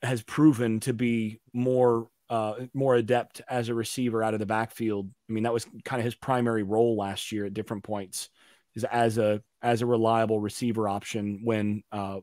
has 0.02 0.22
proven 0.22 0.80
to 0.80 0.92
be 0.92 1.40
more 1.52 2.08
uh, 2.30 2.54
more 2.72 2.94
adept 2.94 3.42
as 3.48 3.68
a 3.68 3.74
receiver 3.74 4.22
out 4.22 4.32
of 4.32 4.40
the 4.40 4.46
backfield. 4.46 5.10
I 5.28 5.32
mean, 5.32 5.42
that 5.44 5.52
was 5.52 5.66
kind 5.84 6.00
of 6.00 6.04
his 6.04 6.14
primary 6.14 6.62
role 6.62 6.96
last 6.96 7.30
year 7.30 7.44
at 7.44 7.52
different 7.52 7.84
points, 7.84 8.30
is 8.74 8.84
as 8.84 9.18
a 9.18 9.42
as 9.60 9.82
a 9.82 9.86
reliable 9.86 10.40
receiver 10.40 10.88
option 10.88 11.42
when 11.44 11.82
uh, 11.92 12.20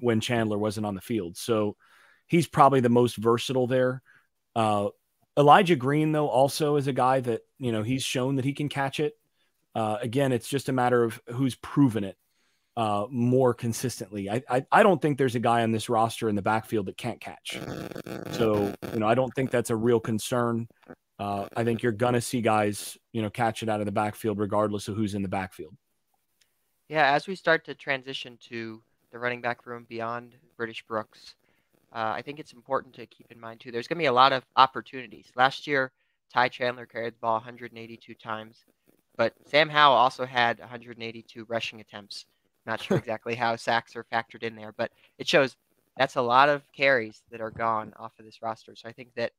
when 0.00 0.20
Chandler 0.20 0.58
wasn't 0.58 0.86
on 0.86 0.94
the 0.94 1.00
field. 1.00 1.36
So 1.36 1.76
he's 2.26 2.48
probably 2.48 2.80
the 2.80 2.88
most 2.88 3.16
versatile 3.16 3.66
there. 3.66 4.02
Uh, 4.56 4.88
Elijah 5.36 5.76
Green, 5.76 6.12
though, 6.12 6.28
also 6.28 6.76
is 6.76 6.86
a 6.86 6.92
guy 6.92 7.20
that 7.20 7.42
you 7.58 7.72
know 7.72 7.82
he's 7.82 8.02
shown 8.02 8.36
that 8.36 8.44
he 8.44 8.54
can 8.54 8.68
catch 8.68 9.00
it. 9.00 9.14
Uh, 9.74 9.98
again, 10.00 10.32
it's 10.32 10.48
just 10.48 10.68
a 10.68 10.72
matter 10.72 11.04
of 11.04 11.20
who's 11.28 11.54
proven 11.56 12.04
it 12.04 12.16
uh, 12.78 13.08
more 13.10 13.52
consistently. 13.52 14.30
I, 14.30 14.40
I, 14.48 14.64
I 14.70 14.82
don't 14.84 15.02
think 15.02 15.18
there's 15.18 15.34
a 15.34 15.40
guy 15.40 15.64
on 15.64 15.72
this 15.72 15.88
roster 15.88 16.28
in 16.28 16.36
the 16.36 16.42
backfield 16.42 16.86
that 16.86 16.96
can't 16.96 17.20
catch. 17.20 17.58
So 18.30 18.72
you 18.92 19.00
know 19.00 19.08
I 19.08 19.16
don't 19.16 19.34
think 19.34 19.50
that's 19.50 19.70
a 19.70 19.76
real 19.76 19.98
concern. 19.98 20.68
Uh, 21.18 21.48
I 21.56 21.64
think 21.64 21.82
you're 21.82 21.90
gonna 21.90 22.20
see 22.20 22.40
guys 22.40 22.96
you 23.12 23.20
know 23.20 23.30
catch 23.30 23.64
it 23.64 23.68
out 23.68 23.80
of 23.80 23.86
the 23.86 23.92
backfield 23.92 24.38
regardless 24.38 24.86
of 24.86 24.94
who's 24.94 25.16
in 25.16 25.22
the 25.22 25.28
backfield. 25.28 25.74
Yeah, 26.88 27.12
as 27.12 27.26
we 27.26 27.34
start 27.34 27.64
to 27.64 27.74
transition 27.74 28.38
to 28.48 28.80
the 29.10 29.18
running 29.18 29.40
back 29.40 29.66
room 29.66 29.84
beyond 29.88 30.36
British 30.56 30.84
Brooks, 30.86 31.34
uh, 31.92 32.12
I 32.14 32.22
think 32.22 32.38
it's 32.38 32.52
important 32.52 32.94
to 32.94 33.06
keep 33.06 33.32
in 33.32 33.40
mind 33.40 33.58
too. 33.58 33.72
There's 33.72 33.88
to 33.88 33.96
be 33.96 34.04
a 34.04 34.12
lot 34.12 34.32
of 34.32 34.44
opportunities. 34.54 35.32
Last 35.34 35.66
year, 35.66 35.90
Ty 36.32 36.50
Chandler 36.50 36.86
carried 36.86 37.14
the 37.14 37.18
ball 37.18 37.34
182 37.34 38.14
times, 38.14 38.64
but 39.16 39.34
Sam 39.46 39.68
Howell 39.68 39.96
also 39.96 40.24
had 40.24 40.60
182 40.60 41.44
rushing 41.48 41.80
attempts. 41.80 42.26
Not 42.68 42.82
sure 42.82 42.96
exactly 42.98 43.34
how 43.34 43.56
sacks 43.56 43.96
are 43.96 44.04
factored 44.04 44.44
in 44.44 44.54
there, 44.54 44.72
but 44.76 44.92
it 45.18 45.26
shows 45.26 45.56
that's 45.96 46.16
a 46.16 46.22
lot 46.22 46.48
of 46.48 46.62
carries 46.72 47.22
that 47.32 47.40
are 47.40 47.50
gone 47.50 47.92
off 47.96 48.12
of 48.18 48.24
this 48.24 48.40
roster. 48.40 48.76
So 48.76 48.88
I 48.88 48.92
think 48.92 49.08
that 49.16 49.32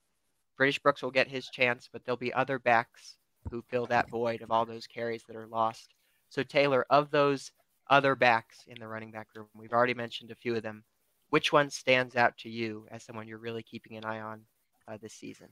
British 0.58 0.80
Brooks 0.80 1.02
will 1.02 1.12
get 1.12 1.30
his 1.30 1.48
chance, 1.48 1.88
but 1.92 2.04
there'll 2.04 2.18
be 2.18 2.34
other 2.34 2.60
backs 2.60 3.16
who 3.50 3.64
fill 3.70 3.86
that 3.86 4.10
void 4.10 4.42
of 4.42 4.52
all 4.52 4.66
those 4.66 4.88
carries 4.88 5.24
that 5.28 5.38
are 5.38 5.48
lost. 5.48 5.94
So 6.30 6.44
Taylor, 6.44 6.86
of 6.90 7.12
those 7.12 7.52
other 7.90 8.16
backs 8.16 8.66
in 8.68 8.80
the 8.80 8.88
running 8.88 9.12
back 9.12 9.28
room. 9.36 9.48
We've 9.56 9.74
already 9.74 9.94
mentioned 9.94 10.32
a 10.32 10.36
few 10.36 10.56
of 10.56 10.64
them. 10.64 10.84
Which 11.30 11.54
one 11.54 11.70
stands 11.70 12.16
out 12.16 12.38
to 12.40 12.50
you 12.50 12.88
as 12.92 13.04
someone 13.04 13.28
you're 13.28 13.38
really 13.38 13.64
keeping 13.64 13.98
an 13.98 14.06
eye 14.06 14.20
on 14.20 14.42
uh, 14.88 14.98
this 15.02 15.14
season? 15.14 15.48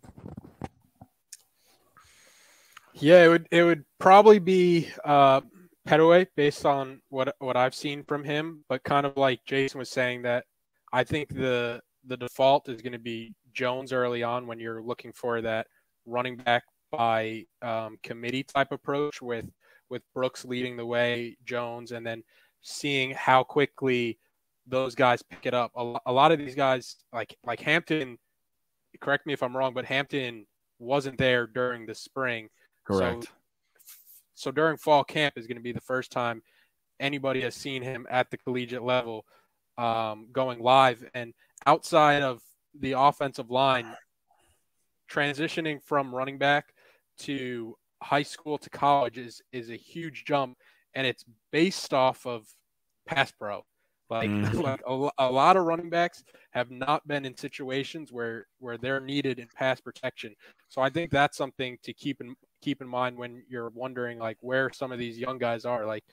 Yeah, 2.94 3.24
it 3.26 3.28
would 3.28 3.48
it 3.52 3.64
would 3.64 3.86
probably 4.00 4.40
be 4.40 4.90
uh, 5.06 5.42
Pettaway 5.88 6.28
based 6.36 6.66
on 6.66 7.02
what 7.10 7.36
what 7.40 7.56
I've 7.56 7.76
seen 7.76 8.04
from 8.04 8.24
him, 8.24 8.64
but 8.68 8.84
kind 8.84 9.06
of 9.06 9.16
like 9.16 9.40
Jason 9.46 9.80
was 9.80 9.90
saying 9.90 10.24
that 10.24 10.46
I 10.92 11.04
think 11.04 11.30
the 11.30 11.82
the 12.06 12.18
default 12.18 12.70
is 12.70 12.82
going 12.82 12.94
to 12.94 13.00
be 13.00 13.34
Jones 13.54 13.94
early 13.94 14.24
on 14.24 14.48
when 14.48 14.60
you're 14.60 14.82
looking 14.82 15.14
for 15.14 15.42
that 15.42 15.68
running 16.06 16.38
back 16.38 16.64
by 16.92 17.46
um, 17.62 17.98
committee 18.04 18.44
type 18.44 18.72
approach 18.72 19.22
with 19.22 19.50
with 19.90 20.02
Brooks 20.14 20.44
leading 20.46 20.76
the 20.76 20.86
way, 20.86 21.38
Jones, 21.46 21.92
and 21.92 22.06
then 22.06 22.24
seeing 22.62 23.12
how 23.12 23.44
quickly 23.44 24.20
those 24.66 24.96
guys 24.96 25.22
pick 25.24 25.46
it 25.46 25.54
up. 25.54 25.72
A, 25.76 25.96
a 26.08 26.12
lot 26.12 26.32
of 26.32 26.40
these 26.40 26.56
guys, 26.56 26.98
like 27.14 27.38
like 27.46 27.62
Hampton, 27.62 28.18
correct 29.00 29.26
me 29.26 29.34
if 29.34 29.42
I'm 29.42 29.56
wrong, 29.56 29.74
but 29.74 29.86
Hampton 29.86 30.46
wasn't 30.80 31.18
there 31.18 31.48
during 31.48 31.86
the 31.86 31.96
spring. 31.96 32.50
Correct. 32.86 33.24
So, 33.24 33.30
so 34.38 34.52
during 34.52 34.78
fall 34.78 35.04
camp 35.04 35.38
is 35.38 35.48
going 35.48 35.58
to 35.58 35.64
be 35.64 35.72
the 35.72 35.82
first 35.82 36.12
time 36.12 36.44
anybody 37.00 37.42
has 37.42 37.56
seen 37.56 37.82
him 37.82 38.06
at 38.10 38.30
the 38.30 38.38
collegiate 38.38 38.84
level 38.84 39.26
um, 39.78 40.28
going 40.32 40.60
live. 40.60 41.04
And 41.14 41.34
outside 41.66 42.22
of 42.22 42.42
the 42.80 42.94
offensive 42.94 43.50
line, 43.50 43.96
transitioning 45.12 45.82
from 45.82 46.14
running 46.14 46.38
back 46.38 46.74
to 47.20 47.76
high 48.02 48.24
school 48.24 48.58
to 48.60 48.70
college 48.70 49.18
is 49.18 49.42
is 49.52 49.70
a 49.72 49.76
huge 49.76 50.24
jump, 50.26 50.58
and 50.94 51.08
it's 51.08 51.26
based 51.52 51.94
off 51.94 52.26
of 52.28 52.46
pass 53.08 53.32
pro. 53.32 53.64
Like, 54.10 54.30
Mhm. 54.30 54.54
like 54.64 54.82
a, 54.88 55.10
a 55.18 55.32
lot 55.32 55.58
of 55.58 55.66
running 55.66 55.90
backs 55.90 56.24
have 56.52 56.72
not 56.72 57.08
been 57.08 57.26
in 57.26 57.36
situations 57.36 58.12
where 58.12 58.46
where 58.60 58.78
they're 58.78 59.00
needed 59.00 59.40
in 59.40 59.48
pass 59.56 59.82
protection. 59.82 60.36
So 60.70 60.82
I 60.82 60.90
think 60.90 61.12
that's 61.12 61.38
something 61.38 61.78
to 61.84 61.94
keep 61.94 62.22
in 62.22 62.36
keep 62.62 62.82
in 62.82 62.88
mind 62.88 63.18
when 63.18 63.44
you're 63.50 63.70
wondering 63.70 64.20
like 64.20 64.38
where 64.42 64.72
some 64.72 64.92
of 64.92 65.00
these 65.00 65.18
young 65.18 65.38
guys 65.38 65.66
are. 65.66 65.86
Like 65.86 66.04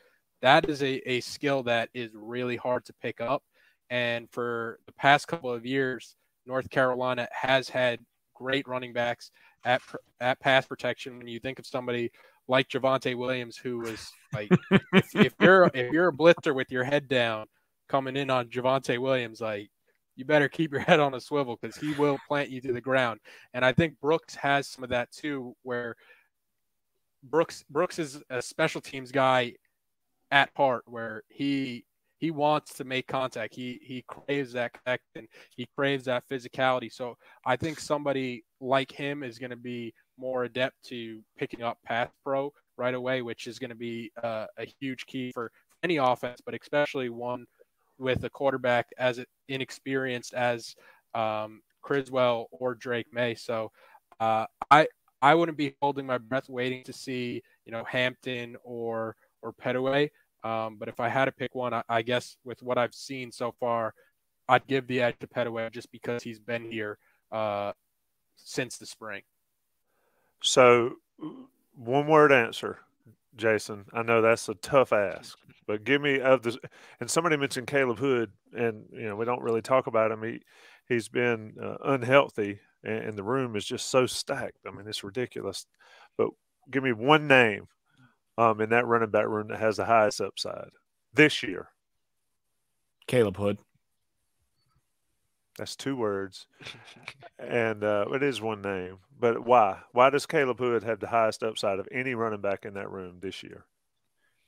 that 0.43 0.69
is 0.69 0.83
a, 0.83 0.97
a 1.11 1.21
skill 1.21 1.63
that 1.65 1.89
is 1.95 2.11
really 2.15 2.57
hard 2.57 2.85
to 2.87 2.93
pick 2.95 3.21
up. 3.21 3.43
And 3.91 4.31
for 4.31 4.79
the 4.87 4.93
past 4.93 5.29
couple 5.29 5.53
of 5.53 5.67
years, 5.67 6.17
North 6.47 6.71
Carolina 6.71 7.29
has 7.33 7.69
had 7.69 8.01
great 8.35 8.67
running 8.67 8.93
backs 8.93 9.31
at 9.65 9.81
at 10.21 10.41
pass 10.41 10.67
protection. 10.67 11.19
When 11.19 11.29
you 11.29 11.41
think 11.41 11.59
of 11.59 11.67
somebody 11.67 12.11
like 12.49 12.69
Javonte 12.69 13.17
Williams, 13.17 13.57
who 13.57 13.79
was 13.79 14.11
like, 14.33 14.51
if, 14.71 15.15
if 15.15 15.35
you're 15.41 15.71
if 15.75 15.93
you're 15.93 16.09
a 16.09 16.13
blitzer 16.13 16.55
with 16.55 16.71
your 16.71 16.85
head 16.85 17.09
down 17.09 17.47
coming 17.89 18.17
in 18.17 18.31
on 18.31 18.49
Javonte 18.49 18.99
Williams, 18.99 19.41
like 19.41 19.71
you 20.17 20.25
better 20.25 20.49
keep 20.49 20.73
your 20.73 20.81
head 20.81 21.01
on 21.01 21.15
a 21.15 21.21
swivel 21.21 21.59
because 21.61 21.77
he 21.77 21.93
will 21.95 22.19
plant 22.29 22.51
you 22.51 22.61
to 22.63 22.73
the 22.73 22.81
ground. 22.81 23.21
And 23.53 23.65
I 23.65 23.73
think 23.73 24.01
Brooks 24.01 24.35
has 24.37 24.69
some 24.69 24.85
of 24.85 24.91
that 24.91 25.11
too, 25.11 25.57
where 25.63 25.97
Brooks 27.25 27.65
Brooks 27.71 27.99
is 27.99 28.23
a 28.31 28.43
special 28.43 28.81
teams 28.81 29.11
guy 29.11 29.55
at 30.31 30.51
heart, 30.57 30.83
where 30.87 31.23
he 31.29 31.85
he 32.19 32.31
wants 32.31 32.75
to 32.75 32.85
make 32.85 33.07
contact. 33.07 33.55
He 33.55 33.81
he 33.83 34.05
craves 34.07 34.53
that 34.53 34.73
connection. 34.73 35.29
He 35.57 35.67
craves 35.77 36.05
that 36.05 36.25
physicality. 36.29 36.93
So 36.93 37.17
I 37.45 37.57
think 37.57 37.81
somebody 37.81 38.45
like 38.61 38.93
him 38.93 39.23
is 39.23 39.39
going 39.39 39.51
to 39.51 39.57
be 39.57 39.93
more 40.17 40.45
adept 40.45 40.77
to 40.85 41.21
picking 41.37 41.63
up 41.63 41.79
pass 41.85 42.09
pro 42.25 42.53
right 42.77 42.95
away, 42.95 43.23
which 43.23 43.47
is 43.47 43.59
going 43.59 43.71
to 43.71 43.77
be 43.77 44.11
uh, 44.23 44.47
a 44.59 44.67
huge 44.81 45.07
key 45.07 45.33
for 45.33 45.51
any 45.83 45.97
offense, 45.97 46.41
but 46.45 46.55
especially 46.61 47.09
one 47.09 47.47
with 47.99 48.25
a 48.25 48.31
quarterback 48.31 48.87
as 48.99 49.21
inexperienced 49.49 50.35
as 50.35 50.75
um, 51.15 51.61
Criswell 51.83 52.49
or 52.51 52.75
Drake 52.75 53.07
Maye. 53.13 53.35
So 53.35 53.71
uh, 54.19 54.47
I 54.71 54.89
I 55.25 55.35
wouldn't 55.35 55.57
be 55.57 55.75
holding 55.81 56.05
my 56.05 56.19
breath 56.19 56.51
waiting 56.51 56.85
to 56.85 56.93
see 56.93 57.43
you 57.65 57.73
know 57.73 57.83
Hampton 57.85 58.57
or 58.63 59.17
or 59.41 59.55
Pettaway. 59.55 60.11
Um, 60.45 60.77
but 60.79 60.89
if 60.89 61.01
I 61.01 61.09
had 61.09 61.25
to 61.25 61.33
pick 61.33 61.55
one, 61.55 61.73
I, 61.73 61.83
I, 61.89 62.03
guess 62.03 62.37
with 62.45 62.63
what 62.63 62.77
I've 62.77 62.93
seen 62.93 63.33
so 63.33 63.51
far, 63.59 63.95
I'd 64.47 64.67
give 64.67 64.87
the 64.87 65.01
edge 65.01 65.19
to 65.21 65.27
Pettaway 65.27 65.73
just 65.73 65.91
because 65.91 66.23
he's 66.23 66.39
been 66.39 66.71
here 66.71 66.99
uh, 67.33 67.73
since 68.37 68.77
the 68.77 68.85
spring. 68.85 69.23
So, 70.43 70.97
one 71.75 72.07
word 72.07 72.31
answer, 72.31 72.81
Jason. 73.37 73.87
I 73.95 74.03
know 74.03 74.21
that's 74.21 74.51
a 74.51 74.55
tough 74.57 74.93
ask, 74.93 75.39
but 75.67 75.85
give 75.85 76.03
me 76.03 76.21
of 76.21 76.43
the. 76.43 76.59
And 77.01 77.11
somebody 77.11 77.39
mentioned 77.39 77.67
Caleb 77.67 77.99
Hood, 77.99 78.31
and 78.55 78.85
you 78.93 79.09
know 79.09 79.17
we 79.17 79.25
don't 79.25 79.41
really 79.41 79.63
talk 79.63 79.87
about 79.87 80.13
him. 80.13 80.23
He 80.23 80.41
he's 80.87 81.09
been 81.09 81.55
uh, 81.59 81.77
unhealthy, 81.83 82.61
and, 82.85 83.05
and 83.05 83.19
the 83.19 83.23
room 83.23 83.57
is 83.57 83.65
just 83.65 83.91
so 83.91 84.07
stacked. 84.07 84.59
I 84.67 84.71
mean, 84.71 84.87
it's 84.87 85.05
ridiculous. 85.05 85.67
But 86.17 86.29
give 86.71 86.83
me 86.83 86.93
one 86.93 87.27
name 87.27 87.67
um, 88.39 88.61
in 88.61 88.71
that 88.71 88.87
running 88.87 89.11
back 89.11 89.27
room 89.27 89.49
that 89.49 89.61
has 89.61 89.77
the 89.77 89.85
highest 89.85 90.21
upside 90.21 90.71
this 91.13 91.43
year? 91.43 91.69
Caleb 93.07 93.37
Hood. 93.37 93.59
That's 95.57 95.77
two 95.77 95.95
words, 95.95 96.47
and 97.39 97.85
uh, 97.85 98.07
it 98.13 98.25
is 98.25 98.41
one 98.41 98.61
name. 98.61 98.99
But 99.19 99.47
why? 99.47 99.79
Why 99.93 100.11
does 100.11 100.27
Caleb 100.27 100.59
Hood 100.59 100.83
have 100.83 100.99
the 100.99 101.07
highest 101.07 101.45
upside 101.45 101.79
of 101.79 101.87
any 101.93 102.15
running 102.15 102.41
back 102.41 102.65
in 102.65 102.75
that 102.75 102.91
room 102.91 103.19
this 103.21 103.43
year? 103.45 103.65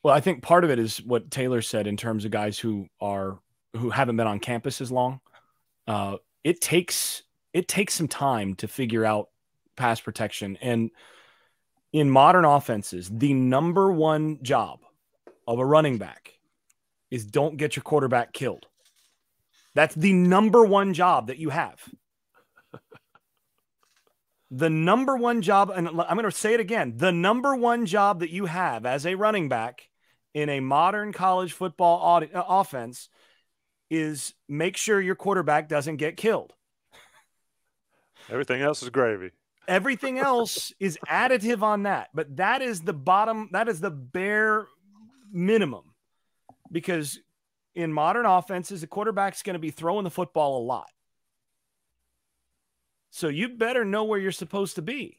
Well, 0.02 0.14
I 0.14 0.20
think 0.20 0.42
part 0.42 0.64
of 0.64 0.70
it 0.70 0.80
is 0.80 1.00
what 1.02 1.30
Taylor 1.30 1.62
said 1.62 1.86
in 1.86 1.96
terms 1.96 2.24
of 2.24 2.32
guys 2.32 2.58
who 2.58 2.88
are 3.00 3.38
who 3.76 3.90
haven't 3.90 4.16
been 4.16 4.26
on 4.26 4.40
campus 4.40 4.80
as 4.80 4.90
long. 4.90 5.20
Uh, 5.86 6.16
it 6.42 6.60
takes 6.60 7.22
it 7.56 7.68
takes 7.68 7.94
some 7.94 8.06
time 8.06 8.54
to 8.56 8.68
figure 8.68 9.06
out 9.06 9.30
pass 9.76 9.98
protection 9.98 10.58
and 10.60 10.90
in 11.90 12.10
modern 12.10 12.44
offenses, 12.44 13.08
the 13.10 13.32
number 13.32 13.90
one 13.90 14.42
job 14.42 14.80
of 15.48 15.58
a 15.58 15.64
running 15.64 15.96
back 15.96 16.34
is 17.10 17.24
don't 17.24 17.56
get 17.56 17.74
your 17.74 17.82
quarterback 17.82 18.34
killed. 18.34 18.66
That's 19.74 19.94
the 19.94 20.12
number 20.12 20.66
one 20.66 20.92
job 20.92 21.28
that 21.28 21.38
you 21.38 21.48
have. 21.48 21.82
the 24.50 24.68
number 24.68 25.16
one 25.16 25.40
job, 25.40 25.72
and 25.74 25.88
I'm 25.88 25.94
going 25.94 26.24
to 26.24 26.30
say 26.30 26.52
it 26.52 26.60
again 26.60 26.98
the 26.98 27.12
number 27.12 27.56
one 27.56 27.86
job 27.86 28.20
that 28.20 28.30
you 28.30 28.44
have 28.44 28.84
as 28.84 29.06
a 29.06 29.14
running 29.14 29.48
back 29.48 29.88
in 30.34 30.50
a 30.50 30.60
modern 30.60 31.14
college 31.14 31.54
football 31.54 32.22
uh, 32.22 32.42
offense 32.46 33.08
is 33.88 34.34
make 34.46 34.76
sure 34.76 35.00
your 35.00 35.14
quarterback 35.14 35.70
doesn't 35.70 35.96
get 35.96 36.18
killed. 36.18 36.52
Everything 38.30 38.62
else 38.62 38.82
is 38.82 38.90
gravy. 38.90 39.30
Everything 39.68 40.18
else 40.18 40.72
is 40.78 40.98
additive 41.08 41.62
on 41.62 41.84
that, 41.84 42.10
but 42.14 42.36
that 42.36 42.62
is 42.62 42.82
the 42.82 42.92
bottom, 42.92 43.48
that 43.52 43.68
is 43.68 43.80
the 43.80 43.90
bare 43.90 44.66
minimum 45.32 45.94
because 46.70 47.18
in 47.74 47.92
modern 47.92 48.26
offenses, 48.26 48.80
the 48.80 48.86
quarterback's 48.86 49.42
going 49.42 49.54
to 49.54 49.60
be 49.60 49.70
throwing 49.70 50.04
the 50.04 50.10
football 50.10 50.58
a 50.58 50.64
lot. 50.64 50.90
So 53.10 53.28
you 53.28 53.50
better 53.50 53.84
know 53.84 54.04
where 54.04 54.18
you're 54.18 54.32
supposed 54.32 54.76
to 54.76 54.82
be 54.82 55.18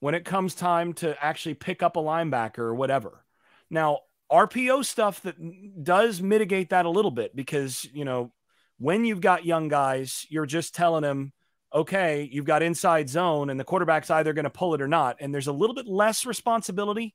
when 0.00 0.14
it 0.14 0.24
comes 0.24 0.54
time 0.54 0.94
to 0.94 1.16
actually 1.22 1.54
pick 1.54 1.82
up 1.82 1.96
a 1.96 2.00
linebacker 2.00 2.58
or 2.58 2.74
whatever. 2.74 3.24
Now, 3.70 4.00
RPO 4.32 4.84
stuff 4.84 5.22
that 5.22 5.84
does 5.84 6.22
mitigate 6.22 6.70
that 6.70 6.86
a 6.86 6.90
little 6.90 7.10
bit 7.10 7.34
because, 7.34 7.84
you 7.92 8.04
know, 8.04 8.32
when 8.78 9.04
you've 9.04 9.20
got 9.20 9.44
young 9.44 9.68
guys, 9.68 10.26
you're 10.28 10.46
just 10.46 10.74
telling 10.74 11.02
them, 11.02 11.32
okay, 11.72 12.28
you've 12.30 12.44
got 12.44 12.62
inside 12.62 13.08
zone 13.08 13.50
and 13.50 13.58
the 13.58 13.64
quarterback's 13.64 14.10
either 14.10 14.32
going 14.32 14.44
to 14.44 14.50
pull 14.50 14.74
it 14.74 14.82
or 14.82 14.88
not. 14.88 15.16
And 15.20 15.32
there's 15.32 15.46
a 15.46 15.52
little 15.52 15.74
bit 15.74 15.86
less 15.86 16.26
responsibility 16.26 17.14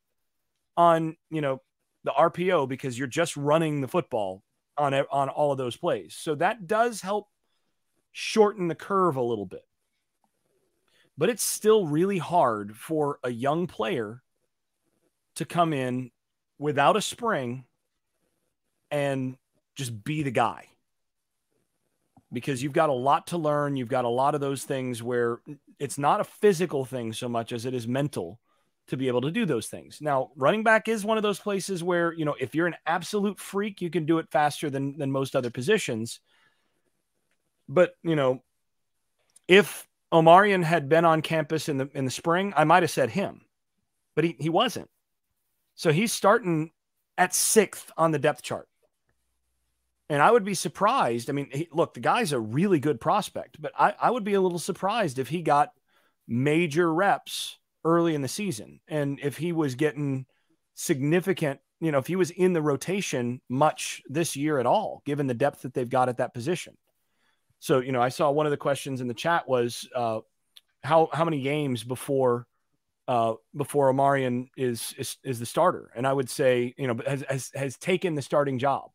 on, 0.77 1.17
you 1.29 1.41
know, 1.41 1.61
the 2.03 2.11
RPO 2.11 2.67
because 2.69 2.97
you're 2.97 3.07
just 3.07 3.35
running 3.35 3.81
the 3.81 3.87
football 3.87 4.43
on 4.77 4.93
on 4.93 5.29
all 5.29 5.51
of 5.51 5.57
those 5.57 5.75
plays. 5.75 6.15
So 6.17 6.35
that 6.35 6.67
does 6.67 7.01
help 7.01 7.27
shorten 8.11 8.67
the 8.67 8.75
curve 8.75 9.15
a 9.15 9.21
little 9.21 9.45
bit. 9.45 9.65
But 11.17 11.29
it's 11.29 11.43
still 11.43 11.87
really 11.87 12.17
hard 12.17 12.75
for 12.75 13.19
a 13.23 13.29
young 13.29 13.67
player 13.67 14.21
to 15.35 15.45
come 15.45 15.73
in 15.73 16.11
without 16.57 16.95
a 16.95 17.01
spring 17.01 17.65
and 18.91 19.37
just 19.75 20.03
be 20.03 20.23
the 20.23 20.31
guy. 20.31 20.67
Because 22.35 22.61
you've 22.61 22.73
got 22.73 22.89
a 22.89 22.93
lot 22.93 23.27
to 23.27 23.37
learn, 23.37 23.77
you've 23.77 23.87
got 23.87 24.03
a 24.03 24.09
lot 24.09 24.35
of 24.35 24.41
those 24.41 24.65
things 24.65 25.01
where 25.01 25.39
it's 25.79 25.97
not 25.97 26.19
a 26.19 26.25
physical 26.25 26.83
thing 26.83 27.13
so 27.13 27.29
much 27.29 27.53
as 27.53 27.65
it 27.65 27.73
is 27.73 27.87
mental 27.87 28.41
to 28.87 28.97
be 28.97 29.07
able 29.07 29.21
to 29.21 29.31
do 29.31 29.45
those 29.45 29.67
things. 29.67 29.99
Now, 30.01 30.31
running 30.35 30.61
back 30.61 30.89
is 30.89 31.05
one 31.05 31.15
of 31.15 31.23
those 31.23 31.39
places 31.39 31.81
where, 31.81 32.11
you 32.11 32.25
know, 32.25 32.35
if 32.37 32.53
you're 32.53 32.67
an 32.67 32.75
absolute 32.85 33.39
freak, 33.39 33.81
you 33.81 33.89
can 33.89 34.05
do 34.05 34.19
it 34.19 34.29
faster 34.29 34.69
than 34.69 34.97
than 34.97 35.11
most 35.11 35.33
other 35.33 35.49
positions. 35.49 36.19
But, 37.69 37.95
you 38.03 38.17
know, 38.17 38.43
if 39.47 39.87
Omarion 40.11 40.63
had 40.63 40.89
been 40.89 41.05
on 41.05 41.21
campus 41.21 41.69
in 41.69 41.77
the 41.77 41.89
in 41.93 42.03
the 42.03 42.11
spring, 42.11 42.53
I 42.55 42.65
might 42.65 42.83
have 42.83 42.91
said 42.91 43.09
him. 43.11 43.45
But 44.13 44.25
he 44.25 44.35
he 44.39 44.49
wasn't. 44.49 44.89
So 45.75 45.93
he's 45.93 46.11
starting 46.11 46.71
at 47.17 47.33
sixth 47.33 47.91
on 47.97 48.11
the 48.11 48.19
depth 48.19 48.41
chart. 48.41 48.67
And 50.09 50.21
I 50.21 50.31
would 50.31 50.45
be 50.45 50.53
surprised. 50.53 51.29
I 51.29 51.33
mean, 51.33 51.49
he, 51.51 51.67
look, 51.71 51.93
the 51.93 51.99
guy's 51.99 52.31
a 52.31 52.39
really 52.39 52.79
good 52.79 53.01
prospect, 53.01 53.59
but 53.59 53.71
I, 53.77 53.93
I 53.99 54.11
would 54.11 54.23
be 54.23 54.35
a 54.35 54.41
little 54.41 54.59
surprised 54.59 55.17
if 55.17 55.29
he 55.29 55.41
got 55.41 55.71
major 56.27 56.93
reps 56.93 57.57
early 57.83 58.13
in 58.15 58.21
the 58.21 58.27
season. 58.27 58.79
And 58.87 59.19
if 59.21 59.37
he 59.37 59.51
was 59.51 59.75
getting 59.75 60.25
significant, 60.75 61.59
you 61.79 61.91
know, 61.91 61.97
if 61.97 62.07
he 62.07 62.15
was 62.15 62.29
in 62.31 62.53
the 62.53 62.61
rotation 62.61 63.41
much 63.49 64.03
this 64.07 64.35
year 64.35 64.59
at 64.59 64.65
all, 64.65 65.01
given 65.05 65.27
the 65.27 65.33
depth 65.33 65.63
that 65.63 65.73
they've 65.73 65.89
got 65.89 66.09
at 66.09 66.17
that 66.17 66.33
position. 66.33 66.77
So, 67.59 67.79
you 67.79 67.91
know, 67.91 68.01
I 68.01 68.09
saw 68.09 68.29
one 68.29 68.45
of 68.45 68.51
the 68.51 68.57
questions 68.57 69.01
in 69.01 69.07
the 69.07 69.13
chat 69.13 69.47
was 69.47 69.87
uh, 69.95 70.19
how 70.83 71.09
how 71.11 71.25
many 71.25 71.41
games 71.41 71.83
before 71.83 72.47
uh, 73.07 73.33
before 73.55 73.91
Omarion 73.91 74.47
is, 74.57 74.93
is 74.97 75.17
is 75.23 75.39
the 75.39 75.45
starter, 75.45 75.91
and 75.95 76.07
I 76.07 76.13
would 76.13 76.29
say, 76.29 76.73
you 76.77 76.87
know, 76.87 76.97
has 77.05 77.23
has, 77.29 77.51
has 77.55 77.77
taken 77.77 78.15
the 78.15 78.21
starting 78.21 78.59
job, 78.59 78.91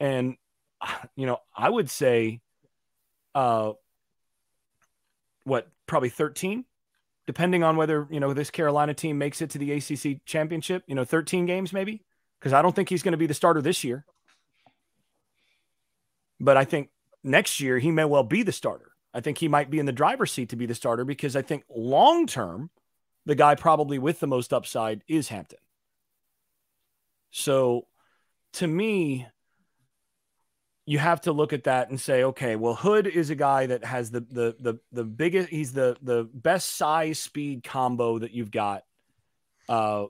and 0.00 0.36
you 1.16 1.26
know, 1.26 1.38
I 1.56 1.68
would 1.68 1.90
say, 1.90 2.40
uh, 3.34 3.72
what 5.44 5.68
probably 5.86 6.08
thirteen, 6.08 6.64
depending 7.26 7.62
on 7.62 7.76
whether 7.76 8.06
you 8.10 8.20
know 8.20 8.32
this 8.34 8.50
Carolina 8.50 8.94
team 8.94 9.18
makes 9.18 9.40
it 9.40 9.50
to 9.50 9.58
the 9.58 9.72
ACC 9.72 10.24
championship. 10.24 10.84
You 10.86 10.94
know, 10.94 11.04
thirteen 11.04 11.46
games 11.46 11.72
maybe, 11.72 12.02
because 12.38 12.52
I 12.52 12.62
don't 12.62 12.74
think 12.74 12.88
he's 12.88 13.02
going 13.02 13.12
to 13.12 13.18
be 13.18 13.26
the 13.26 13.34
starter 13.34 13.62
this 13.62 13.84
year, 13.84 14.04
but 16.40 16.56
I 16.56 16.64
think 16.64 16.90
next 17.22 17.60
year 17.60 17.78
he 17.78 17.90
may 17.90 18.04
well 18.04 18.24
be 18.24 18.42
the 18.42 18.52
starter. 18.52 18.92
I 19.14 19.20
think 19.20 19.38
he 19.38 19.48
might 19.48 19.70
be 19.70 19.78
in 19.78 19.86
the 19.86 19.92
driver's 19.92 20.32
seat 20.32 20.50
to 20.50 20.56
be 20.56 20.66
the 20.66 20.74
starter 20.74 21.04
because 21.04 21.34
I 21.34 21.42
think 21.42 21.64
long 21.74 22.26
term 22.26 22.70
the 23.26 23.34
guy 23.34 23.54
probably 23.54 23.98
with 23.98 24.20
the 24.20 24.26
most 24.26 24.52
upside 24.52 25.02
is 25.08 25.28
Hampton. 25.28 25.58
So 27.30 27.86
to 28.54 28.66
me, 28.66 29.26
you 30.88 30.98
have 30.98 31.20
to 31.20 31.32
look 31.32 31.52
at 31.52 31.64
that 31.64 31.90
and 31.90 32.00
say, 32.00 32.24
okay, 32.24 32.56
well, 32.56 32.74
Hood 32.74 33.06
is 33.06 33.28
a 33.28 33.34
guy 33.34 33.66
that 33.66 33.84
has 33.84 34.10
the 34.10 34.20
the 34.20 34.56
the 34.58 34.78
the 34.90 35.04
biggest 35.04 35.50
he's 35.50 35.74
the 35.74 35.98
the 36.00 36.26
best 36.32 36.76
size 36.76 37.18
speed 37.18 37.62
combo 37.62 38.18
that 38.18 38.30
you've 38.30 38.50
got. 38.50 38.84
Uh 39.68 40.06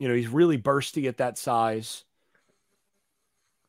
you 0.00 0.08
know, 0.08 0.14
he's 0.14 0.26
really 0.26 0.58
bursty 0.58 1.06
at 1.06 1.18
that 1.18 1.38
size. 1.38 2.04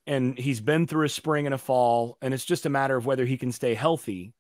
And 0.08 0.36
he's 0.36 0.62
been 0.62 0.88
through 0.88 1.06
a 1.06 1.10
spring 1.10 1.46
and 1.46 1.54
a 1.54 1.60
fall, 1.60 2.18
and 2.24 2.34
it's 2.34 2.46
just 2.46 2.66
a 2.66 2.70
matter 2.70 2.96
of 2.96 3.06
whether 3.06 3.26
he 3.26 3.38
can 3.38 3.52
stay 3.52 3.76
healthy. 3.76 4.34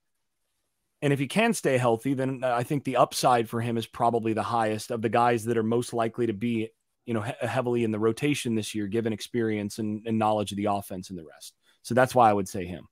And 1.04 1.14
if 1.14 1.20
he 1.20 1.28
can 1.28 1.54
stay 1.54 1.78
healthy, 1.78 2.16
then 2.16 2.44
I 2.44 2.64
think 2.64 2.84
the 2.84 2.98
upside 2.98 3.48
for 3.48 3.62
him 3.62 3.78
is 3.78 3.86
probably 3.86 4.34
the 4.34 4.42
highest 4.42 4.90
of 4.90 5.04
the 5.04 5.10
guys 5.10 5.46
that 5.46 5.58
are 5.58 5.64
most 5.64 5.94
likely 5.94 6.26
to 6.26 6.34
be, 6.34 6.70
you 7.06 7.14
know, 7.14 7.22
heavily 7.22 7.84
in 7.84 7.92
the 7.92 8.00
rotation 8.00 8.56
this 8.56 8.74
year, 8.74 8.88
given 8.88 9.14
experience 9.14 9.78
and, 9.78 10.02
and, 10.08 10.18
knowledge 10.18 10.52
of 10.52 10.58
the 10.58 10.66
offense 10.66 11.12
and 11.12 11.20
the 11.20 11.24
rest. 11.24 11.54
So 11.90 11.96
that's 11.96 12.14
why 12.14 12.30
I 12.30 12.34
would 12.34 12.48
say 12.48 12.68
him. 12.68 12.88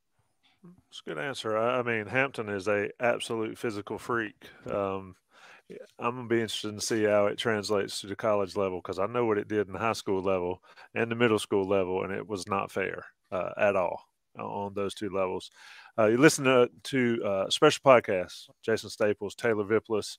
It's 0.89 1.03
a 1.05 1.09
good 1.09 1.19
answer. 1.19 1.55
I 1.55 1.83
mean, 1.83 2.07
Hampton 2.07 2.49
is 2.49 2.67
a 2.67 2.89
absolute 2.99 3.55
physical 3.55 3.99
freak. 3.99 4.33
Um, 4.65 5.15
I'm 5.99 6.15
gonna 6.15 6.27
be 6.27 6.41
interested 6.41 6.73
to 6.73 6.81
see 6.81 7.03
how 7.03 7.27
it 7.27 7.37
translates 7.37 8.01
to 8.01 8.07
the 8.07 8.15
college 8.15 8.55
level 8.55 8.79
because 8.79 8.97
I 8.97 9.05
know 9.05 9.23
what 9.23 9.37
it 9.37 9.47
did 9.47 9.67
in 9.67 9.73
the 9.73 9.77
high 9.77 9.93
school 9.93 10.23
level 10.23 10.63
and 10.95 11.11
the 11.11 11.15
middle 11.15 11.37
school 11.37 11.67
level, 11.67 12.03
and 12.03 12.11
it 12.11 12.27
was 12.27 12.47
not 12.47 12.71
fair 12.71 13.05
uh, 13.31 13.51
at 13.55 13.75
all 13.75 14.01
on 14.35 14.73
those 14.73 14.95
two 14.95 15.11
levels. 15.11 15.51
Uh, 15.95 16.07
you 16.07 16.17
listen 16.17 16.45
to, 16.45 16.67
to 16.85 17.23
uh, 17.23 17.49
special 17.51 17.83
podcasts, 17.85 18.49
Jason 18.63 18.89
Staples, 18.89 19.35
Taylor 19.35 19.63
Vippolis, 19.63 20.17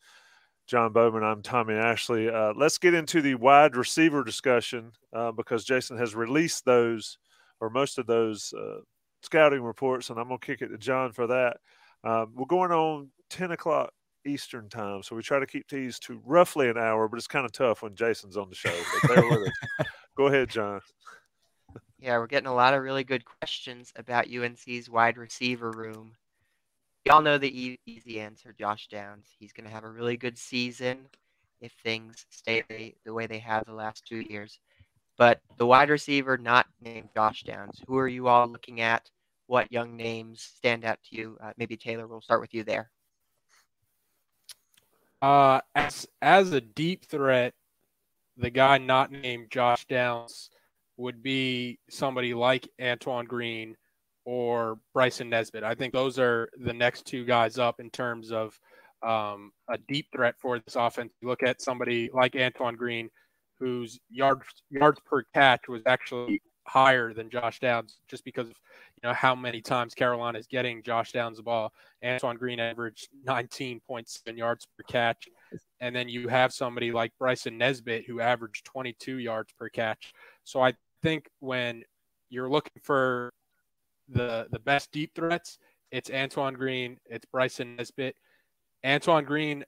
John 0.68 0.92
Bowman. 0.92 1.24
I'm 1.24 1.42
Tommy 1.42 1.74
Ashley. 1.74 2.30
Uh, 2.30 2.52
let's 2.54 2.78
get 2.78 2.94
into 2.94 3.22
the 3.22 3.34
wide 3.34 3.74
receiver 3.74 4.22
discussion 4.22 4.92
uh, 5.12 5.32
because 5.32 5.64
Jason 5.64 5.98
has 5.98 6.14
released 6.14 6.64
those 6.64 7.18
or 7.60 7.70
most 7.70 7.98
of 7.98 8.06
those 8.06 8.52
uh, 8.52 8.80
scouting 9.22 9.62
reports, 9.62 10.10
and 10.10 10.18
I'm 10.18 10.28
going 10.28 10.38
to 10.38 10.46
kick 10.46 10.62
it 10.62 10.68
to 10.68 10.78
John 10.78 11.12
for 11.12 11.26
that. 11.26 11.56
Um, 12.04 12.32
we're 12.34 12.46
going 12.46 12.70
on 12.70 13.10
10 13.30 13.50
o'clock 13.52 13.90
Eastern 14.26 14.68
time, 14.68 15.02
so 15.02 15.16
we 15.16 15.22
try 15.22 15.38
to 15.38 15.46
keep 15.46 15.68
these 15.68 15.98
to 16.00 16.20
roughly 16.24 16.68
an 16.68 16.78
hour, 16.78 17.08
but 17.08 17.16
it's 17.16 17.26
kind 17.26 17.44
of 17.44 17.52
tough 17.52 17.82
when 17.82 17.94
Jason's 17.94 18.36
on 18.36 18.48
the 18.48 18.54
show. 18.54 18.74
But 19.02 19.14
bear 19.14 19.24
with 19.28 19.48
us. 19.48 19.86
Go 20.16 20.26
ahead, 20.26 20.50
John. 20.50 20.80
Yeah, 21.98 22.18
we're 22.18 22.26
getting 22.26 22.48
a 22.48 22.54
lot 22.54 22.74
of 22.74 22.82
really 22.82 23.04
good 23.04 23.24
questions 23.24 23.92
about 23.96 24.32
UNC's 24.32 24.88
wide 24.88 25.16
receiver 25.16 25.70
room. 25.70 26.12
We 27.04 27.10
all 27.10 27.22
know 27.22 27.38
the 27.38 27.78
easy 27.86 28.20
answer, 28.20 28.54
Josh 28.56 28.88
Downs. 28.88 29.26
He's 29.38 29.52
going 29.52 29.66
to 29.66 29.72
have 29.72 29.84
a 29.84 29.90
really 29.90 30.16
good 30.16 30.38
season 30.38 31.06
if 31.60 31.72
things 31.82 32.24
stay 32.30 32.94
the 33.04 33.14
way 33.14 33.26
they 33.26 33.38
have 33.38 33.64
the 33.64 33.72
last 33.72 34.06
two 34.06 34.24
years. 34.28 34.58
But 35.18 35.40
the 35.56 35.66
wide 35.66 35.90
receiver 35.90 36.38
not 36.38 36.66
named 36.80 37.08
Josh 37.14 37.42
Downs, 37.42 37.82
who 37.86 37.98
are 37.98 38.08
you 38.08 38.28
all 38.28 38.46
looking 38.46 38.80
at? 38.80 39.10
What 39.46 39.72
young 39.72 39.96
names 39.96 40.42
stand 40.42 40.84
out 40.84 40.98
to 41.10 41.16
you? 41.16 41.36
Uh, 41.42 41.52
maybe 41.58 41.76
Taylor, 41.76 42.06
we'll 42.06 42.20
start 42.20 42.40
with 42.40 42.54
you 42.54 42.62
there. 42.62 42.90
Uh, 45.20 45.60
as 45.74 46.06
as 46.22 46.52
a 46.52 46.60
deep 46.60 47.04
threat, 47.06 47.54
the 48.36 48.50
guy 48.50 48.78
not 48.78 49.10
named 49.10 49.50
Josh 49.50 49.84
Downs 49.86 50.50
would 50.96 51.22
be 51.22 51.80
somebody 51.90 52.34
like 52.34 52.68
Antoine 52.80 53.24
Green 53.24 53.76
or 54.24 54.78
Bryson 54.92 55.30
Nesbit. 55.30 55.64
I 55.64 55.74
think 55.74 55.92
those 55.92 56.18
are 56.18 56.50
the 56.58 56.72
next 56.72 57.06
two 57.06 57.24
guys 57.24 57.58
up 57.58 57.80
in 57.80 57.90
terms 57.90 58.30
of 58.30 58.58
um, 59.02 59.52
a 59.68 59.78
deep 59.88 60.06
threat 60.12 60.34
for 60.38 60.58
this 60.60 60.76
offense. 60.76 61.12
You 61.20 61.28
look 61.28 61.42
at 61.42 61.62
somebody 61.62 62.10
like 62.12 62.36
Antoine 62.36 62.76
Green, 62.76 63.10
whose 63.58 63.98
yards 64.10 64.46
yards 64.70 65.00
per 65.04 65.24
catch 65.34 65.68
was 65.68 65.82
actually 65.86 66.40
higher 66.66 67.14
than 67.14 67.30
Josh 67.30 67.60
Downs, 67.60 67.98
just 68.08 68.24
because 68.24 68.48
of 68.48 68.56
you 68.96 69.08
know 69.08 69.14
how 69.14 69.34
many 69.34 69.60
times 69.60 69.94
Carolina 69.94 70.38
is 70.38 70.46
getting 70.46 70.82
Josh 70.82 71.12
Downs 71.12 71.38
the 71.38 71.42
ball. 71.42 71.72
Antoine 72.04 72.36
Green 72.36 72.60
averaged 72.60 73.08
19.7 73.26 74.36
yards 74.36 74.66
per 74.76 74.84
catch, 74.84 75.28
and 75.80 75.94
then 75.94 76.08
you 76.08 76.28
have 76.28 76.52
somebody 76.52 76.92
like 76.92 77.12
Bryson 77.18 77.58
Nesbit 77.58 78.04
who 78.06 78.20
averaged 78.20 78.64
22 78.64 79.16
yards 79.18 79.52
per 79.58 79.68
catch. 79.68 80.12
So 80.44 80.60
I 80.60 80.74
think 81.02 81.28
when 81.40 81.82
you're 82.30 82.50
looking 82.50 82.80
for 82.82 83.32
the 84.08 84.46
the 84.50 84.60
best 84.60 84.92
deep 84.92 85.14
threats, 85.14 85.58
it's 85.90 86.10
Antoine 86.10 86.54
Green, 86.54 86.98
it's 87.06 87.26
Bryson 87.26 87.76
Nesbit. 87.76 88.14
Antoine 88.86 89.24
Green, 89.24 89.64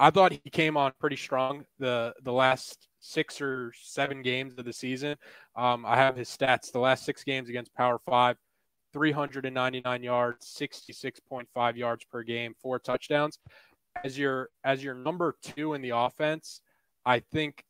I 0.00 0.10
thought 0.10 0.32
he 0.32 0.50
came 0.50 0.76
on 0.76 0.92
pretty 0.98 1.16
strong 1.16 1.64
the 1.78 2.14
the 2.22 2.32
last 2.32 2.88
six 3.00 3.40
or 3.40 3.72
seven 3.80 4.22
games 4.22 4.54
of 4.58 4.64
the 4.64 4.72
season. 4.72 5.16
Um, 5.56 5.84
I 5.86 5.96
have 5.96 6.16
his 6.16 6.28
stats. 6.28 6.72
The 6.72 6.78
last 6.78 7.04
six 7.04 7.24
games 7.24 7.48
against 7.48 7.74
Power 7.74 7.98
Five, 7.98 8.36
399 8.92 10.02
yards, 10.02 10.46
66.5 10.58 11.76
yards 11.76 12.04
per 12.04 12.22
game, 12.22 12.54
four 12.60 12.78
touchdowns. 12.78 13.38
As 14.04 14.18
your 14.18 14.48
as 14.64 14.82
your 14.82 14.94
number 14.94 15.36
two 15.42 15.74
in 15.74 15.82
the 15.82 15.90
offense, 15.90 16.62
I 17.04 17.20
think 17.20 17.64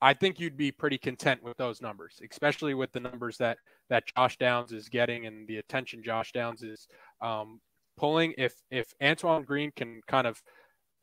I 0.00 0.14
think 0.14 0.38
you'd 0.38 0.56
be 0.56 0.70
pretty 0.70 0.98
content 0.98 1.42
with 1.42 1.56
those 1.56 1.82
numbers, 1.82 2.20
especially 2.30 2.74
with 2.74 2.92
the 2.92 3.00
numbers 3.00 3.36
that 3.38 3.58
that 3.90 4.04
Josh 4.14 4.36
Downs 4.36 4.72
is 4.72 4.88
getting 4.88 5.26
and 5.26 5.48
the 5.48 5.56
attention 5.56 6.02
Josh 6.02 6.32
Downs 6.32 6.62
is 6.62 6.86
um, 7.20 7.60
pulling. 7.96 8.34
If 8.38 8.54
if 8.70 8.92
Antoine 9.02 9.42
Green 9.42 9.72
can 9.74 10.00
kind 10.06 10.26
of 10.26 10.40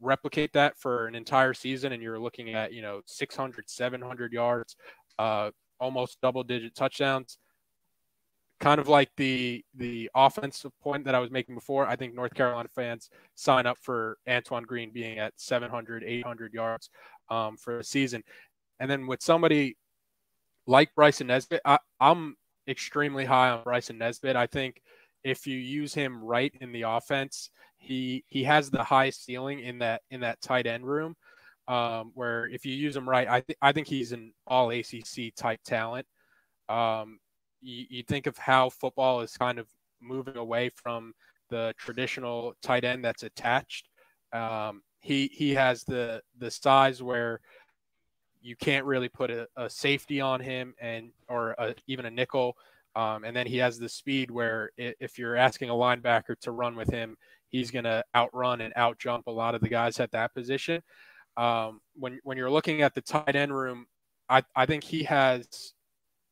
replicate 0.02 0.54
that 0.54 0.78
for 0.78 1.08
an 1.08 1.16
entire 1.16 1.54
season, 1.54 1.92
and 1.92 2.02
you're 2.02 2.20
looking 2.20 2.54
at 2.54 2.74
you 2.74 2.82
know 2.82 3.02
600, 3.06 3.70
700 3.70 4.34
yards, 4.34 4.76
uh, 5.20 5.52
almost 5.80 6.20
double 6.22 6.44
digit 6.44 6.76
touchdowns, 6.76 7.38
kind 8.60 8.80
of 8.80 8.88
like 8.88 9.10
the 9.18 9.64
the 9.76 10.10
offensive 10.16 10.72
point 10.82 11.06
that 11.06 11.16
I 11.16 11.20
was 11.20 11.32
making 11.32 11.56
before. 11.56 11.88
I 11.88 11.96
think 11.96 12.14
North 12.14 12.34
Carolina 12.34 12.70
fans 12.74 13.10
sign 13.36 13.66
up 13.66 13.78
for 13.82 14.18
Antoine 14.28 14.64
Green 14.64 14.92
being 14.92 15.20
at 15.20 15.34
700, 15.38 16.04
800 16.04 16.54
yards 16.54 16.90
um, 17.30 17.58
for 17.58 17.80
a 17.80 17.84
season. 17.84 18.24
And 18.80 18.90
then 18.90 19.08
with 19.08 19.22
somebody 19.22 19.78
like 20.68 20.94
Bryson 20.96 21.28
Nesbit, 21.28 21.62
I, 21.66 21.80
am 22.00 22.36
extremely 22.68 23.26
high 23.26 23.50
on 23.50 23.64
Bryson 23.64 23.98
Nesbit. 23.98 24.36
I 24.36 24.48
think 24.48 24.82
if 25.24 25.48
you 25.48 25.58
use 25.58 25.94
him 25.94 26.24
right 26.24 26.54
in 26.62 26.72
the 26.72 26.84
offense, 26.84 27.50
he 27.78 28.24
he 28.28 28.44
has 28.44 28.70
the 28.70 28.84
high 28.84 29.10
ceiling 29.10 29.60
in 29.60 29.80
that 29.80 30.02
in 30.12 30.22
that 30.22 30.42
tight 30.42 30.68
end 30.68 30.86
room. 30.86 31.16
Um, 31.68 32.12
where 32.14 32.48
if 32.48 32.64
you 32.64 32.74
use 32.74 32.96
him 32.96 33.10
right, 33.10 33.28
I 33.28 33.42
think 33.42 33.58
I 33.62 33.72
think 33.72 33.88
he's 33.88 34.12
an 34.12 34.34
all 34.46 34.70
ACC 34.70 35.34
type 35.36 35.60
talent. 35.66 36.06
Um, 36.70 37.20
you, 37.62 37.86
you 37.90 38.04
think 38.04 38.28
of 38.28 38.38
how 38.38 38.70
football 38.70 39.22
is 39.22 39.36
kind 39.36 39.58
of 39.60 39.68
moving 40.02 40.38
away 40.38 40.70
from 40.76 41.14
the 41.50 41.74
traditional 41.78 42.54
tight 42.62 42.84
end 42.84 43.04
that's 43.04 43.24
attached. 43.24 43.90
Um, 44.34 44.84
he 45.02 45.30
he 45.34 45.54
has 45.56 45.84
the 45.84 46.22
the 46.38 46.52
size 46.52 47.02
where 47.02 47.40
you 48.42 48.56
can't 48.56 48.86
really 48.86 49.10
put 49.10 49.32
a, 49.32 49.48
a 49.58 49.70
safety 49.70 50.22
on 50.22 50.40
him 50.40 50.76
and 50.80 51.10
or 51.28 51.52
a, 51.58 51.74
even 51.88 52.06
a 52.06 52.12
nickel. 52.12 52.56
Um, 52.96 53.24
and 53.24 53.36
then 53.36 53.48
he 53.48 53.58
has 53.58 53.78
the 53.78 53.90
speed 53.90 54.32
where 54.32 54.70
if 54.78 55.18
you're 55.20 55.36
asking 55.36 55.70
a 55.70 55.74
linebacker 55.74 56.40
to 56.42 56.52
run 56.52 56.76
with 56.76 56.90
him, 56.90 57.18
he's 57.50 57.72
going 57.72 57.86
to 57.86 58.04
outrun 58.16 58.62
and 58.62 58.74
outjump 58.76 59.24
a 59.28 59.32
lot 59.32 59.56
of 59.56 59.62
the 59.62 59.70
guys 59.70 60.00
at 60.00 60.12
that 60.12 60.34
position. 60.34 60.82
Um, 61.38 61.82
when 61.96 62.20
when 62.24 62.38
you're 62.38 62.52
looking 62.52 62.82
at 62.82 62.96
the 62.96 63.02
tight 63.02 63.36
end 63.36 63.56
room, 63.56 63.88
I, 64.30 64.44
I 64.56 64.66
think 64.66 64.84
he 64.84 65.04
has 65.04 65.74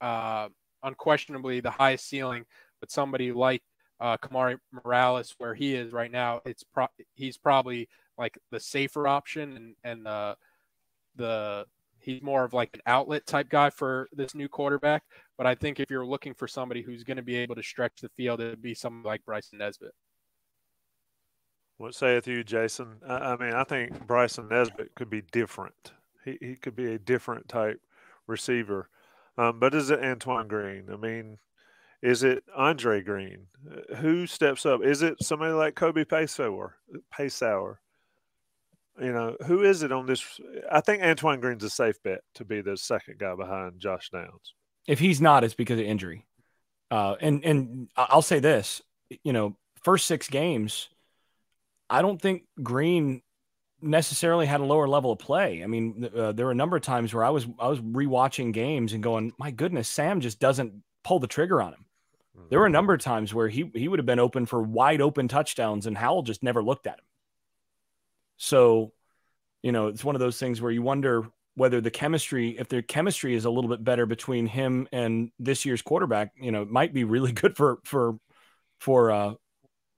uh, 0.01 0.49
unquestionably 0.81 1.59
the 1.59 1.71
highest 1.71 2.07
ceiling, 2.07 2.45
but 2.79 2.91
somebody 2.91 3.31
like 3.31 3.63
uh, 3.99 4.17
Kamari 4.17 4.57
Morales, 4.71 5.35
where 5.37 5.53
he 5.53 5.75
is 5.75 5.93
right 5.93 6.11
now, 6.11 6.41
it's 6.45 6.63
pro- 6.63 6.87
he's 7.15 7.37
probably 7.37 7.89
like 8.17 8.37
the 8.51 8.59
safer 8.59 9.07
option 9.07 9.55
and 9.55 9.75
and 9.83 10.07
uh, 10.07 10.35
the 11.15 11.65
he's 11.99 12.21
more 12.21 12.43
of 12.43 12.53
like 12.53 12.69
an 12.73 12.81
outlet 12.85 13.25
type 13.25 13.49
guy 13.49 13.69
for 13.69 14.09
this 14.11 14.35
new 14.35 14.49
quarterback. 14.49 15.03
But 15.37 15.47
I 15.47 15.55
think 15.55 15.79
if 15.79 15.89
you're 15.89 16.05
looking 16.05 16.33
for 16.33 16.47
somebody 16.47 16.81
who's 16.81 17.03
going 17.03 17.17
to 17.17 17.23
be 17.23 17.37
able 17.37 17.55
to 17.55 17.63
stretch 17.63 17.93
the 18.01 18.09
field, 18.09 18.41
it'd 18.41 18.61
be 18.61 18.73
someone 18.73 19.03
like 19.03 19.25
Bryson 19.25 19.59
Nesbit. 19.59 19.93
What 21.77 21.95
sayeth 21.95 22.27
you, 22.27 22.43
Jason? 22.43 22.97
I, 23.07 23.33
I 23.33 23.37
mean, 23.37 23.53
I 23.53 23.63
think 23.63 24.05
Bryson 24.07 24.47
Nesbit 24.49 24.95
could 24.95 25.09
be 25.09 25.21
different. 25.31 25.91
He 26.23 26.37
he 26.39 26.55
could 26.55 26.75
be 26.75 26.93
a 26.93 26.99
different 26.99 27.47
type 27.49 27.81
receiver. 28.27 28.89
Um, 29.37 29.59
but 29.59 29.73
is 29.73 29.89
it 29.89 29.99
Antoine 29.99 30.47
Green? 30.47 30.85
I 30.91 30.95
mean, 30.95 31.39
is 32.01 32.23
it 32.23 32.43
Andre 32.55 33.01
Greene? 33.01 33.47
Uh, 33.69 33.95
who 33.95 34.27
steps 34.27 34.65
up? 34.65 34.83
Is 34.83 35.01
it 35.01 35.23
somebody 35.23 35.53
like 35.53 35.75
Kobe 35.75 36.03
Paysour? 36.03 36.71
Paysour? 37.17 37.77
You 39.01 39.11
know, 39.11 39.35
who 39.47 39.63
is 39.63 39.81
it 39.81 39.91
on 39.91 40.05
this? 40.05 40.39
I 40.71 40.81
think 40.81 41.01
Antoine 41.01 41.39
Green's 41.39 41.63
a 41.63 41.69
safe 41.69 42.01
bet 42.03 42.21
to 42.35 42.45
be 42.45 42.61
the 42.61 42.77
second 42.77 43.17
guy 43.17 43.33
behind 43.33 43.79
Josh 43.79 44.09
Downs. 44.11 44.53
If 44.87 44.99
he's 44.99 45.19
not, 45.19 45.43
it's 45.43 45.55
because 45.55 45.79
of 45.79 45.85
injury. 45.85 46.25
Uh, 46.91 47.15
and 47.19 47.43
and 47.43 47.89
I'll 47.97 48.21
say 48.21 48.39
this, 48.39 48.81
you 49.23 49.33
know, 49.33 49.57
first 49.81 50.05
six 50.05 50.29
games, 50.29 50.89
I 51.89 52.01
don't 52.01 52.21
think 52.21 52.43
Green 52.61 53.21
necessarily 53.81 54.45
had 54.45 54.61
a 54.61 54.65
lower 54.65 54.87
level 54.87 55.11
of 55.11 55.19
play. 55.19 55.63
I 55.63 55.67
mean, 55.67 56.09
uh, 56.15 56.31
there 56.31 56.45
were 56.45 56.51
a 56.51 56.55
number 56.55 56.77
of 56.77 56.83
times 56.83 57.13
where 57.13 57.23
I 57.23 57.29
was 57.29 57.45
I 57.59 57.67
was 57.67 57.79
rewatching 57.79 58.53
games 58.53 58.93
and 58.93 59.03
going, 59.03 59.33
my 59.37 59.51
goodness, 59.51 59.87
Sam 59.87 60.21
just 60.21 60.39
doesn't 60.39 60.73
pull 61.03 61.19
the 61.19 61.27
trigger 61.27 61.61
on 61.61 61.73
him. 61.73 61.85
There 62.49 62.59
were 62.59 62.65
a 62.65 62.71
number 62.71 62.93
of 62.93 63.01
times 63.01 63.33
where 63.33 63.47
he 63.47 63.69
he 63.73 63.87
would 63.87 63.99
have 63.99 64.05
been 64.05 64.19
open 64.19 64.45
for 64.45 64.61
wide 64.61 65.01
open 65.01 65.27
touchdowns, 65.27 65.85
and 65.85 65.97
Howell 65.97 66.23
just 66.23 66.43
never 66.43 66.63
looked 66.63 66.87
at 66.87 66.99
him. 66.99 67.05
So, 68.37 68.93
you 69.61 69.71
know, 69.71 69.87
it's 69.87 70.03
one 70.03 70.15
of 70.15 70.19
those 70.19 70.39
things 70.39 70.61
where 70.61 70.71
you 70.71 70.81
wonder 70.81 71.27
whether 71.55 71.81
the 71.81 71.91
chemistry, 71.91 72.57
if 72.57 72.67
the 72.67 72.81
chemistry 72.81 73.35
is 73.35 73.45
a 73.45 73.49
little 73.49 73.69
bit 73.69 73.83
better 73.83 74.05
between 74.05 74.47
him 74.47 74.87
and 74.91 75.31
this 75.39 75.65
year's 75.65 75.81
quarterback, 75.81 76.31
you 76.39 76.51
know, 76.51 76.63
it 76.63 76.69
might 76.69 76.93
be 76.93 77.03
really 77.03 77.31
good 77.41 77.55
for 77.55 77.79
for 77.83 78.17
for 78.79 79.11
uh 79.11 79.33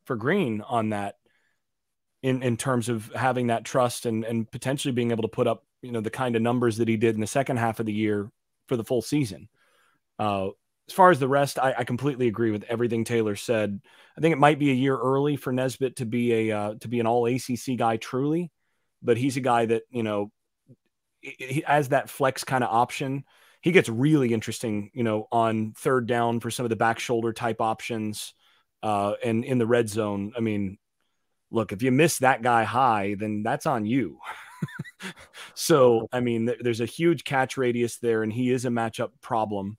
for 0.05 0.15
Green 0.15 0.61
on 0.61 0.89
that 0.89 1.15
in 2.25 2.41
in 2.41 2.57
terms 2.57 2.89
of 2.89 3.11
having 3.13 3.47
that 3.47 3.63
trust 3.63 4.07
and 4.07 4.25
and 4.25 4.49
potentially 4.49 4.91
being 4.91 5.11
able 5.11 5.21
to 5.21 5.27
put 5.27 5.45
up, 5.45 5.63
you 5.83 5.91
know, 5.91 6.01
the 6.01 6.09
kind 6.09 6.35
of 6.35 6.41
numbers 6.41 6.77
that 6.77 6.87
he 6.87 6.97
did 6.97 7.13
in 7.13 7.21
the 7.21 7.27
second 7.27 7.57
half 7.57 7.79
of 7.79 7.85
the 7.85 7.93
year 7.93 8.31
for 8.67 8.75
the 8.75 8.83
full 8.83 9.03
season. 9.03 9.47
Uh 10.17 10.49
as 10.87 10.93
far 10.93 11.09
as 11.09 11.19
the 11.19 11.27
rest, 11.27 11.57
I, 11.57 11.73
I, 11.79 11.83
completely 11.83 12.27
agree 12.27 12.51
with 12.51 12.63
everything 12.69 13.05
Taylor 13.05 13.35
said. 13.35 13.81
I 14.15 14.21
think 14.21 14.33
it 14.33 14.37
might 14.37 14.59
be 14.59 14.69
a 14.69 14.75
year 14.75 14.95
early 14.95 15.35
for 15.35 15.51
Nesbit 15.51 15.95
to 15.95 16.05
be 16.05 16.51
a 16.51 16.57
uh, 16.57 16.73
to 16.81 16.87
be 16.87 16.99
an 16.99 17.07
All 17.07 17.25
ACC 17.25 17.75
guy 17.75 17.97
truly, 17.97 18.51
but 19.01 19.17
he's 19.17 19.35
a 19.35 19.41
guy 19.41 19.65
that 19.65 19.83
you 19.89 20.03
know, 20.03 20.31
he, 21.21 21.63
that 21.67 22.09
flex 22.11 22.43
kind 22.43 22.63
of 22.63 22.69
option, 22.71 23.23
he 23.61 23.71
gets 23.71 23.89
really 23.89 24.31
interesting. 24.31 24.91
You 24.93 25.03
know, 25.03 25.27
on 25.31 25.73
third 25.75 26.05
down 26.05 26.39
for 26.39 26.51
some 26.51 26.67
of 26.67 26.69
the 26.69 26.75
back 26.75 26.99
shoulder 26.99 27.33
type 27.33 27.61
options, 27.61 28.35
uh, 28.83 29.13
and 29.23 29.43
in 29.43 29.57
the 29.57 29.67
red 29.67 29.89
zone. 29.89 30.33
I 30.37 30.39
mean, 30.39 30.77
look, 31.51 31.71
if 31.71 31.81
you 31.81 31.91
miss 31.91 32.19
that 32.19 32.41
guy 32.41 32.63
high, 32.63 33.15
then 33.17 33.43
that's 33.43 33.65
on 33.65 33.85
you. 33.85 34.19
so, 35.53 36.07
I 36.11 36.19
mean, 36.19 36.53
there's 36.59 36.81
a 36.81 36.85
huge 36.85 37.23
catch 37.23 37.57
radius 37.57 37.97
there, 37.97 38.23
and 38.23 38.31
he 38.31 38.51
is 38.51 38.65
a 38.65 38.69
matchup 38.69 39.11
problem 39.21 39.77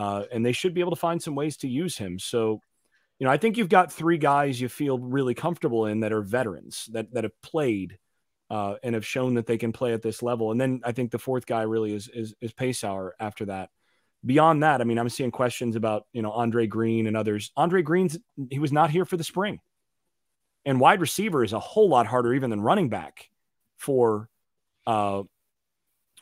uh, 0.00 0.24
and 0.32 0.44
they 0.44 0.52
should 0.52 0.72
be 0.72 0.80
able 0.80 0.92
to 0.92 0.96
find 0.96 1.22
some 1.22 1.34
ways 1.34 1.58
to 1.58 1.68
use 1.68 1.98
him. 1.98 2.18
So, 2.18 2.62
you 3.18 3.26
know, 3.26 3.30
I 3.30 3.36
think 3.36 3.58
you've 3.58 3.68
got 3.68 3.92
three 3.92 4.16
guys 4.16 4.58
you 4.58 4.70
feel 4.70 4.98
really 4.98 5.34
comfortable 5.34 5.84
in 5.84 6.00
that 6.00 6.12
are 6.12 6.22
veterans 6.22 6.88
that 6.92 7.12
that 7.12 7.24
have 7.24 7.38
played 7.42 7.98
uh, 8.48 8.76
and 8.82 8.94
have 8.94 9.04
shown 9.04 9.34
that 9.34 9.46
they 9.46 9.58
can 9.58 9.72
play 9.72 9.92
at 9.92 10.00
this 10.00 10.22
level. 10.22 10.52
And 10.52 10.60
then 10.60 10.80
I 10.84 10.92
think 10.92 11.10
the 11.10 11.18
fourth 11.18 11.44
guy 11.44 11.62
really 11.62 11.92
is 11.92 12.08
is, 12.08 12.34
is 12.40 12.54
Paysour 12.54 13.10
after 13.20 13.44
that. 13.44 13.68
Beyond 14.24 14.62
that, 14.62 14.80
I 14.80 14.84
mean, 14.84 14.98
I'm 14.98 15.10
seeing 15.10 15.30
questions 15.30 15.76
about 15.76 16.06
you 16.14 16.22
know 16.22 16.32
Andre 16.32 16.66
Greene 16.66 17.06
and 17.06 17.16
others. 17.16 17.52
Andre 17.54 17.82
Greene's 17.82 18.18
he 18.50 18.58
was 18.58 18.72
not 18.72 18.90
here 18.90 19.04
for 19.04 19.18
the 19.18 19.24
spring, 19.24 19.60
and 20.64 20.80
wide 20.80 21.00
receiver 21.00 21.42
is 21.42 21.52
a 21.52 21.60
whole 21.60 21.88
lot 21.88 22.06
harder 22.06 22.34
even 22.34 22.50
than 22.50 22.60
running 22.60 22.88
back 22.88 23.30
for 23.76 24.28
uh, 24.86 25.22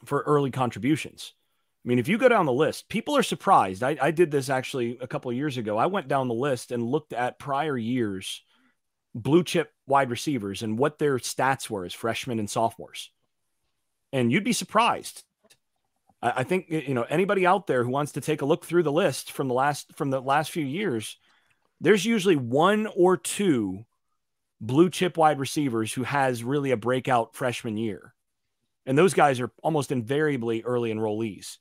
for 0.04 0.22
early 0.22 0.50
contributions. 0.50 1.34
I 1.84 1.88
mean, 1.88 1.98
if 1.98 2.08
you 2.08 2.18
go 2.18 2.28
down 2.28 2.46
the 2.46 2.52
list, 2.52 2.88
people 2.88 3.16
are 3.16 3.22
surprised. 3.22 3.82
I, 3.82 3.96
I 4.00 4.10
did 4.10 4.30
this 4.30 4.50
actually 4.50 4.98
a 5.00 5.06
couple 5.06 5.32
years 5.32 5.56
ago. 5.56 5.78
I 5.78 5.86
went 5.86 6.08
down 6.08 6.28
the 6.28 6.34
list 6.34 6.70
and 6.70 6.82
looked 6.82 7.12
at 7.12 7.38
prior 7.38 7.76
years 7.76 8.42
blue 9.14 9.42
chip 9.42 9.72
wide 9.86 10.10
receivers 10.10 10.62
and 10.62 10.78
what 10.78 10.98
their 10.98 11.16
stats 11.18 11.70
were 11.70 11.84
as 11.84 11.94
freshmen 11.94 12.38
and 12.38 12.50
sophomores. 12.50 13.10
And 14.12 14.30
you'd 14.30 14.44
be 14.44 14.52
surprised. 14.52 15.24
I, 16.22 16.32
I 16.36 16.44
think 16.44 16.66
you 16.68 16.94
know 16.94 17.06
anybody 17.08 17.46
out 17.46 17.66
there 17.66 17.84
who 17.84 17.90
wants 17.90 18.12
to 18.12 18.20
take 18.20 18.42
a 18.42 18.46
look 18.46 18.64
through 18.64 18.82
the 18.82 18.92
list 18.92 19.32
from 19.32 19.48
the 19.48 19.54
last 19.54 19.94
from 19.96 20.10
the 20.10 20.20
last 20.20 20.50
few 20.50 20.64
years, 20.64 21.16
there's 21.80 22.04
usually 22.04 22.36
one 22.36 22.86
or 22.96 23.16
two 23.16 23.84
blue 24.60 24.90
chip 24.90 25.16
wide 25.16 25.38
receivers 25.38 25.92
who 25.92 26.02
has 26.02 26.44
really 26.44 26.70
a 26.70 26.76
breakout 26.76 27.34
freshman 27.34 27.76
year. 27.76 28.14
And 28.86 28.96
those 28.96 29.14
guys 29.14 29.40
are 29.40 29.50
almost 29.62 29.92
invariably 29.92 30.62
early 30.62 30.92
enrollees 30.92 31.58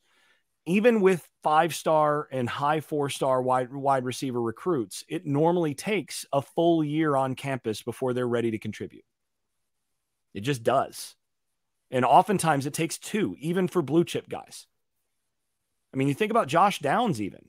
even 0.68 1.00
with 1.00 1.28
five 1.44 1.74
star 1.74 2.28
and 2.30 2.48
high 2.48 2.82
four 2.82 3.10
star 3.10 3.42
wide 3.42 3.74
wide 3.74 4.04
receiver 4.04 4.42
recruits, 4.42 5.04
it 5.08 5.26
normally 5.26 5.74
takes 5.74 6.26
a 6.34 6.42
full 6.42 6.84
year 6.84 7.16
on 7.16 7.36
campus 7.36 7.82
before 7.82 8.14
they're 8.14 8.28
ready 8.28 8.52
to 8.52 8.60
contribute. 8.60 9.06
It 10.34 10.42
just 10.42 10.64
does. 10.64 11.16
And 11.90 12.04
oftentimes 12.04 12.66
it 12.66 12.74
takes 12.74 12.98
two, 12.98 13.38
even 13.40 13.70
for 13.70 13.82
blue 13.82 14.04
chip 14.04 14.28
guys. 14.28 14.68
I 15.94 15.98
mean, 15.98 16.10
you 16.10 16.14
think 16.14 16.32
about 16.32 16.50
Josh 16.50 16.80
Downs, 16.80 17.22
even. 17.22 17.46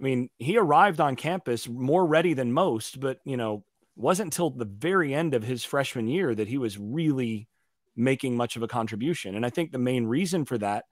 I 0.00 0.02
mean, 0.02 0.28
he 0.38 0.58
arrived 0.58 1.00
on 1.00 1.14
campus 1.14 1.68
more 1.68 2.04
ready 2.04 2.34
than 2.34 2.52
most, 2.52 2.98
but, 2.98 3.20
you 3.24 3.36
know, 3.36 3.62
wasn't 4.00 4.28
until 4.28 4.50
the 4.50 4.64
very 4.64 5.14
end 5.14 5.34
of 5.34 5.42
his 5.42 5.64
freshman 5.64 6.08
year 6.08 6.34
that 6.34 6.48
he 6.48 6.58
was 6.58 6.78
really 6.78 7.48
making 7.96 8.36
much 8.36 8.56
of 8.56 8.62
a 8.62 8.68
contribution. 8.68 9.34
And 9.34 9.44
I 9.44 9.50
think 9.50 9.72
the 9.72 9.78
main 9.78 10.06
reason 10.06 10.44
for 10.44 10.58
that 10.58 10.84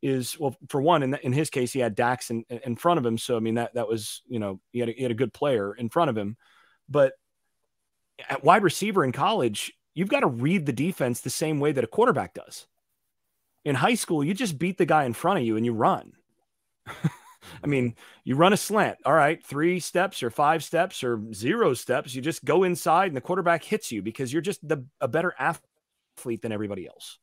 is 0.00 0.38
well 0.38 0.56
for 0.68 0.80
one 0.80 1.02
in, 1.02 1.14
in 1.14 1.32
his 1.32 1.50
case 1.50 1.72
he 1.72 1.80
had 1.80 1.94
Dazz 1.94 2.30
in, 2.30 2.44
in 2.48 2.76
front 2.76 2.98
of 2.98 3.06
him. 3.06 3.18
So 3.18 3.36
I 3.36 3.40
mean 3.40 3.56
that 3.56 3.74
that 3.74 3.88
was 3.88 4.22
you 4.28 4.38
know 4.38 4.60
he 4.72 4.80
had 4.80 4.88
a, 4.88 4.92
he 4.92 5.02
had 5.02 5.10
a 5.10 5.14
good 5.14 5.32
player 5.32 5.74
in 5.74 5.88
front 5.88 6.10
of 6.10 6.16
him. 6.16 6.36
But 6.88 7.14
at 8.28 8.44
wide 8.44 8.62
receiver 8.62 9.04
in 9.04 9.12
college 9.12 9.72
you've 9.94 10.08
got 10.08 10.20
to 10.20 10.28
read 10.28 10.66
the 10.66 10.72
defense 10.72 11.20
the 11.20 11.30
same 11.30 11.60
way 11.60 11.72
that 11.72 11.84
a 11.84 11.88
quarterback 11.88 12.34
does. 12.34 12.66
In 13.64 13.74
high 13.74 13.94
school 13.94 14.22
you 14.22 14.34
just 14.34 14.58
beat 14.58 14.78
the 14.78 14.86
guy 14.86 15.04
in 15.04 15.12
front 15.12 15.40
of 15.40 15.44
you 15.44 15.56
and 15.56 15.66
you 15.66 15.72
run 15.72 16.12
I 17.62 17.66
mean 17.66 17.94
you 18.24 18.36
run 18.36 18.52
a 18.52 18.56
slant 18.56 18.98
all 19.04 19.14
right 19.14 19.44
three 19.44 19.80
steps 19.80 20.22
or 20.22 20.30
five 20.30 20.64
steps 20.64 21.04
or 21.04 21.20
zero 21.32 21.74
steps 21.74 22.14
you 22.14 22.20
just 22.20 22.44
go 22.44 22.64
inside 22.64 23.06
and 23.06 23.16
the 23.16 23.20
quarterback 23.20 23.62
hits 23.62 23.92
you 23.92 24.02
because 24.02 24.32
you're 24.32 24.42
just 24.42 24.66
the 24.66 24.84
a 25.00 25.08
better 25.08 25.34
athlete 25.38 26.42
than 26.42 26.52
everybody 26.52 26.86
else 26.86 27.18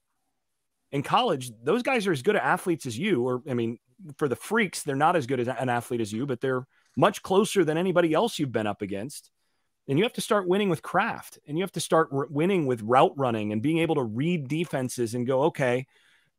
in 0.95 1.03
college, 1.03 1.51
those 1.61 1.83
guys 1.83 2.07
are 2.07 2.13
as 2.13 2.21
good 2.21 2.37
at 2.37 2.43
athletes 2.43 2.85
as 2.85 2.97
you. 2.97 3.27
Or, 3.27 3.41
I 3.49 3.53
mean, 3.53 3.79
for 4.17 4.29
the 4.29 4.35
freaks, 4.35 4.83
they're 4.83 4.95
not 4.95 5.17
as 5.17 5.27
good 5.27 5.41
as 5.41 5.47
an 5.49 5.67
athlete 5.67 5.99
as 5.99 6.13
you, 6.13 6.25
but 6.25 6.39
they're 6.39 6.65
much 6.95 7.21
closer 7.21 7.65
than 7.65 7.77
anybody 7.77 8.13
else 8.13 8.39
you've 8.39 8.53
been 8.53 8.65
up 8.65 8.81
against. 8.81 9.29
And 9.89 9.99
you 9.99 10.05
have 10.05 10.13
to 10.13 10.21
start 10.21 10.47
winning 10.47 10.69
with 10.69 10.81
craft 10.81 11.37
and 11.47 11.57
you 11.57 11.63
have 11.63 11.73
to 11.73 11.81
start 11.81 12.09
winning 12.11 12.65
with 12.65 12.81
route 12.81 13.13
running 13.17 13.51
and 13.51 13.61
being 13.61 13.79
able 13.79 13.95
to 13.95 14.03
read 14.03 14.47
defenses 14.47 15.13
and 15.13 15.27
go, 15.27 15.43
okay, 15.43 15.85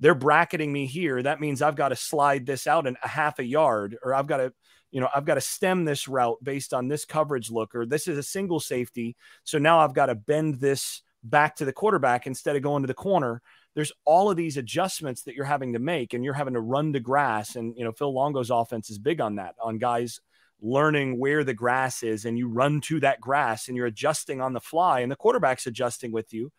they're 0.01 0.15
bracketing 0.15 0.73
me 0.73 0.87
here. 0.87 1.23
That 1.23 1.41
means 1.41 1.63
I've 1.63 1.77
got 1.77 1.89
to 1.89 1.97
slide 1.97 2.47
this 2.47 2.67
out 2.67 2.87
in 2.87 2.97
a 3.03 3.09
half 3.09 3.39
a 3.39 3.45
yard, 3.45 3.97
or 4.03 4.15
I've 4.15 4.27
got 4.27 4.39
to, 4.39 4.53
you 4.91 5.01
know, 5.01 5.09
I've 5.15 5.25
got 5.25 5.35
to 5.35 5.41
stem 5.41 5.85
this 5.85 6.09
route 6.09 6.39
based 6.43 6.75
on 6.75 6.89
this 6.89 7.05
coverage 7.05 7.51
look, 7.51 7.75
or 7.75 7.87
this 7.87 8.09
is 8.09 8.19
a 8.19 8.23
single 8.23 8.61
safety. 8.61 9.17
So 9.45 9.59
now 9.59 9.81
I've 9.81 9.95
got 9.95 10.07
to 10.07 10.15
bend 10.15 10.61
this 10.61 11.03
back 11.23 11.57
to 11.57 11.65
the 11.65 11.73
quarterback 11.73 12.27
instead 12.27 12.57
of 12.57 12.63
going 12.63 12.83
to 12.83 12.87
the 12.87 12.95
corner 12.95 13.43
there's 13.77 13.93
all 14.07 14.31
of 14.31 14.39
these 14.39 14.57
adjustments 14.57 15.23
that 15.23 15.35
you're 15.35 15.45
having 15.45 15.75
to 15.75 15.79
make 15.79 16.15
and 16.15 16.25
you're 16.25 16.35
having 16.35 16.55
to 16.55 16.61
run 16.61 16.95
to 16.95 17.01
grass 17.01 17.55
and 17.55 17.77
you 17.77 17.85
know 17.85 17.93
phil 17.93 18.13
longo's 18.13 18.51
offense 18.51 18.91
is 18.91 18.99
big 18.99 19.21
on 19.21 19.37
that 19.37 19.55
on 19.63 19.79
guys 19.79 20.21
learning 20.61 21.21
where 21.21 21.45
the 21.45 21.55
grass 21.55 22.03
is 22.03 22.25
and 22.25 22.39
you 22.39 22.49
run 22.49 22.81
to 22.81 22.99
that 22.99 23.21
grass 23.21 23.69
and 23.69 23.77
you're 23.77 23.87
adjusting 23.87 24.41
on 24.41 24.55
the 24.55 24.61
fly 24.61 25.01
and 25.01 25.13
the 25.13 25.17
quarterback's 25.17 25.67
adjusting 25.67 26.11
with 26.11 26.33
you 26.33 26.51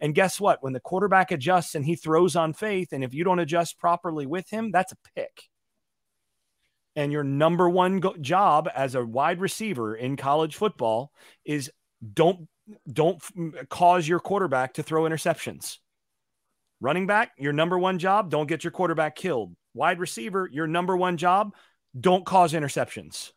and 0.00 0.14
guess 0.14 0.40
what 0.40 0.62
when 0.62 0.72
the 0.72 0.80
quarterback 0.80 1.30
adjusts 1.30 1.74
and 1.74 1.84
he 1.84 1.96
throws 1.96 2.36
on 2.36 2.52
faith 2.52 2.92
and 2.92 3.04
if 3.04 3.14
you 3.14 3.24
don't 3.24 3.38
adjust 3.38 3.78
properly 3.78 4.26
with 4.26 4.48
him 4.50 4.70
that's 4.70 4.92
a 4.92 4.96
pick 5.14 5.44
and 6.96 7.12
your 7.12 7.24
number 7.24 7.68
one 7.68 8.00
go- 8.00 8.16
job 8.20 8.68
as 8.74 8.94
a 8.94 9.04
wide 9.04 9.40
receiver 9.40 9.94
in 9.94 10.16
college 10.16 10.56
football 10.56 11.10
is 11.44 11.70
don't 12.12 12.48
don't 12.90 13.22
f- 13.22 13.68
cause 13.68 14.08
your 14.08 14.20
quarterback 14.20 14.74
to 14.74 14.82
throw 14.82 15.02
interceptions 15.02 15.78
Running 16.84 17.06
back, 17.06 17.32
your 17.38 17.54
number 17.54 17.78
one 17.78 17.98
job, 17.98 18.28
don't 18.28 18.46
get 18.46 18.62
your 18.62 18.70
quarterback 18.70 19.16
killed. 19.16 19.54
Wide 19.72 19.98
receiver, 19.98 20.48
your 20.52 20.66
number 20.66 20.94
one 20.94 21.16
job, 21.16 21.54
don't 21.98 22.26
cause 22.26 22.52
interceptions. 22.52 23.32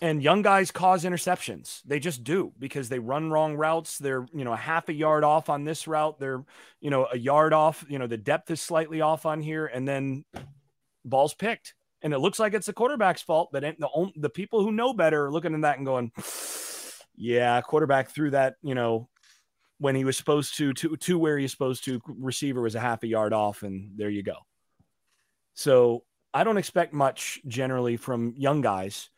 And 0.00 0.22
young 0.22 0.40
guys 0.42 0.70
cause 0.70 1.04
interceptions. 1.04 1.82
They 1.84 1.98
just 1.98 2.24
do 2.24 2.52
because 2.58 2.88
they 2.88 2.98
run 2.98 3.30
wrong 3.30 3.56
routes. 3.56 3.98
They're, 3.98 4.26
you 4.32 4.44
know, 4.44 4.52
a 4.52 4.56
half 4.56 4.88
a 4.88 4.94
yard 4.94 5.24
off 5.24 5.50
on 5.50 5.64
this 5.64 5.86
route. 5.86 6.18
They're, 6.18 6.42
you 6.80 6.90
know, 6.90 7.06
a 7.12 7.18
yard 7.18 7.52
off. 7.52 7.84
You 7.88 7.98
know, 7.98 8.06
the 8.06 8.16
depth 8.16 8.50
is 8.50 8.62
slightly 8.62 9.02
off 9.02 9.26
on 9.26 9.42
here. 9.42 9.66
And 9.66 9.86
then 9.86 10.24
ball's 11.04 11.34
picked. 11.34 11.74
And 12.02 12.14
it 12.14 12.18
looks 12.18 12.38
like 12.38 12.54
it's 12.54 12.66
the 12.66 12.72
quarterback's 12.72 13.20
fault. 13.20 13.50
But 13.52 13.60
the, 13.60 14.10
the 14.16 14.30
people 14.30 14.62
who 14.62 14.72
know 14.72 14.94
better 14.94 15.26
are 15.26 15.32
looking 15.32 15.54
at 15.54 15.60
that 15.62 15.76
and 15.76 15.84
going, 15.84 16.12
yeah, 17.14 17.60
quarterback 17.60 18.08
threw 18.08 18.30
that, 18.30 18.54
you 18.62 18.74
know, 18.74 19.10
when 19.78 19.94
he 19.94 20.04
was 20.04 20.16
supposed 20.16 20.56
to, 20.56 20.72
to, 20.74 20.96
to 20.96 21.18
where 21.18 21.36
he's 21.36 21.52
supposed 21.52 21.84
to. 21.84 22.00
Receiver 22.06 22.62
was 22.62 22.74
a 22.74 22.80
half 22.80 23.02
a 23.02 23.06
yard 23.06 23.34
off. 23.34 23.62
And 23.62 23.98
there 23.98 24.10
you 24.10 24.22
go. 24.22 24.36
So 25.52 26.04
I 26.32 26.42
don't 26.42 26.56
expect 26.56 26.94
much 26.94 27.38
generally 27.46 27.98
from 27.98 28.32
young 28.38 28.62
guys 28.62 29.10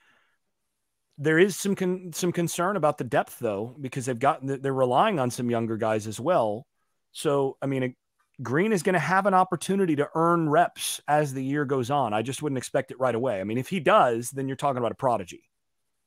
there 1.23 1.39
is 1.39 1.57
some 1.57 1.77
con- 1.77 2.13
some 2.13 2.33
concern 2.33 2.77
about 2.77 2.99
the 2.99 3.05
depth 3.05 3.39
though 3.39 3.77
because 3.81 4.07
they've 4.07 4.19
got 4.19 4.41
they're 4.43 4.75
relying 4.75 5.21
on 5.21 5.31
some 5.31 5.51
younger 5.51 5.77
guys 5.77 6.07
as 6.07 6.19
well. 6.19 6.67
So 7.13 7.57
I 7.63 7.67
mean, 7.67 7.95
Green 8.43 8.73
is 8.73 8.83
going 8.83 8.95
to 8.95 8.99
have 8.99 9.27
an 9.27 9.35
opportunity 9.35 9.95
to 9.97 10.09
earn 10.17 10.49
reps 10.49 11.01
as 11.07 11.33
the 11.33 11.45
year 11.45 11.65
goes 11.65 11.91
on. 11.91 12.13
I 12.13 12.23
just 12.23 12.43
wouldn't 12.43 12.59
expect 12.59 12.91
it 12.91 12.99
right 12.99 13.15
away. 13.15 13.41
I 13.41 13.45
mean, 13.45 13.59
if 13.59 13.69
he 13.69 13.79
does, 13.79 14.31
then 14.31 14.49
you're 14.49 14.57
talking 14.57 14.79
about 14.79 14.93
a 14.93 14.97
prodigy. 14.97 15.49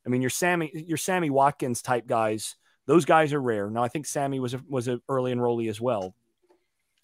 I 0.06 0.10
mean, 0.10 0.22
your 0.22 0.30
Sammy 0.30 0.70
your 0.74 0.98
Sammy 0.98 1.30
Watkins 1.30 1.82
type 1.82 2.08
guys, 2.08 2.56
those 2.86 3.06
guys 3.06 3.32
are 3.32 3.42
rare. 3.42 3.70
Now 3.70 3.84
I 3.84 3.88
think 3.88 4.06
Sammy 4.08 4.42
was 4.42 4.54
a, 4.54 4.62
was 4.68 4.90
an 4.90 5.02
early 5.08 5.34
enrollee 5.34 5.70
as 5.70 5.80
well, 5.80 6.14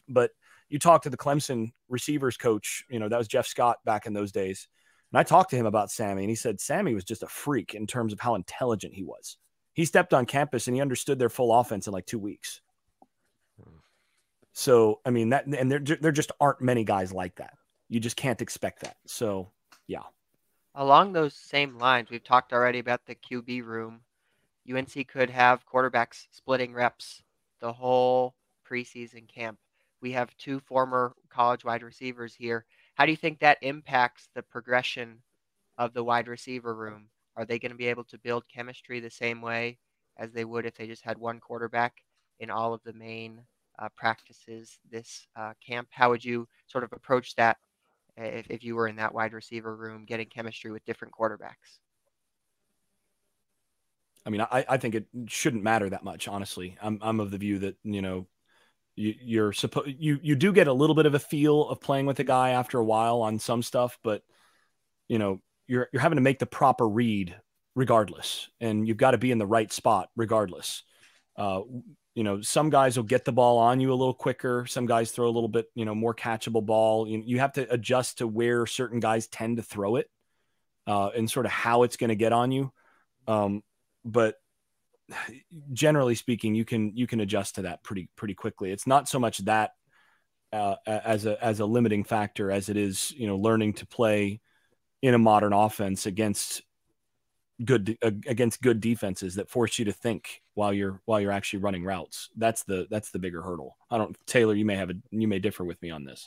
but 0.10 0.32
you 0.68 0.80
talk 0.80 1.04
to 1.04 1.10
the 1.10 1.18
Clemson 1.18 1.72
receivers 1.88 2.36
coach, 2.36 2.84
you 2.90 3.00
know 3.00 3.08
that 3.08 3.18
was 3.18 3.30
Jeff 3.30 3.48
Scott 3.48 3.78
back 3.86 4.06
in 4.06 4.14
those 4.14 4.34
days 4.34 4.68
and 5.12 5.20
I 5.20 5.24
talked 5.24 5.50
to 5.50 5.58
him 5.58 5.66
about 5.66 5.92
Sammy, 5.92 6.24
and 6.24 6.30
he 6.30 6.36
said 6.36 6.62
Sammy 6.62 6.94
was 6.94 7.04
just 7.04 7.24
a 7.24 7.28
freak 7.28 7.74
in 7.74 7.86
terms 7.86 8.14
of 8.14 8.20
how 8.20 8.36
intelligent 8.36 8.94
he 8.94 9.04
was. 9.04 9.38
He 9.74 9.86
stepped 9.86 10.14
on 10.14 10.26
campus 10.26 10.68
and 10.68 10.76
he 10.76 10.82
understood 10.82 11.20
their 11.20 11.30
full 11.30 11.54
offense 11.54 11.88
in 11.88 11.94
like 11.94 12.06
two 12.06 12.20
weeks. 12.20 12.62
Hmm. 13.62 13.78
So, 14.54 15.00
I 15.06 15.10
mean, 15.10 15.30
that, 15.30 15.46
and 15.46 15.72
there, 15.72 15.80
there 15.80 16.12
just 16.12 16.32
aren't 16.40 16.62
many 16.62 16.84
guys 16.84 17.12
like 17.14 17.36
that. 17.36 17.54
You 17.90 18.00
just 18.00 18.16
can't 18.16 18.42
expect 18.42 18.82
that. 18.82 18.98
So, 19.06 19.52
yeah. 19.88 20.04
Along 20.76 21.12
those 21.12 21.34
same 21.34 21.78
lines, 21.78 22.10
we've 22.10 22.24
talked 22.24 22.54
already 22.54 22.80
about 22.80 23.06
the 23.06 23.16
QB 23.16 23.66
room. 23.66 24.02
UNC 24.74 25.08
could 25.10 25.30
have 25.30 25.66
quarterbacks 25.66 26.28
splitting 26.32 26.74
reps 26.74 27.22
the 27.60 27.74
whole 27.74 28.36
preseason 28.70 29.28
camp. 29.28 29.58
We 30.02 30.14
have 30.14 30.36
two 30.38 30.62
former 30.62 31.14
college 31.30 31.66
wide 31.66 31.84
receivers 31.84 32.34
here 32.34 32.66
how 33.02 33.06
do 33.06 33.12
you 33.12 33.18
think 33.18 33.40
that 33.40 33.58
impacts 33.64 34.30
the 34.36 34.44
progression 34.44 35.24
of 35.80 35.92
the 35.92 36.04
wide 36.04 36.28
receiver 36.28 36.76
room? 36.76 37.08
Are 37.36 37.46
they 37.46 37.58
going 37.58 37.72
to 37.72 37.76
be 37.76 37.88
able 37.88 38.04
to 38.04 38.20
build 38.20 38.44
chemistry 38.48 39.00
the 39.00 39.10
same 39.10 39.42
way 39.42 39.80
as 40.20 40.32
they 40.32 40.46
would 40.46 40.68
if 40.68 40.76
they 40.76 40.86
just 40.86 41.04
had 41.04 41.18
one 41.18 41.40
quarterback 41.40 41.96
in 42.42 42.52
all 42.52 42.76
of 42.76 42.82
the 42.84 42.94
main 42.94 43.42
uh, 43.80 43.90
practices 43.98 44.78
this 44.92 45.26
uh, 45.36 45.54
camp? 45.68 45.88
How 45.90 46.12
would 46.12 46.24
you 46.24 46.48
sort 46.68 46.84
of 46.84 46.94
approach 46.94 47.34
that 47.38 47.58
if, 48.18 48.46
if 48.52 48.64
you 48.64 48.76
were 48.76 48.88
in 48.88 48.98
that 48.98 49.16
wide 49.16 49.34
receiver 49.34 49.76
room 49.76 50.06
getting 50.06 50.28
chemistry 50.28 50.70
with 50.70 50.86
different 50.86 51.12
quarterbacks? 51.12 51.80
I 54.28 54.30
mean, 54.30 54.42
I, 54.42 54.64
I 54.70 54.78
think 54.78 54.94
it 54.94 55.08
shouldn't 55.26 55.64
matter 55.64 55.90
that 55.90 56.04
much, 56.04 56.28
honestly. 56.28 56.78
I'm, 56.80 57.00
I'm 57.02 57.20
of 57.20 57.32
the 57.32 57.40
view 57.40 57.58
that, 57.58 57.78
you 57.84 58.04
know, 58.04 58.28
you, 58.96 59.16
you're 59.22 59.54
supposed 59.54 59.96
you 59.98 60.20
you 60.22 60.36
do 60.36 60.52
get 60.52 60.68
a 60.68 60.74
little 60.74 60.96
bit 60.96 61.06
of 61.06 61.14
a 61.14 61.20
feel 61.20 61.68
of 61.70 61.82
playing 61.82 62.06
with 62.06 62.20
a 62.20 62.24
guy 62.24 62.52
after 62.52 62.80
a 62.80 62.86
while 62.86 63.22
on 63.22 63.40
some 63.40 63.64
stuff, 63.64 63.98
but 64.04 64.24
you 65.08 65.20
know 65.20 65.40
you're 65.68 65.88
you're 65.92 66.02
having 66.02 66.18
to 66.18 66.22
make 66.22 66.40
the 66.40 66.46
proper 66.46 66.88
read 66.88 67.36
regardless, 67.76 68.50
and 68.60 68.88
you've 68.88 68.98
got 68.98 69.12
to 69.12 69.18
be 69.18 69.32
in 69.32 69.38
the 69.38 69.46
right 69.46 69.72
spot 69.72 70.10
regardless. 70.16 70.84
Uh, 71.38 71.62
you 72.14 72.24
know, 72.24 72.42
some 72.42 72.70
guys 72.70 72.98
will 72.98 73.06
get 73.06 73.24
the 73.24 73.32
ball 73.32 73.58
on 73.58 73.80
you 73.80 73.94
a 73.94 73.96
little 73.96 74.14
quicker. 74.14 74.66
Some 74.66 74.86
guys 74.86 75.12
throw 75.12 75.28
a 75.28 75.32
little 75.32 75.48
bit, 75.48 75.68
you 75.76 75.86
know, 75.86 75.96
more 75.96 76.14
catchable 76.14 76.66
ball. 76.66 77.08
You, 77.08 77.24
you 77.26 77.40
have 77.40 77.54
to 77.54 77.72
adjust 77.72 78.18
to 78.18 78.28
where 78.28 78.66
certain 78.66 79.00
guys 79.00 79.28
tend 79.28 79.58
to 79.58 79.64
throw 79.64 79.96
it, 79.96 80.10
uh, 80.88 81.10
and 81.16 81.32
sort 81.32 81.46
of 81.46 81.54
how 81.54 81.84
it's 81.84 81.96
going 81.96 82.10
to 82.10 82.16
get 82.16 82.34
on 82.34 82.52
you. 82.52 82.74
Um, 83.28 83.64
but 84.04 84.36
generally 85.74 86.16
speaking, 86.16 86.56
you 86.56 86.66
can 86.66 86.96
you 86.96 87.08
can 87.08 87.20
adjust 87.20 87.56
to 87.56 87.64
that 87.64 87.84
pretty 87.84 88.10
pretty 88.16 88.34
quickly. 88.34 88.72
It's 88.72 88.88
not 88.88 89.08
so 89.10 89.20
much 89.20 89.40
that 89.40 89.72
uh, 90.54 90.76
as 90.86 91.26
a 91.26 91.44
as 91.44 91.60
a 91.60 91.66
limiting 91.66 92.04
factor 92.04 92.52
as 92.52 92.70
it 92.70 92.78
is 92.78 93.12
you 93.12 93.28
know 93.28 93.38
learning 93.38 93.74
to 93.74 93.86
play 93.86 94.42
in 95.02 95.14
a 95.14 95.18
modern 95.18 95.54
offense 95.54 96.06
against 96.06 96.62
good 97.64 97.98
uh, 98.02 98.12
against 98.28 98.62
good 98.62 98.82
defenses 98.82 99.36
that 99.36 99.50
force 99.50 99.80
you 99.80 99.86
to 99.86 99.94
think 99.94 100.42
while 100.54 100.74
you're 100.74 101.02
while 101.06 101.20
you're 101.20 101.32
actually 101.32 101.60
running 101.60 101.84
routes. 101.84 102.30
That's 102.36 102.64
the 102.64 102.88
that's 102.90 103.12
the 103.12 103.20
bigger 103.20 103.42
hurdle. 103.42 103.78
I 103.90 103.98
don't 103.98 104.16
Taylor, 104.26 104.54
you 104.54 104.66
may 104.66 104.76
have 104.76 104.90
a 104.90 104.96
you 105.12 105.28
may 105.28 105.40
differ 105.40 105.64
with 105.64 105.82
me 105.82 105.92
on 105.92 106.04
this. 106.04 106.26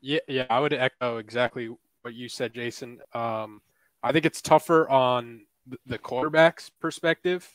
Yeah, 0.00 0.20
yeah, 0.28 0.46
I 0.50 0.60
would 0.60 0.72
echo 0.72 1.18
exactly 1.18 1.70
what 2.02 2.14
you 2.14 2.28
said, 2.28 2.52
Jason. 2.54 3.00
Um, 3.14 3.62
I 4.02 4.12
think 4.12 4.26
it's 4.26 4.42
tougher 4.42 4.88
on 4.88 5.46
the 5.86 5.98
quarterback's 5.98 6.70
perspective 6.70 7.48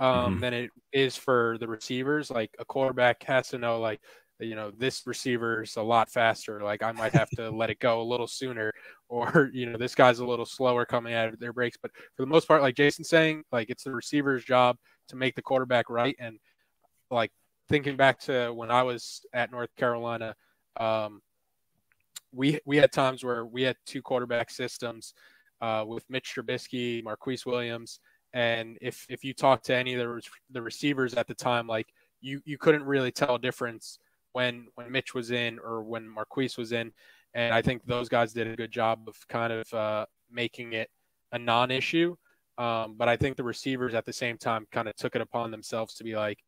um, 0.00 0.32
mm-hmm. 0.32 0.40
than 0.40 0.54
it 0.54 0.70
is 0.92 1.16
for 1.16 1.56
the 1.60 1.68
receivers. 1.68 2.30
Like 2.30 2.54
a 2.58 2.64
quarterback 2.64 3.22
has 3.24 3.48
to 3.48 3.58
know, 3.58 3.80
like, 3.80 4.00
you 4.40 4.54
know, 4.54 4.70
this 4.70 5.06
receiver's 5.06 5.76
a 5.76 5.82
lot 5.82 6.10
faster. 6.10 6.60
Like 6.62 6.82
I 6.82 6.92
might 6.92 7.12
have 7.12 7.30
to 7.30 7.50
let 7.50 7.70
it 7.70 7.80
go 7.80 8.00
a 8.00 8.04
little 8.04 8.28
sooner, 8.28 8.72
or 9.08 9.50
you 9.52 9.66
know, 9.66 9.78
this 9.78 9.94
guy's 9.94 10.20
a 10.20 10.26
little 10.26 10.46
slower 10.46 10.84
coming 10.84 11.14
out 11.14 11.28
of 11.28 11.40
their 11.40 11.52
breaks. 11.52 11.76
But 11.80 11.90
for 12.16 12.22
the 12.22 12.26
most 12.26 12.46
part, 12.46 12.62
like 12.62 12.76
Jason's 12.76 13.08
saying, 13.08 13.44
like 13.50 13.70
it's 13.70 13.84
the 13.84 13.92
receiver's 13.92 14.44
job 14.44 14.76
to 15.08 15.16
make 15.16 15.34
the 15.34 15.42
quarterback 15.42 15.90
right. 15.90 16.16
And 16.18 16.38
like 17.10 17.32
thinking 17.68 17.96
back 17.96 18.20
to 18.20 18.52
when 18.52 18.70
I 18.70 18.82
was 18.82 19.24
at 19.32 19.50
North 19.50 19.74
Carolina, 19.76 20.34
um, 20.78 21.20
we 22.32 22.60
we 22.64 22.76
had 22.76 22.92
times 22.92 23.24
where 23.24 23.44
we 23.44 23.62
had 23.62 23.76
two 23.86 24.02
quarterback 24.02 24.50
systems 24.50 25.14
uh, 25.60 25.84
with 25.86 26.08
Mitch 26.08 26.34
Trubisky, 26.34 27.02
Marquise 27.02 27.46
Williams, 27.46 28.00
and 28.32 28.78
if 28.80 29.06
if 29.08 29.24
you 29.24 29.34
talk 29.34 29.62
to 29.64 29.74
any 29.74 29.94
of 29.94 30.00
the 30.00 30.22
the 30.50 30.62
receivers 30.62 31.14
at 31.14 31.26
the 31.26 31.34
time, 31.34 31.66
like 31.66 31.88
you 32.20 32.40
you 32.44 32.58
couldn't 32.58 32.84
really 32.84 33.10
tell 33.10 33.36
a 33.36 33.38
difference 33.38 33.98
when 34.32 34.68
when 34.74 34.90
Mitch 34.90 35.14
was 35.14 35.30
in 35.30 35.58
or 35.58 35.82
when 35.82 36.08
Marquise 36.08 36.56
was 36.56 36.72
in. 36.72 36.92
And 37.34 37.52
I 37.52 37.62
think 37.62 37.84
those 37.84 38.08
guys 38.08 38.32
did 38.32 38.46
a 38.46 38.56
good 38.56 38.70
job 38.70 39.00
of 39.06 39.16
kind 39.28 39.52
of 39.52 39.74
uh, 39.74 40.06
making 40.30 40.72
it 40.72 40.90
a 41.32 41.38
non-issue. 41.38 42.16
Um, 42.56 42.96
but 42.96 43.08
I 43.08 43.16
think 43.16 43.36
the 43.36 43.44
receivers 43.44 43.94
at 43.94 44.06
the 44.06 44.12
same 44.12 44.38
time 44.38 44.66
kind 44.72 44.88
of 44.88 44.96
took 44.96 45.14
it 45.14 45.20
upon 45.20 45.50
themselves 45.50 45.94
to 45.94 46.04
be 46.04 46.16
like, 46.16 46.42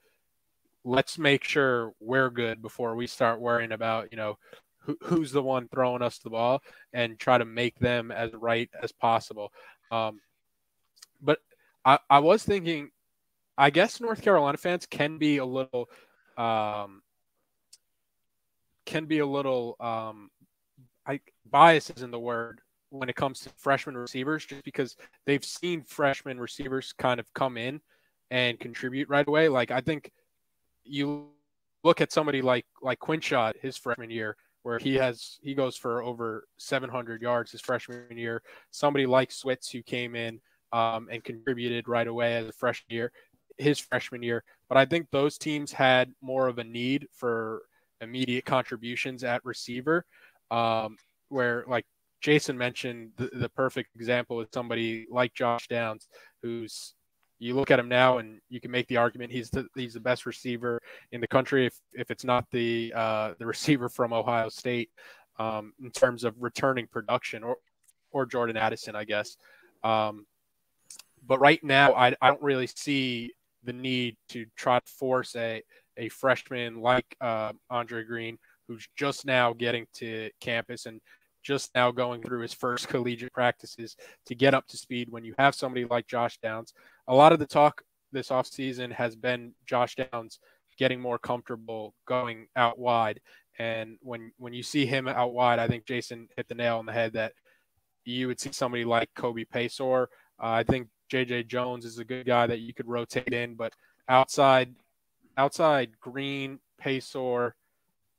let's 0.84 1.18
make 1.18 1.44
sure 1.44 1.92
we're 2.00 2.30
good 2.30 2.62
before 2.62 2.96
we 2.96 3.06
start 3.06 3.40
worrying 3.40 3.72
about, 3.72 4.08
you 4.10 4.16
know, 4.16 4.38
who, 4.78 4.96
who's 5.02 5.30
the 5.30 5.42
one 5.42 5.68
throwing 5.68 6.02
us 6.02 6.18
the 6.18 6.30
ball 6.30 6.62
and 6.92 7.18
try 7.18 7.38
to 7.38 7.44
make 7.44 7.78
them 7.78 8.10
as 8.10 8.32
right 8.32 8.70
as 8.82 8.90
possible. 8.90 9.52
Um, 9.92 10.20
but 11.20 11.38
I, 11.84 11.98
I 12.08 12.18
was 12.18 12.42
thinking, 12.42 12.90
I 13.56 13.70
guess 13.70 14.00
North 14.00 14.22
Carolina 14.22 14.58
fans 14.58 14.86
can 14.86 15.18
be 15.18 15.38
a 15.38 15.44
little, 15.44 15.88
um, 16.36 17.02
can 18.86 19.06
be 19.06 19.18
a 19.18 19.26
little, 19.26 19.76
um, 19.80 20.30
I 21.06 21.20
bias 21.50 21.90
isn't 21.90 22.10
the 22.10 22.18
word 22.18 22.60
when 22.90 23.08
it 23.08 23.16
comes 23.16 23.40
to 23.40 23.50
freshman 23.56 23.96
receivers, 23.96 24.44
just 24.44 24.64
because 24.64 24.96
they've 25.26 25.44
seen 25.44 25.82
freshman 25.82 26.38
receivers 26.38 26.92
kind 26.92 27.20
of 27.20 27.32
come 27.34 27.56
in 27.56 27.80
and 28.30 28.58
contribute 28.58 29.08
right 29.08 29.26
away. 29.26 29.48
Like 29.48 29.70
I 29.70 29.80
think 29.80 30.10
you 30.84 31.28
look 31.84 32.00
at 32.00 32.12
somebody 32.12 32.42
like 32.42 32.66
like 32.82 32.98
Quinshad 32.98 33.54
his 33.60 33.76
freshman 33.76 34.10
year, 34.10 34.36
where 34.62 34.78
he 34.78 34.94
has 34.96 35.38
he 35.42 35.54
goes 35.54 35.76
for 35.76 36.02
over 36.02 36.46
700 36.58 37.22
yards 37.22 37.52
his 37.52 37.60
freshman 37.60 38.16
year. 38.16 38.42
Somebody 38.70 39.06
like 39.06 39.30
Switz 39.30 39.70
who 39.70 39.82
came 39.82 40.14
in 40.14 40.40
um, 40.72 41.08
and 41.10 41.22
contributed 41.24 41.88
right 41.88 42.06
away 42.06 42.36
as 42.36 42.48
a 42.48 42.52
freshman 42.52 42.94
year, 42.94 43.12
his 43.58 43.78
freshman 43.78 44.22
year. 44.22 44.44
But 44.68 44.78
I 44.78 44.84
think 44.84 45.08
those 45.10 45.38
teams 45.38 45.72
had 45.72 46.12
more 46.20 46.48
of 46.48 46.58
a 46.58 46.64
need 46.64 47.06
for 47.12 47.62
immediate 48.00 48.44
contributions 48.44 49.24
at 49.24 49.44
receiver, 49.44 50.04
um, 50.50 50.96
where 51.28 51.64
like 51.68 51.84
Jason 52.20 52.56
mentioned, 52.56 53.10
the, 53.16 53.30
the 53.32 53.48
perfect 53.48 53.90
example 53.96 54.40
is 54.40 54.48
somebody 54.52 55.06
like 55.10 55.34
Josh 55.34 55.68
Downs, 55.68 56.08
who's 56.42 56.94
you 57.40 57.54
look 57.54 57.70
at 57.70 57.78
him 57.78 57.88
now 57.88 58.18
and 58.18 58.38
you 58.50 58.60
can 58.60 58.70
make 58.70 58.86
the 58.88 58.98
argument 58.98 59.32
he's 59.32 59.48
the 59.48 59.66
he's 59.74 59.94
the 59.94 60.00
best 60.00 60.26
receiver 60.26 60.78
in 61.12 61.22
the 61.22 61.26
country 61.26 61.64
if 61.64 61.74
if 61.94 62.10
it's 62.10 62.24
not 62.24 62.44
the 62.52 62.92
uh, 62.94 63.32
the 63.38 63.46
receiver 63.46 63.88
from 63.88 64.12
Ohio 64.12 64.48
State 64.50 64.90
um, 65.38 65.72
in 65.82 65.90
terms 65.90 66.22
of 66.22 66.34
returning 66.38 66.86
production 66.86 67.42
or 67.42 67.56
or 68.12 68.26
Jordan 68.26 68.56
Addison, 68.56 68.94
I 68.94 69.04
guess. 69.04 69.36
Um, 69.82 70.26
but 71.26 71.40
right 71.40 71.62
now, 71.62 71.94
I, 71.94 72.14
I 72.20 72.28
don't 72.28 72.42
really 72.42 72.66
see 72.66 73.32
the 73.64 73.72
need 73.72 74.16
to 74.30 74.46
try 74.56 74.78
to 74.78 74.86
force 74.86 75.36
a 75.36 75.62
a 75.96 76.08
freshman 76.08 76.80
like 76.80 77.04
uh, 77.20 77.52
Andre 77.68 78.04
Greene, 78.04 78.38
who's 78.66 78.88
just 78.96 79.26
now 79.26 79.52
getting 79.52 79.86
to 79.94 80.30
campus 80.40 80.86
and 80.86 81.00
just 81.42 81.70
now 81.74 81.90
going 81.90 82.22
through 82.22 82.40
his 82.40 82.54
first 82.54 82.88
collegiate 82.88 83.32
practices 83.32 83.96
to 84.26 84.34
get 84.34 84.54
up 84.54 84.66
to 84.68 84.76
speed 84.76 85.08
when 85.10 85.24
you 85.24 85.34
have 85.38 85.54
somebody 85.54 85.84
like 85.84 86.06
Josh 86.06 86.38
Downs. 86.38 86.72
A 87.08 87.14
lot 87.14 87.32
of 87.32 87.38
the 87.38 87.46
talk 87.46 87.82
this 88.12 88.28
offseason 88.28 88.92
has 88.92 89.16
been 89.16 89.52
Josh 89.66 89.96
Downs 89.96 90.38
getting 90.78 91.00
more 91.00 91.18
comfortable 91.18 91.94
going 92.06 92.46
out 92.56 92.78
wide. 92.78 93.20
And 93.58 93.98
when 94.00 94.32
when 94.38 94.52
you 94.54 94.62
see 94.62 94.86
him 94.86 95.06
out 95.06 95.34
wide, 95.34 95.58
I 95.58 95.68
think 95.68 95.84
Jason 95.84 96.28
hit 96.36 96.48
the 96.48 96.54
nail 96.54 96.78
on 96.78 96.86
the 96.86 96.92
head 96.92 97.12
that 97.12 97.32
you 98.04 98.26
would 98.26 98.40
see 98.40 98.52
somebody 98.52 98.84
like 98.84 99.10
Kobe 99.14 99.44
Paysour. 99.44 100.04
Uh, 100.42 100.46
I 100.46 100.62
think 100.62 100.88
JJ 101.10 101.48
Jones 101.48 101.84
is 101.84 101.98
a 101.98 102.04
good 102.04 102.26
guy 102.26 102.46
that 102.46 102.60
you 102.60 102.72
could 102.72 102.88
rotate 102.88 103.32
in, 103.32 103.54
but 103.54 103.74
outside 104.08 104.74
outside 105.36 105.98
Green, 106.00 106.58
Paysour, 106.82 107.52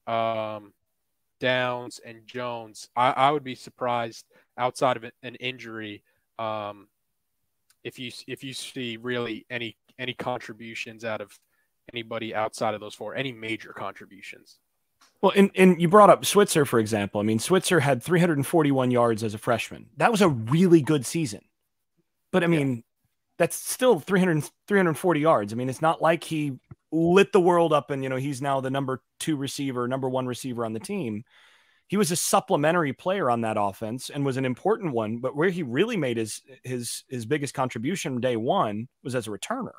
um, 0.08 0.74
Downs, 1.39 2.00
and 2.04 2.26
Jones, 2.26 2.89
I, 2.96 3.12
I, 3.12 3.32
would 3.32 3.44
be 3.44 3.56
surprised 3.56 4.26
outside 4.58 4.98
of 4.98 5.04
an 5.04 5.36
injury 5.36 6.04
um, 6.39 6.88
if 7.84 8.00
you 8.00 8.12
if 8.28 8.44
you 8.44 8.54
see 8.54 8.98
really 8.98 9.46
any 9.50 9.76
any 9.98 10.14
contributions 10.14 11.04
out 11.06 11.22
of 11.22 11.38
anybody 11.94 12.34
outside 12.34 12.74
of 12.74 12.82
those 12.82 12.96
four, 12.96 13.16
any 13.16 13.32
major 13.32 13.74
contributions. 13.74 14.60
Well, 15.22 15.34
and, 15.36 15.52
and 15.56 15.80
you 15.80 15.88
brought 15.88 16.10
up 16.10 16.26
Switzer, 16.26 16.66
for 16.66 16.80
example. 16.80 17.22
I 17.22 17.24
mean, 17.24 17.38
Switzer 17.38 17.80
had 17.80 18.02
341 18.02 18.89
yards 18.89 19.24
as 19.24 19.36
a 19.36 19.38
freshman. 19.38 19.88
That 19.98 20.12
was 20.12 20.22
a 20.22 20.30
really 20.30 20.82
good 20.82 21.06
season. 21.06 21.42
But 22.32 22.44
I 22.44 22.48
mean, 22.48 22.76
yeah. 22.76 22.82
that's 23.38 23.56
still 23.56 24.00
300, 24.00 24.50
340 24.68 25.20
yards. 25.20 25.54
I 25.54 25.56
mean, 25.56 25.70
it's 25.70 25.82
not 25.82 26.02
like 26.02 26.24
he 26.24 26.54
lit 26.92 27.32
the 27.32 27.42
world 27.42 27.74
up 27.74 27.92
and, 27.92 28.04
you 28.04 28.10
know, 28.10 28.18
he's 28.18 28.42
now 28.42 28.62
the 28.62 28.70
number 28.70 29.02
two 29.20 29.36
receiver, 29.36 29.88
number 29.88 30.10
one 30.10 30.28
receiver 30.28 30.66
on 30.66 30.74
the 30.74 30.80
team. 30.80 31.24
He 31.88 31.98
was 31.98 32.12
a 32.12 32.16
supplementary 32.16 32.94
player 32.94 33.30
on 33.30 33.42
that 33.42 33.58
offense 33.60 34.10
and 34.10 34.26
was 34.26 34.38
an 34.38 34.46
important 34.46 34.94
one. 34.94 35.18
But 35.18 35.36
where 35.36 35.50
he 35.50 35.62
really 35.64 35.98
made 35.98 36.16
his 36.16 36.42
his 36.64 37.04
his 37.10 37.26
biggest 37.26 37.54
contribution 37.54 38.22
day 38.22 38.38
one 38.38 38.88
was 39.04 39.14
as 39.14 39.28
a 39.28 39.32
returner. 39.32 39.74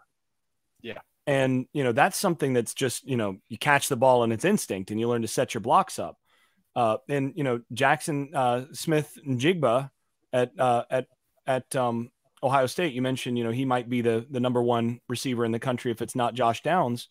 Yeah. 0.83 0.99
And, 1.27 1.67
you 1.73 1.85
know, 1.85 1.93
that's 1.93 2.19
something 2.19 2.53
that's 2.53 2.75
just, 2.75 3.07
you 3.07 3.17
know, 3.17 3.39
you 3.49 3.57
catch 3.57 3.89
the 3.89 3.97
ball 3.97 4.25
and 4.25 4.33
it's 4.33 4.45
instinct 4.45 4.91
and 4.91 4.99
you 4.99 5.09
learn 5.09 5.23
to 5.23 5.29
set 5.29 5.55
your 5.55 5.61
blocks 5.61 5.99
up. 5.99 6.19
Uh, 6.75 6.97
and, 7.09 7.33
you 7.37 7.45
know, 7.45 7.61
Jaxon 7.73 8.35
uh, 8.35 8.65
Smith-Njigba 8.73 9.91
at, 10.33 10.51
uh, 10.59 10.85
at, 10.91 11.07
at 11.47 11.77
um, 11.77 12.11
Ohio 12.43 12.67
State, 12.67 12.93
you 12.93 13.03
mentioned, 13.03 13.39
you 13.39 13.45
know, 13.45 13.51
he 13.51 13.65
might 13.65 13.89
be 13.89 14.01
the, 14.01 14.27
the 14.31 14.41
number 14.41 14.63
one 14.63 15.01
receiver 15.09 15.45
in 15.45 15.53
the 15.53 15.59
country 15.59 15.91
if 15.91 16.03
it's 16.03 16.17
not 16.17 16.35
Josh 16.35 16.63
Downs. 16.63 17.09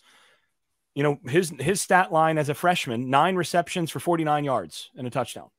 You 0.94 1.04
know, 1.04 1.20
his, 1.26 1.54
his 1.60 1.82
stat 1.82 2.12
line 2.12 2.38
as 2.38 2.50
a 2.50 2.54
freshman, 2.54 3.10
nine 3.10 3.36
receptions 3.36 3.92
for 3.92 4.00
49 4.00 4.44
yards 4.44 4.90
and 4.96 5.08
a 5.08 5.10
touchdown. 5.10 5.50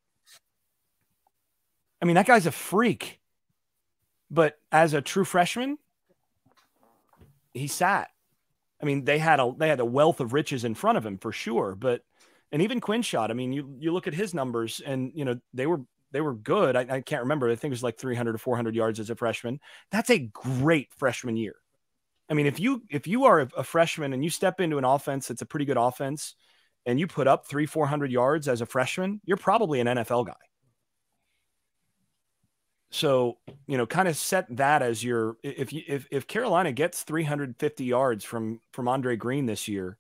I 2.03 2.05
mean, 2.05 2.17
that 2.17 2.27
guy's 2.27 2.47
a 2.47 2.53
freak. 2.53 3.21
But 4.31 4.59
as 4.71 4.95
a 4.95 5.03
true 5.03 5.25
freshman, 5.25 5.79
he 7.53 7.67
sat 7.67 8.09
I 8.83 8.85
mean, 8.85 9.05
they 9.05 9.19
had 9.19 9.39
a 9.39 9.53
they 9.57 9.69
had 9.69 9.81
a 9.81 9.85
wealth 9.85 10.21
of 10.21 10.33
riches 10.33 10.65
in 10.65 10.75
front 10.75 10.99
of 10.99 11.07
him 11.07 11.17
for 11.17 11.31
sure. 11.31 11.77
But 11.77 12.03
and 12.51 12.61
even 12.61 12.81
Quinshad, 12.81 13.31
I 13.31 13.33
mean, 13.33 13.53
you 13.53 13.77
you 13.79 13.93
look 13.93 14.09
at 14.09 14.15
his 14.15 14.35
numbers, 14.35 14.83
and 14.85 15.13
you 15.15 15.25
know 15.25 15.39
they 15.55 15.67
were 15.67 15.83
they 16.13 16.21
were 16.21 16.35
good. 16.35 16.77
I, 16.77 16.87
I 16.89 17.01
can't 17.01 17.23
remember. 17.23 17.51
I 17.51 17.57
think 17.57 17.71
it 17.71 17.75
was 17.75 17.83
like 17.83 17.99
300 17.99 18.35
or 18.35 18.39
400 18.39 18.75
yards 18.75 19.01
as 19.01 19.11
a 19.11 19.17
freshman. 19.17 19.61
That's 19.91 20.11
a 20.11 20.19
great 20.19 20.93
freshman 20.95 21.37
year. 21.37 21.57
I 22.29 22.35
mean, 22.35 22.47
if 22.47 22.61
you 22.61 22.83
if 22.89 23.07
you 23.07 23.25
are 23.25 23.41
a, 23.41 23.65
freshman 23.65 24.13
and 24.13 24.23
you 24.25 24.31
step 24.31 24.61
into 24.61 24.79
an 24.79 24.85
offense 24.85 25.29
that's 25.29 25.43
a 25.43 25.47
pretty 25.47 25.65
good 25.65 25.77
offense, 25.77 26.35
and 26.87 26.99
you 26.99 27.07
put 27.07 27.27
up 27.27 27.47
three 27.47 27.67
400 27.67 28.11
yards 28.11 28.49
as 28.49 28.61
a 28.61 28.67
freshman, 28.67 29.21
you're 29.25 29.37
probably 29.37 29.81
an 29.81 29.87
NFL 29.87 30.27
guy. 30.27 30.35
So, 32.91 33.39
you 33.67 33.79
know, 33.79 33.87
kind 33.87 34.07
of 34.07 34.17
set 34.17 34.55
that 34.57 34.83
as 34.83 35.03
your 35.03 35.37
if 35.43 35.73
you 35.73 35.83
if 35.87 36.07
if 36.11 36.27
Carolina 36.27 36.73
gets 36.73 37.03
350 37.03 37.85
yards 37.85 38.25
from 38.25 38.61
from 38.73 38.89
Andre 38.89 39.17
Greene 39.17 39.47
this 39.47 39.67
year, 39.67 39.99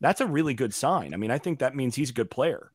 that's 0.00 0.20
a 0.20 0.26
really 0.26 0.54
good 0.54 0.74
sign. 0.74 1.14
I 1.14 1.16
mean, 1.16 1.30
I 1.30 1.38
think 1.38 1.60
that 1.60 1.76
means 1.76 1.94
he's 1.94 2.10
a 2.10 2.14
good 2.14 2.30
player. 2.30 2.72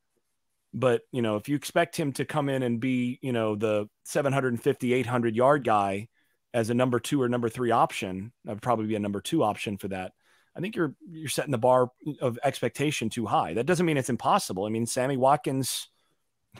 But, 0.74 1.02
you 1.12 1.22
know, 1.22 1.36
if 1.36 1.48
you 1.48 1.56
expect 1.56 1.96
him 1.96 2.12
to 2.14 2.24
come 2.24 2.48
in 2.48 2.62
and 2.62 2.80
be, 2.80 3.18
you 3.22 3.32
know, 3.32 3.56
the 3.56 3.88
750 4.04 4.92
800 4.94 5.36
yard 5.36 5.64
guy 5.64 6.08
as 6.54 6.70
a 6.70 6.74
number 6.74 6.98
2 6.98 7.20
or 7.20 7.28
number 7.28 7.48
3 7.48 7.70
option, 7.70 8.32
that 8.44 8.52
would 8.52 8.62
probably 8.62 8.86
be 8.86 8.94
a 8.94 9.00
number 9.00 9.20
2 9.20 9.42
option 9.42 9.76
for 9.76 9.88
that. 9.88 10.12
I 10.54 10.60
think 10.60 10.76
you're 10.76 10.94
you're 11.10 11.28
setting 11.28 11.50
the 11.50 11.58
bar 11.58 11.90
of 12.20 12.38
expectation 12.44 13.08
too 13.08 13.26
high. 13.26 13.54
That 13.54 13.64
doesn't 13.64 13.86
mean 13.86 13.96
it's 13.96 14.10
impossible. 14.10 14.64
I 14.64 14.68
mean, 14.68 14.86
Sammy 14.86 15.16
Watkins 15.16 15.88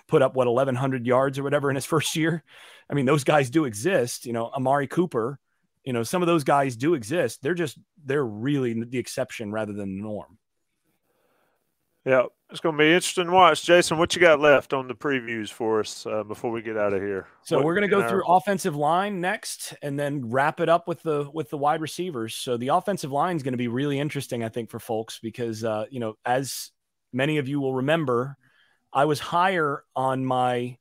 put 0.09 0.23
up 0.23 0.35
what 0.35 0.47
1100 0.47 1.07
yards 1.07 1.39
or 1.39 1.43
whatever 1.43 1.69
in 1.69 1.77
his 1.77 1.87
first 1.95 2.17
year. 2.17 2.43
I 2.91 2.95
mean, 2.95 3.07
those 3.07 3.25
guys 3.25 3.51
do 3.51 3.65
exist, 3.65 4.27
you 4.27 4.33
know, 4.33 4.47
Amari 4.47 4.87
Cooper, 4.87 5.39
you 5.85 5.93
know, 5.93 6.03
some 6.03 6.23
of 6.23 6.27
those 6.27 6.45
guys 6.45 6.77
do 6.77 6.95
exist. 6.95 7.43
They're 7.43 7.55
just 7.55 7.79
they're 8.05 8.25
really 8.25 8.73
the 8.85 8.99
exception 8.99 9.53
rather 9.53 9.73
than 9.73 9.97
the 9.97 10.03
norm. 10.03 10.39
Yeah, 12.05 12.25
it's 12.53 12.61
going 12.61 12.77
to 12.77 12.79
be 12.79 12.93
interesting 12.93 13.25
to 13.27 13.33
watch. 13.33 13.65
Jason, 13.65 13.97
what 13.97 14.15
you 14.15 14.21
got 14.21 14.39
left 14.39 14.75
on 14.75 14.87
the 14.87 14.95
previews 14.95 15.49
for 15.49 15.81
us 15.81 16.07
uh, 16.07 16.23
before 16.23 16.51
we 16.51 16.61
get 16.61 16.77
out 16.77 16.93
of 16.93 17.01
here? 17.01 17.27
So 17.45 17.57
what, 17.57 17.65
we're 17.65 17.75
going 17.75 17.89
to 17.89 17.97
go 17.97 18.07
through 18.07 18.27
offensive 18.27 18.77
line 18.77 19.23
next, 19.23 19.75
and 19.81 19.99
then 19.99 20.31
wrap 20.31 20.61
it 20.61 20.69
up 20.69 20.87
with 20.87 21.03
the 21.03 21.31
with 21.33 21.49
the 21.49 21.57
wide 21.57 21.81
receivers. 21.81 22.35
So 22.35 22.59
the 22.59 22.69
offensive 22.69 23.11
line 23.11 23.37
is 23.37 23.43
going 23.43 23.55
to 23.55 23.59
be 23.59 23.69
really 23.69 23.99
interesting, 23.99 24.45
I 24.45 24.51
think, 24.51 24.69
for 24.69 24.79
folks 24.79 25.19
because 25.19 25.65
uh, 25.65 25.87
you 25.91 25.99
know, 25.99 26.15
as 26.27 26.71
many 27.11 27.39
of 27.39 27.49
you 27.49 27.59
will 27.59 27.75
remember, 27.75 28.37
I 28.93 29.07
was 29.07 29.19
higher 29.19 29.83
on 29.97 30.23
my 30.23 30.77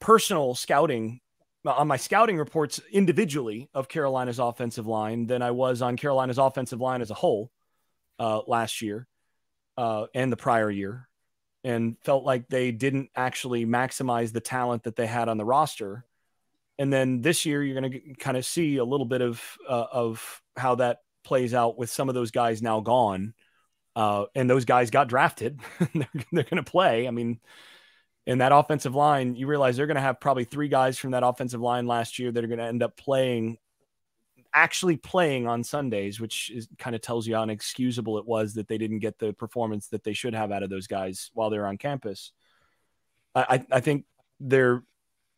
personal 0.00 0.56
scouting 0.56 1.20
on 1.64 1.86
my 1.86 1.98
scouting 1.98 2.36
reports 2.36 2.80
individually 2.90 3.68
of 3.74 3.86
Carolina's 3.86 4.40
offensive 4.40 4.88
line 4.88 5.26
than 5.26 5.40
I 5.40 5.52
was 5.52 5.82
on 5.82 5.96
Carolina's 5.96 6.38
offensive 6.38 6.80
line 6.80 7.00
as 7.00 7.10
a 7.10 7.14
whole 7.14 7.50
uh, 8.18 8.40
last 8.46 8.82
year 8.82 9.06
uh, 9.76 10.06
and 10.14 10.32
the 10.32 10.36
prior 10.36 10.70
year, 10.70 11.08
and 11.64 11.96
felt 12.02 12.24
like 12.24 12.48
they 12.48 12.72
didn't 12.72 13.10
actually 13.14 13.66
maximize 13.66 14.32
the 14.32 14.40
talent 14.40 14.84
that 14.84 14.96
they 14.96 15.06
had 15.06 15.28
on 15.28 15.38
the 15.38 15.44
roster. 15.44 16.04
And 16.78 16.92
then 16.92 17.20
this 17.20 17.44
year, 17.44 17.62
you're 17.62 17.78
going 17.78 17.92
to 17.92 18.14
kind 18.14 18.36
of 18.36 18.46
see 18.46 18.78
a 18.78 18.84
little 18.84 19.06
bit 19.06 19.20
of 19.22 19.42
uh, 19.68 19.86
of 19.92 20.42
how 20.56 20.76
that 20.76 21.00
plays 21.24 21.54
out 21.54 21.78
with 21.78 21.90
some 21.90 22.08
of 22.08 22.14
those 22.14 22.30
guys 22.30 22.62
now 22.62 22.80
gone. 22.80 23.34
Uh, 23.96 24.26
and 24.34 24.48
those 24.48 24.64
guys 24.64 24.90
got 24.90 25.08
drafted. 25.08 25.60
they're, 25.94 26.08
they're 26.32 26.44
going 26.44 26.62
to 26.64 26.70
play. 26.70 27.06
I 27.06 27.10
mean, 27.10 27.40
in 28.26 28.38
that 28.38 28.52
offensive 28.52 28.94
line, 28.94 29.34
you 29.34 29.46
realize 29.46 29.76
they're 29.76 29.86
going 29.86 29.96
to 29.96 30.00
have 30.00 30.20
probably 30.20 30.44
three 30.44 30.68
guys 30.68 30.98
from 30.98 31.10
that 31.12 31.24
offensive 31.24 31.60
line 31.60 31.86
last 31.86 32.18
year 32.18 32.30
that 32.30 32.44
are 32.44 32.46
going 32.46 32.58
to 32.58 32.64
end 32.64 32.82
up 32.82 32.96
playing, 32.96 33.58
actually 34.52 34.96
playing 34.96 35.46
on 35.46 35.62
Sundays, 35.64 36.20
which 36.20 36.50
is, 36.50 36.68
kind 36.78 36.96
of 36.96 37.02
tells 37.02 37.26
you 37.26 37.34
how 37.34 37.42
inexcusable 37.42 38.18
it 38.18 38.26
was 38.26 38.54
that 38.54 38.68
they 38.68 38.78
didn't 38.78 38.98
get 38.98 39.18
the 39.18 39.32
performance 39.32 39.88
that 39.88 40.04
they 40.04 40.12
should 40.12 40.34
have 40.34 40.52
out 40.52 40.62
of 40.62 40.70
those 40.70 40.86
guys 40.86 41.30
while 41.34 41.50
they're 41.50 41.66
on 41.66 41.78
campus. 41.78 42.32
I, 43.34 43.64
I 43.70 43.80
think 43.80 44.06
there 44.40 44.82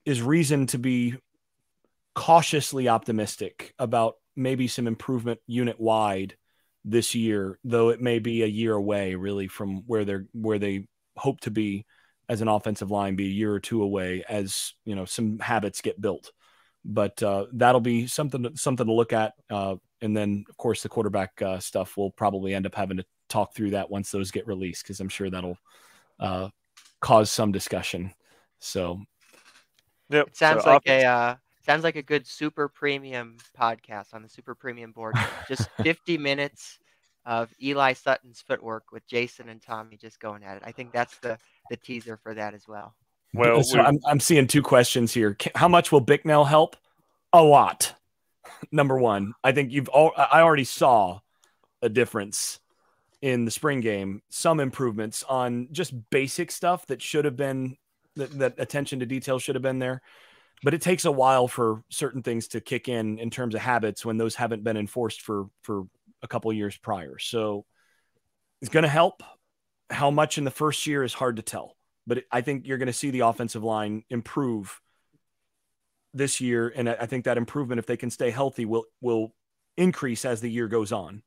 is 0.05 0.23
reason 0.23 0.67
to 0.69 0.79
be 0.79 1.17
cautiously 2.15 2.89
optimistic 2.89 3.75
about 3.79 4.17
maybe 4.37 4.67
some 4.67 4.87
improvement 4.87 5.41
unit 5.47 5.79
wide 5.79 6.37
this 6.85 7.15
year, 7.15 7.59
though 7.65 7.91
it 7.91 8.01
may 8.01 8.19
be 8.19 8.43
a 8.43 8.47
year 8.47 8.73
away 8.73 9.15
really 9.15 9.49
from 9.49 9.83
where 9.87 10.05
they're 10.05 10.27
where 10.33 10.59
they 10.59 10.89
hope 11.17 11.41
to 11.43 11.51
be 11.51 11.85
as 12.29 12.41
an 12.41 12.49
offensive 12.49 12.91
line, 12.91 13.15
be 13.15 13.27
a 13.27 13.31
year 13.31 13.53
or 13.53 13.61
two 13.61 13.83
away 13.83 14.25
as 14.29 14.73
you 14.85 14.95
know 14.95 15.05
some 15.05 15.39
habits 15.39 15.81
get 15.81 16.01
built. 16.01 16.33
But 16.85 17.23
uh, 17.23 17.47
that'll 17.53 17.81
be 17.81 18.07
something 18.07 18.43
to, 18.43 18.57
something 18.57 18.87
to 18.87 18.93
look 18.93 19.13
at. 19.13 19.35
Uh, 19.51 19.77
and 20.01 20.17
then 20.17 20.45
of 20.49 20.57
course 20.57 20.83
the 20.83 20.89
quarterback 20.89 21.41
uh, 21.41 21.61
stuff 21.61 21.97
we'll 21.97 22.11
probably 22.11 22.55
end 22.55 22.67
up 22.67 22.75
having 22.75 22.97
to 22.97 23.05
talk 23.29 23.55
through 23.55 23.71
that 23.71 23.89
once 23.89 24.11
those 24.11 24.33
get 24.33 24.47
released 24.49 24.83
because 24.83 24.99
I'm 24.99 25.09
sure 25.09 25.31
that'll 25.31 25.59
uh, 26.19 26.49
cause 27.01 27.31
some 27.31 27.53
discussion. 27.53 28.13
So, 28.59 29.01
yep. 30.11 30.29
It 30.29 30.37
sounds 30.37 30.65
so 30.65 30.71
like 30.71 30.87
a 30.87 31.05
uh, 31.05 31.37
Sounds 31.65 31.85
like 31.85 31.97
a 31.97 32.03
good 32.03 32.27
super 32.27 32.69
premium 32.69 33.37
podcast 33.59 34.15
on 34.15 34.23
the 34.23 34.29
super 34.29 34.55
premium 34.55 34.91
board. 34.91 35.15
Just 35.49 35.69
50 35.83 36.19
minutes 36.19 36.79
of 37.25 37.55
Eli 37.63 37.93
Sutton's 37.93 38.41
footwork 38.41 38.91
with 38.91 39.07
Jason 39.07 39.49
and 39.49 39.63
Tommy 39.63 39.97
just 39.97 40.19
going 40.19 40.43
at 40.43 40.57
it. 40.57 40.65
I 40.67 40.73
think 40.73 40.93
that's 40.93 41.17
the 41.19 41.39
the 41.71 41.77
teaser 41.77 42.17
for 42.17 42.35
that 42.35 42.53
as 42.53 42.67
well. 42.67 42.97
Well, 43.35 43.63
so 43.63 43.81
I'm, 43.81 43.99
I'm 44.07 44.21
seeing 44.21 44.47
two 44.47 44.63
questions 44.63 45.13
here. 45.13 45.37
How 45.55 45.69
much 45.69 45.91
will 45.91 46.01
Bicknell 46.01 46.45
help? 46.45 46.77
A 47.33 47.43
lot. 47.43 47.95
Number 48.73 48.99
one, 48.99 49.33
I 49.43 49.53
think 49.53 49.73
you've 49.73 49.89
all, 49.89 50.13
I 50.17 50.43
already 50.43 50.65
saw 50.65 51.21
a 51.81 51.89
difference 51.89 52.61
in 53.23 53.45
the 53.45 53.51
spring 53.51 53.81
game, 53.81 54.23
some 54.31 54.61
improvements 54.61 55.23
on 55.23 55.69
just 55.73 55.95
basic 56.11 56.51
stuff 56.51 56.87
that 56.87 57.01
should 57.01 57.25
have 57.25 57.37
been 57.37 57.77
that, 58.17 58.39
that 58.39 58.55
attention 58.59 59.01
to 59.01 59.07
detail 59.07 59.39
should 59.39 59.55
have 59.55 59.63
been 59.63 59.79
there 59.79 60.03
but 60.63 60.75
it 60.75 60.81
takes 60.81 61.05
a 61.05 61.13
while 61.13 61.49
for 61.49 61.83
certain 61.89 62.23
things 62.23 62.49
to 62.49 62.61
kick 62.61 62.89
in 62.89 63.19
in 63.19 63.31
terms 63.31 63.55
of 63.55 63.61
habits 63.61 64.05
when 64.05 64.17
those 64.17 64.35
haven't 64.35 64.63
been 64.63 64.77
enforced 64.77 65.23
for 65.23 65.47
for 65.63 65.85
a 66.23 66.29
couple 66.29 66.53
years 66.53 66.77
prior. 66.77 67.19
So 67.19 67.65
it's 68.61 68.71
going 68.71 68.85
to 68.85 68.89
help. 68.89 69.23
How 69.91 70.11
much 70.11 70.39
in 70.39 70.45
the 70.45 70.51
first 70.51 70.87
year 70.87 71.03
is 71.03 71.13
hard 71.13 71.37
to 71.37 71.43
tell, 71.43 71.77
but 72.07 72.25
I 72.31 72.41
think 72.41 72.67
you're 72.67 72.79
going 72.79 72.87
to 72.87 72.93
see 72.93 73.11
the 73.11 73.21
offensive 73.21 73.63
line 73.63 74.05
improve 74.11 74.81
this 76.15 76.41
year, 76.41 76.73
and 76.75 76.89
I 76.89 77.07
think 77.07 77.25
that 77.25 77.39
improvement, 77.39 77.79
if 77.79 77.87
they 77.87 77.97
can 77.97 78.11
stay 78.11 78.31
healthy, 78.31 78.65
will 78.65 78.85
will 79.01 79.35
increase 79.77 80.25
as 80.25 80.41
the 80.41 80.51
year 80.51 80.69
goes 80.69 80.93
on. 80.93 81.23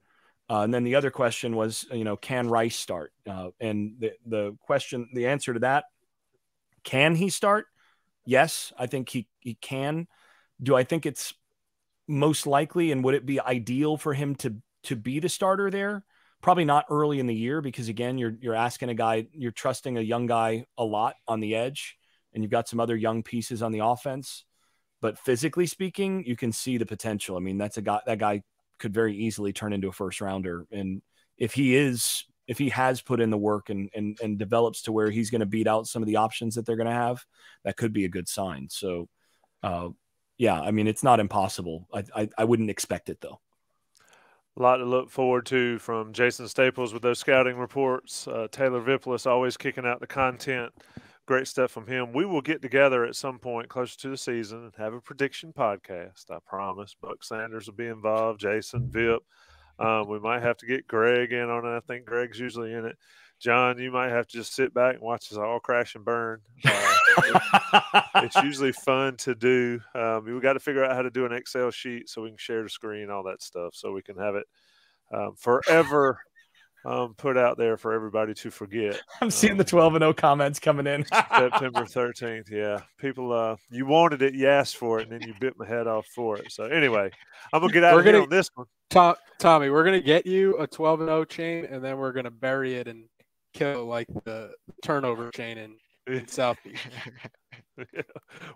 Uh, 0.48 0.60
and 0.60 0.74
then 0.74 0.84
the 0.84 0.96
other 0.96 1.10
question 1.10 1.56
was, 1.56 1.88
you 1.92 2.04
know, 2.04 2.16
can 2.16 2.48
Rice 2.48 2.76
start? 2.76 3.12
Uh, 3.28 3.50
and 3.60 3.96
the 4.00 4.12
the 4.26 4.58
question, 4.62 5.10
the 5.14 5.28
answer 5.28 5.54
to 5.54 5.60
that, 5.62 5.86
can 6.84 7.16
he 7.16 7.30
start? 7.30 7.66
Yes, 8.26 8.72
I 8.78 8.86
think 8.86 9.10
he 9.10 9.28
he 9.40 9.56
can. 9.56 10.08
Do 10.62 10.76
I 10.76 10.84
think 10.84 11.06
it's 11.06 11.34
most 12.08 12.46
likely, 12.46 12.92
and 12.92 13.04
would 13.04 13.16
it 13.16 13.26
be 13.26 13.40
ideal 13.40 13.98
for 13.98 14.14
him 14.14 14.36
to 14.36 14.56
to 14.84 14.96
be 14.96 15.20
the 15.20 15.30
starter 15.30 15.72
there? 15.72 16.06
Probably 16.46 16.64
not 16.64 16.86
early 16.92 17.20
in 17.20 17.26
the 17.26 17.34
year 17.34 17.60
because 17.60 17.88
again, 17.88 18.20
you're 18.20 18.38
you're 18.40 18.54
asking 18.54 18.90
a 18.90 18.94
guy, 18.94 19.26
you're 19.34 19.52
trusting 19.52 19.98
a 19.98 20.02
young 20.02 20.28
guy 20.28 20.68
a 20.78 20.84
lot 20.84 21.16
on 21.28 21.40
the 21.40 21.56
edge, 21.56 21.98
and 22.36 22.44
you've 22.44 22.52
got 22.52 22.68
some 22.68 22.80
other 22.80 22.96
young 22.96 23.24
pieces 23.24 23.64
on 23.64 23.72
the 23.72 23.80
offense. 23.80 24.46
But 25.02 25.18
physically 25.18 25.66
speaking, 25.66 26.24
you 26.24 26.36
can 26.36 26.52
see 26.52 26.78
the 26.78 26.86
potential. 26.86 27.36
I 27.36 27.40
mean, 27.40 27.58
that's 27.58 27.78
a 27.78 27.82
guy 27.82 28.00
that 28.06 28.20
guy 28.20 28.44
could 28.78 28.94
very 28.94 29.18
easily 29.18 29.54
turn 29.54 29.74
into 29.74 29.88
a 29.88 29.92
first 29.92 30.22
rounder. 30.22 30.68
And 30.72 31.02
if 31.40 31.56
he 31.56 31.76
is, 31.76 32.26
if 32.46 32.60
he 32.60 32.70
has 32.70 33.02
put 33.02 33.22
in 33.22 33.32
the 33.32 33.40
work 33.40 33.72
and 33.72 33.90
and, 33.96 34.16
and 34.22 34.38
develops 34.38 34.84
to 34.84 34.92
where 34.92 35.10
he's 35.10 35.32
going 35.32 35.40
to 35.40 35.48
beat 35.48 35.66
out 35.66 35.88
some 35.88 36.04
of 36.04 36.08
the 36.08 36.18
options 36.18 36.54
that 36.54 36.68
they're 36.68 36.76
going 36.76 36.86
to 36.86 36.94
have, 36.94 37.26
that 37.64 37.76
could 37.76 37.92
be 37.92 38.06
a 38.06 38.10
good 38.10 38.28
sign. 38.28 38.68
So, 38.70 39.10
uh, 39.64 39.90
yeah, 40.38 40.62
I 40.62 40.70
mean, 40.70 40.86
it's 40.86 41.04
not 41.04 41.20
impossible. 41.20 41.88
I, 41.92 42.04
I, 42.16 42.30
I 42.38 42.44
wouldn't 42.44 42.70
expect 42.70 43.10
it 43.10 43.20
though. 43.20 43.40
A 44.58 44.62
lot 44.62 44.78
to 44.78 44.86
look 44.86 45.10
forward 45.10 45.46
to 45.48 45.80
from 45.80 46.14
Jason 46.14 46.48
Staples 46.48 46.94
with 46.94 47.02
those 47.02 47.20
scouting 47.20 47.58
reports. 47.58 48.28
Uh, 48.28 48.48
Taylor 48.52 48.80
Vippolis 48.80 49.26
always 49.26 49.58
kicking 49.58 49.86
out 49.86 50.00
the 50.00 50.08
content 50.08 50.72
great 51.26 51.48
stuff 51.48 51.72
from 51.72 51.88
him. 51.88 52.14
We 52.14 52.26
will 52.26 52.42
get 52.42 52.62
together 52.62 53.04
at 53.04 53.16
some 53.16 53.40
point 53.40 53.70
closer 53.70 53.98
to 54.00 54.10
the 54.10 54.18
season 54.18 54.66
and 54.66 54.74
have 54.78 54.94
a 54.94 55.02
prediction 55.02 55.54
podcast. 55.54 56.30
I 56.30 56.38
promise. 56.46 56.96
Buck 57.02 57.24
Sanders 57.24 57.68
will 57.68 57.76
be 57.76 57.88
involved. 57.88 58.40
Jason 58.40 58.90
Vip. 58.90 59.24
Um, 59.78 60.08
we 60.08 60.20
might 60.20 60.44
have 60.44 60.58
to 60.58 60.66
get 60.66 60.88
Greg 60.88 61.34
in 61.34 61.50
on 61.50 61.66
it. 61.66 61.76
I 61.76 61.82
think 61.82 62.06
Greg's 62.06 62.40
usually 62.40 62.74
in 62.74 62.86
it. 62.86 62.98
John, 63.40 63.78
you 63.78 63.92
might 63.92 64.10
have 64.10 64.28
to 64.28 64.38
just 64.38 64.54
sit 64.54 64.74
back 64.74 64.96
and 64.96 65.04
watch 65.04 65.32
us 65.32 65.38
all 65.38 65.60
crash 65.60 65.96
and 65.96 66.06
burn. 66.06 66.42
Uh, 66.66 66.96
it's 68.16 68.36
usually 68.38 68.72
fun 68.72 69.18
to 69.18 69.36
do. 69.36 69.80
Um, 69.94 70.26
we 70.26 70.40
got 70.40 70.54
to 70.54 70.60
figure 70.60 70.84
out 70.84 70.96
how 70.96 71.02
to 71.02 71.10
do 71.10 71.26
an 71.26 71.34
Excel 71.34 71.70
sheet 71.72 72.10
so 72.10 72.22
we 72.24 72.30
can 72.30 72.38
share 72.38 72.64
the 72.64 72.70
screen, 72.70 73.10
all 73.10 73.24
that 73.24 73.42
stuff, 73.42 73.76
so 73.76 73.92
we 73.92 74.02
can 74.02 74.18
have 74.18 74.36
it 74.36 74.46
um, 75.14 75.36
forever 75.38 76.20
um, 76.86 77.16
put 77.16 77.36
out 77.36 77.58
there 77.58 77.78
for 77.78 77.94
everybody 77.94 78.34
to 78.36 78.52
forget. 78.52 79.02
I'm 79.20 79.32
seeing 79.32 79.54
um, 79.54 79.58
the 79.58 79.64
12 79.64 79.96
and 79.96 80.04
0 80.04 80.14
comments 80.14 80.60
coming 80.60 80.86
in. 80.86 81.04
September 81.06 81.82
13th. 81.84 82.50
Yeah. 82.50 82.82
People, 82.98 83.34
uh, 83.34 83.56
you 83.72 83.86
wanted 83.86 84.22
it, 84.22 84.36
you 84.36 84.48
asked 84.48 84.78
for 84.78 85.00
it, 85.00 85.10
and 85.10 85.20
then 85.20 85.28
you 85.28 85.34
bit 85.40 85.58
my 85.58 85.66
head 85.68 85.88
off 85.88 86.06
for 86.14 86.38
it. 86.38 86.52
So, 86.52 86.66
anyway, 86.66 87.10
I'm 87.52 87.62
going 87.62 87.70
to 87.70 87.74
get 87.74 87.84
out 87.84 87.96
we're 87.96 88.00
of 88.00 88.06
gonna, 88.06 88.18
here 88.18 88.24
on 88.24 88.30
this 88.30 88.50
one. 88.54 88.68
Tom, 88.92 89.16
Tommy, 89.40 89.70
we're 89.70 89.84
going 89.84 90.00
to 90.00 90.06
get 90.06 90.28
you 90.28 90.58
a 90.58 90.68
12 90.68 91.02
and 91.02 91.10
0 91.10 91.26
chain, 91.26 91.66
and 91.66 91.84
then 91.84 91.98
we're 91.98 92.14
going 92.14 92.26
to 92.26 92.32
bury 92.32 92.76
it 92.76 92.88
and 92.88 93.06
kill 93.56 93.86
like 93.86 94.08
the 94.26 94.52
turnover 94.84 95.32
chain 95.32 95.58
in, 95.58 95.76
in 96.08 96.28
South 96.28 96.58
Beach. 96.64 96.88
yeah. 97.78 98.02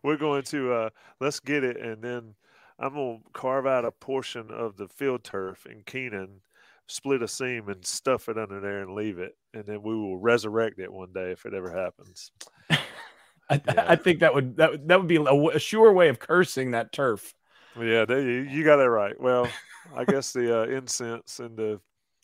We're 0.03 0.17
going 0.17 0.43
to, 0.43 0.73
uh, 0.73 0.89
let's 1.19 1.39
get 1.39 1.63
it, 1.63 1.77
and 1.77 2.03
then 2.03 2.35
I'm 2.77 2.93
going 2.93 3.19
to 3.19 3.23
carve 3.33 3.65
out 3.65 3.85
a 3.85 3.91
portion 3.91 4.51
of 4.51 4.77
the 4.77 4.87
field 4.87 5.23
turf 5.23 5.65
in 5.65 5.81
Kenan 5.85 6.41
split 6.87 7.21
a 7.21 7.27
seam 7.27 7.69
and 7.69 7.85
stuff 7.85 8.27
it 8.29 8.37
under 8.37 8.59
there 8.59 8.81
and 8.81 8.95
leave 8.95 9.19
it, 9.19 9.37
and 9.53 9.65
then 9.65 9.81
we 9.81 9.95
will 9.95 10.17
resurrect 10.17 10.79
it 10.79 10.91
one 10.91 11.13
day 11.13 11.31
if 11.31 11.45
it 11.45 11.53
ever 11.53 11.71
happens. 11.71 12.31
I, 13.49 13.61
yeah. 13.65 13.85
I, 13.87 13.95
think 13.95 14.19
that 14.19 14.33
would 14.33 14.57
that 14.57 14.87
that 14.87 14.99
would 14.99 15.07
be 15.07 15.15
a, 15.15 15.23
a, 15.23 15.59
sure 15.59 15.91
way 15.91 16.09
of 16.09 16.19
cursing 16.19 16.71
that 16.71 16.91
turf. 16.91 17.33
Yeah, 17.79 18.05
they, 18.05 18.23
you 18.23 18.63
got 18.63 18.77
that 18.77 18.89
right. 18.89 19.19
Well, 19.19 19.47
I 19.95 20.05
guess 20.05 20.33
the 20.33 20.61
uh, 20.61 20.65
incense 20.65 21.39
and 21.39 21.57
the 21.57 21.79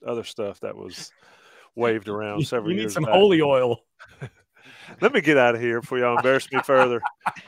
other 0.06 0.24
stuff 0.24 0.60
that 0.60 0.76
was 0.76 1.12
waved 1.76 2.08
around 2.08 2.46
several 2.46 2.72
you 2.72 2.78
need 2.78 2.84
years. 2.84 2.94
some 2.94 3.04
back. 3.04 3.14
holy 3.14 3.42
oil. 3.42 3.80
Let 5.02 5.14
me 5.14 5.22
get 5.22 5.38
out 5.38 5.56
of 5.56 5.62
here 5.62 5.82
before 5.82 5.98
y'all 6.00 6.18
embarrass 6.18 6.52
me 6.52 6.60
further. 6.64 7.02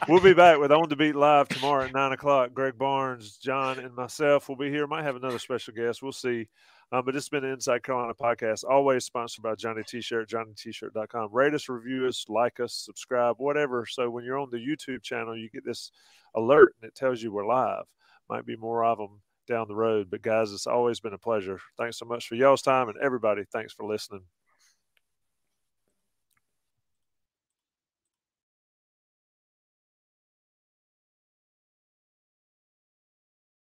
We'll 0.07 0.21
be 0.21 0.33
back 0.33 0.59
with 0.59 0.71
On 0.71 0.89
the 0.89 0.95
Beat 0.95 1.15
Live 1.15 1.47
tomorrow 1.47 1.85
at 1.85 1.93
nine 1.93 2.11
o'clock. 2.11 2.53
Greg 2.53 2.77
Barnes, 2.77 3.37
John, 3.37 3.79
and 3.79 3.93
myself 3.95 4.49
will 4.49 4.55
be 4.55 4.69
here. 4.69 4.87
Might 4.87 5.03
have 5.03 5.15
another 5.15 5.39
special 5.39 5.73
guest. 5.73 6.01
We'll 6.01 6.11
see. 6.11 6.47
Um, 6.91 7.03
but 7.05 7.15
it's 7.15 7.27
been 7.27 7.43
an 7.43 7.51
Inside 7.51 7.83
Carolina 7.83 8.13
podcast, 8.13 8.63
always 8.63 9.03
sponsored 9.03 9.43
by 9.43 9.55
Johnny 9.55 9.83
T-Shirt, 9.85 10.29
JohnnyT-Shirt.com. 10.29 11.33
Rate 11.33 11.53
us, 11.53 11.67
review 11.67 12.07
us, 12.07 12.25
like 12.29 12.61
us, 12.61 12.73
subscribe, 12.73 13.35
whatever. 13.39 13.85
So 13.85 14.09
when 14.09 14.23
you're 14.23 14.39
on 14.39 14.49
the 14.51 14.57
YouTube 14.57 15.03
channel, 15.03 15.37
you 15.37 15.49
get 15.49 15.65
this 15.65 15.91
alert 16.33 16.75
and 16.81 16.87
it 16.87 16.95
tells 16.95 17.21
you 17.21 17.31
we're 17.31 17.45
live. 17.45 17.83
Might 18.29 18.45
be 18.45 18.55
more 18.55 18.85
of 18.85 18.97
them 18.97 19.19
down 19.47 19.67
the 19.67 19.75
road. 19.75 20.09
But 20.11 20.21
guys, 20.21 20.51
it's 20.53 20.67
always 20.67 20.99
been 20.99 21.13
a 21.13 21.17
pleasure. 21.17 21.59
Thanks 21.77 21.97
so 21.97 22.05
much 22.05 22.27
for 22.27 22.35
y'all's 22.35 22.61
time 22.61 22.89
and 22.89 22.97
everybody. 22.99 23.43
Thanks 23.51 23.73
for 23.73 23.85
listening. 23.85 24.23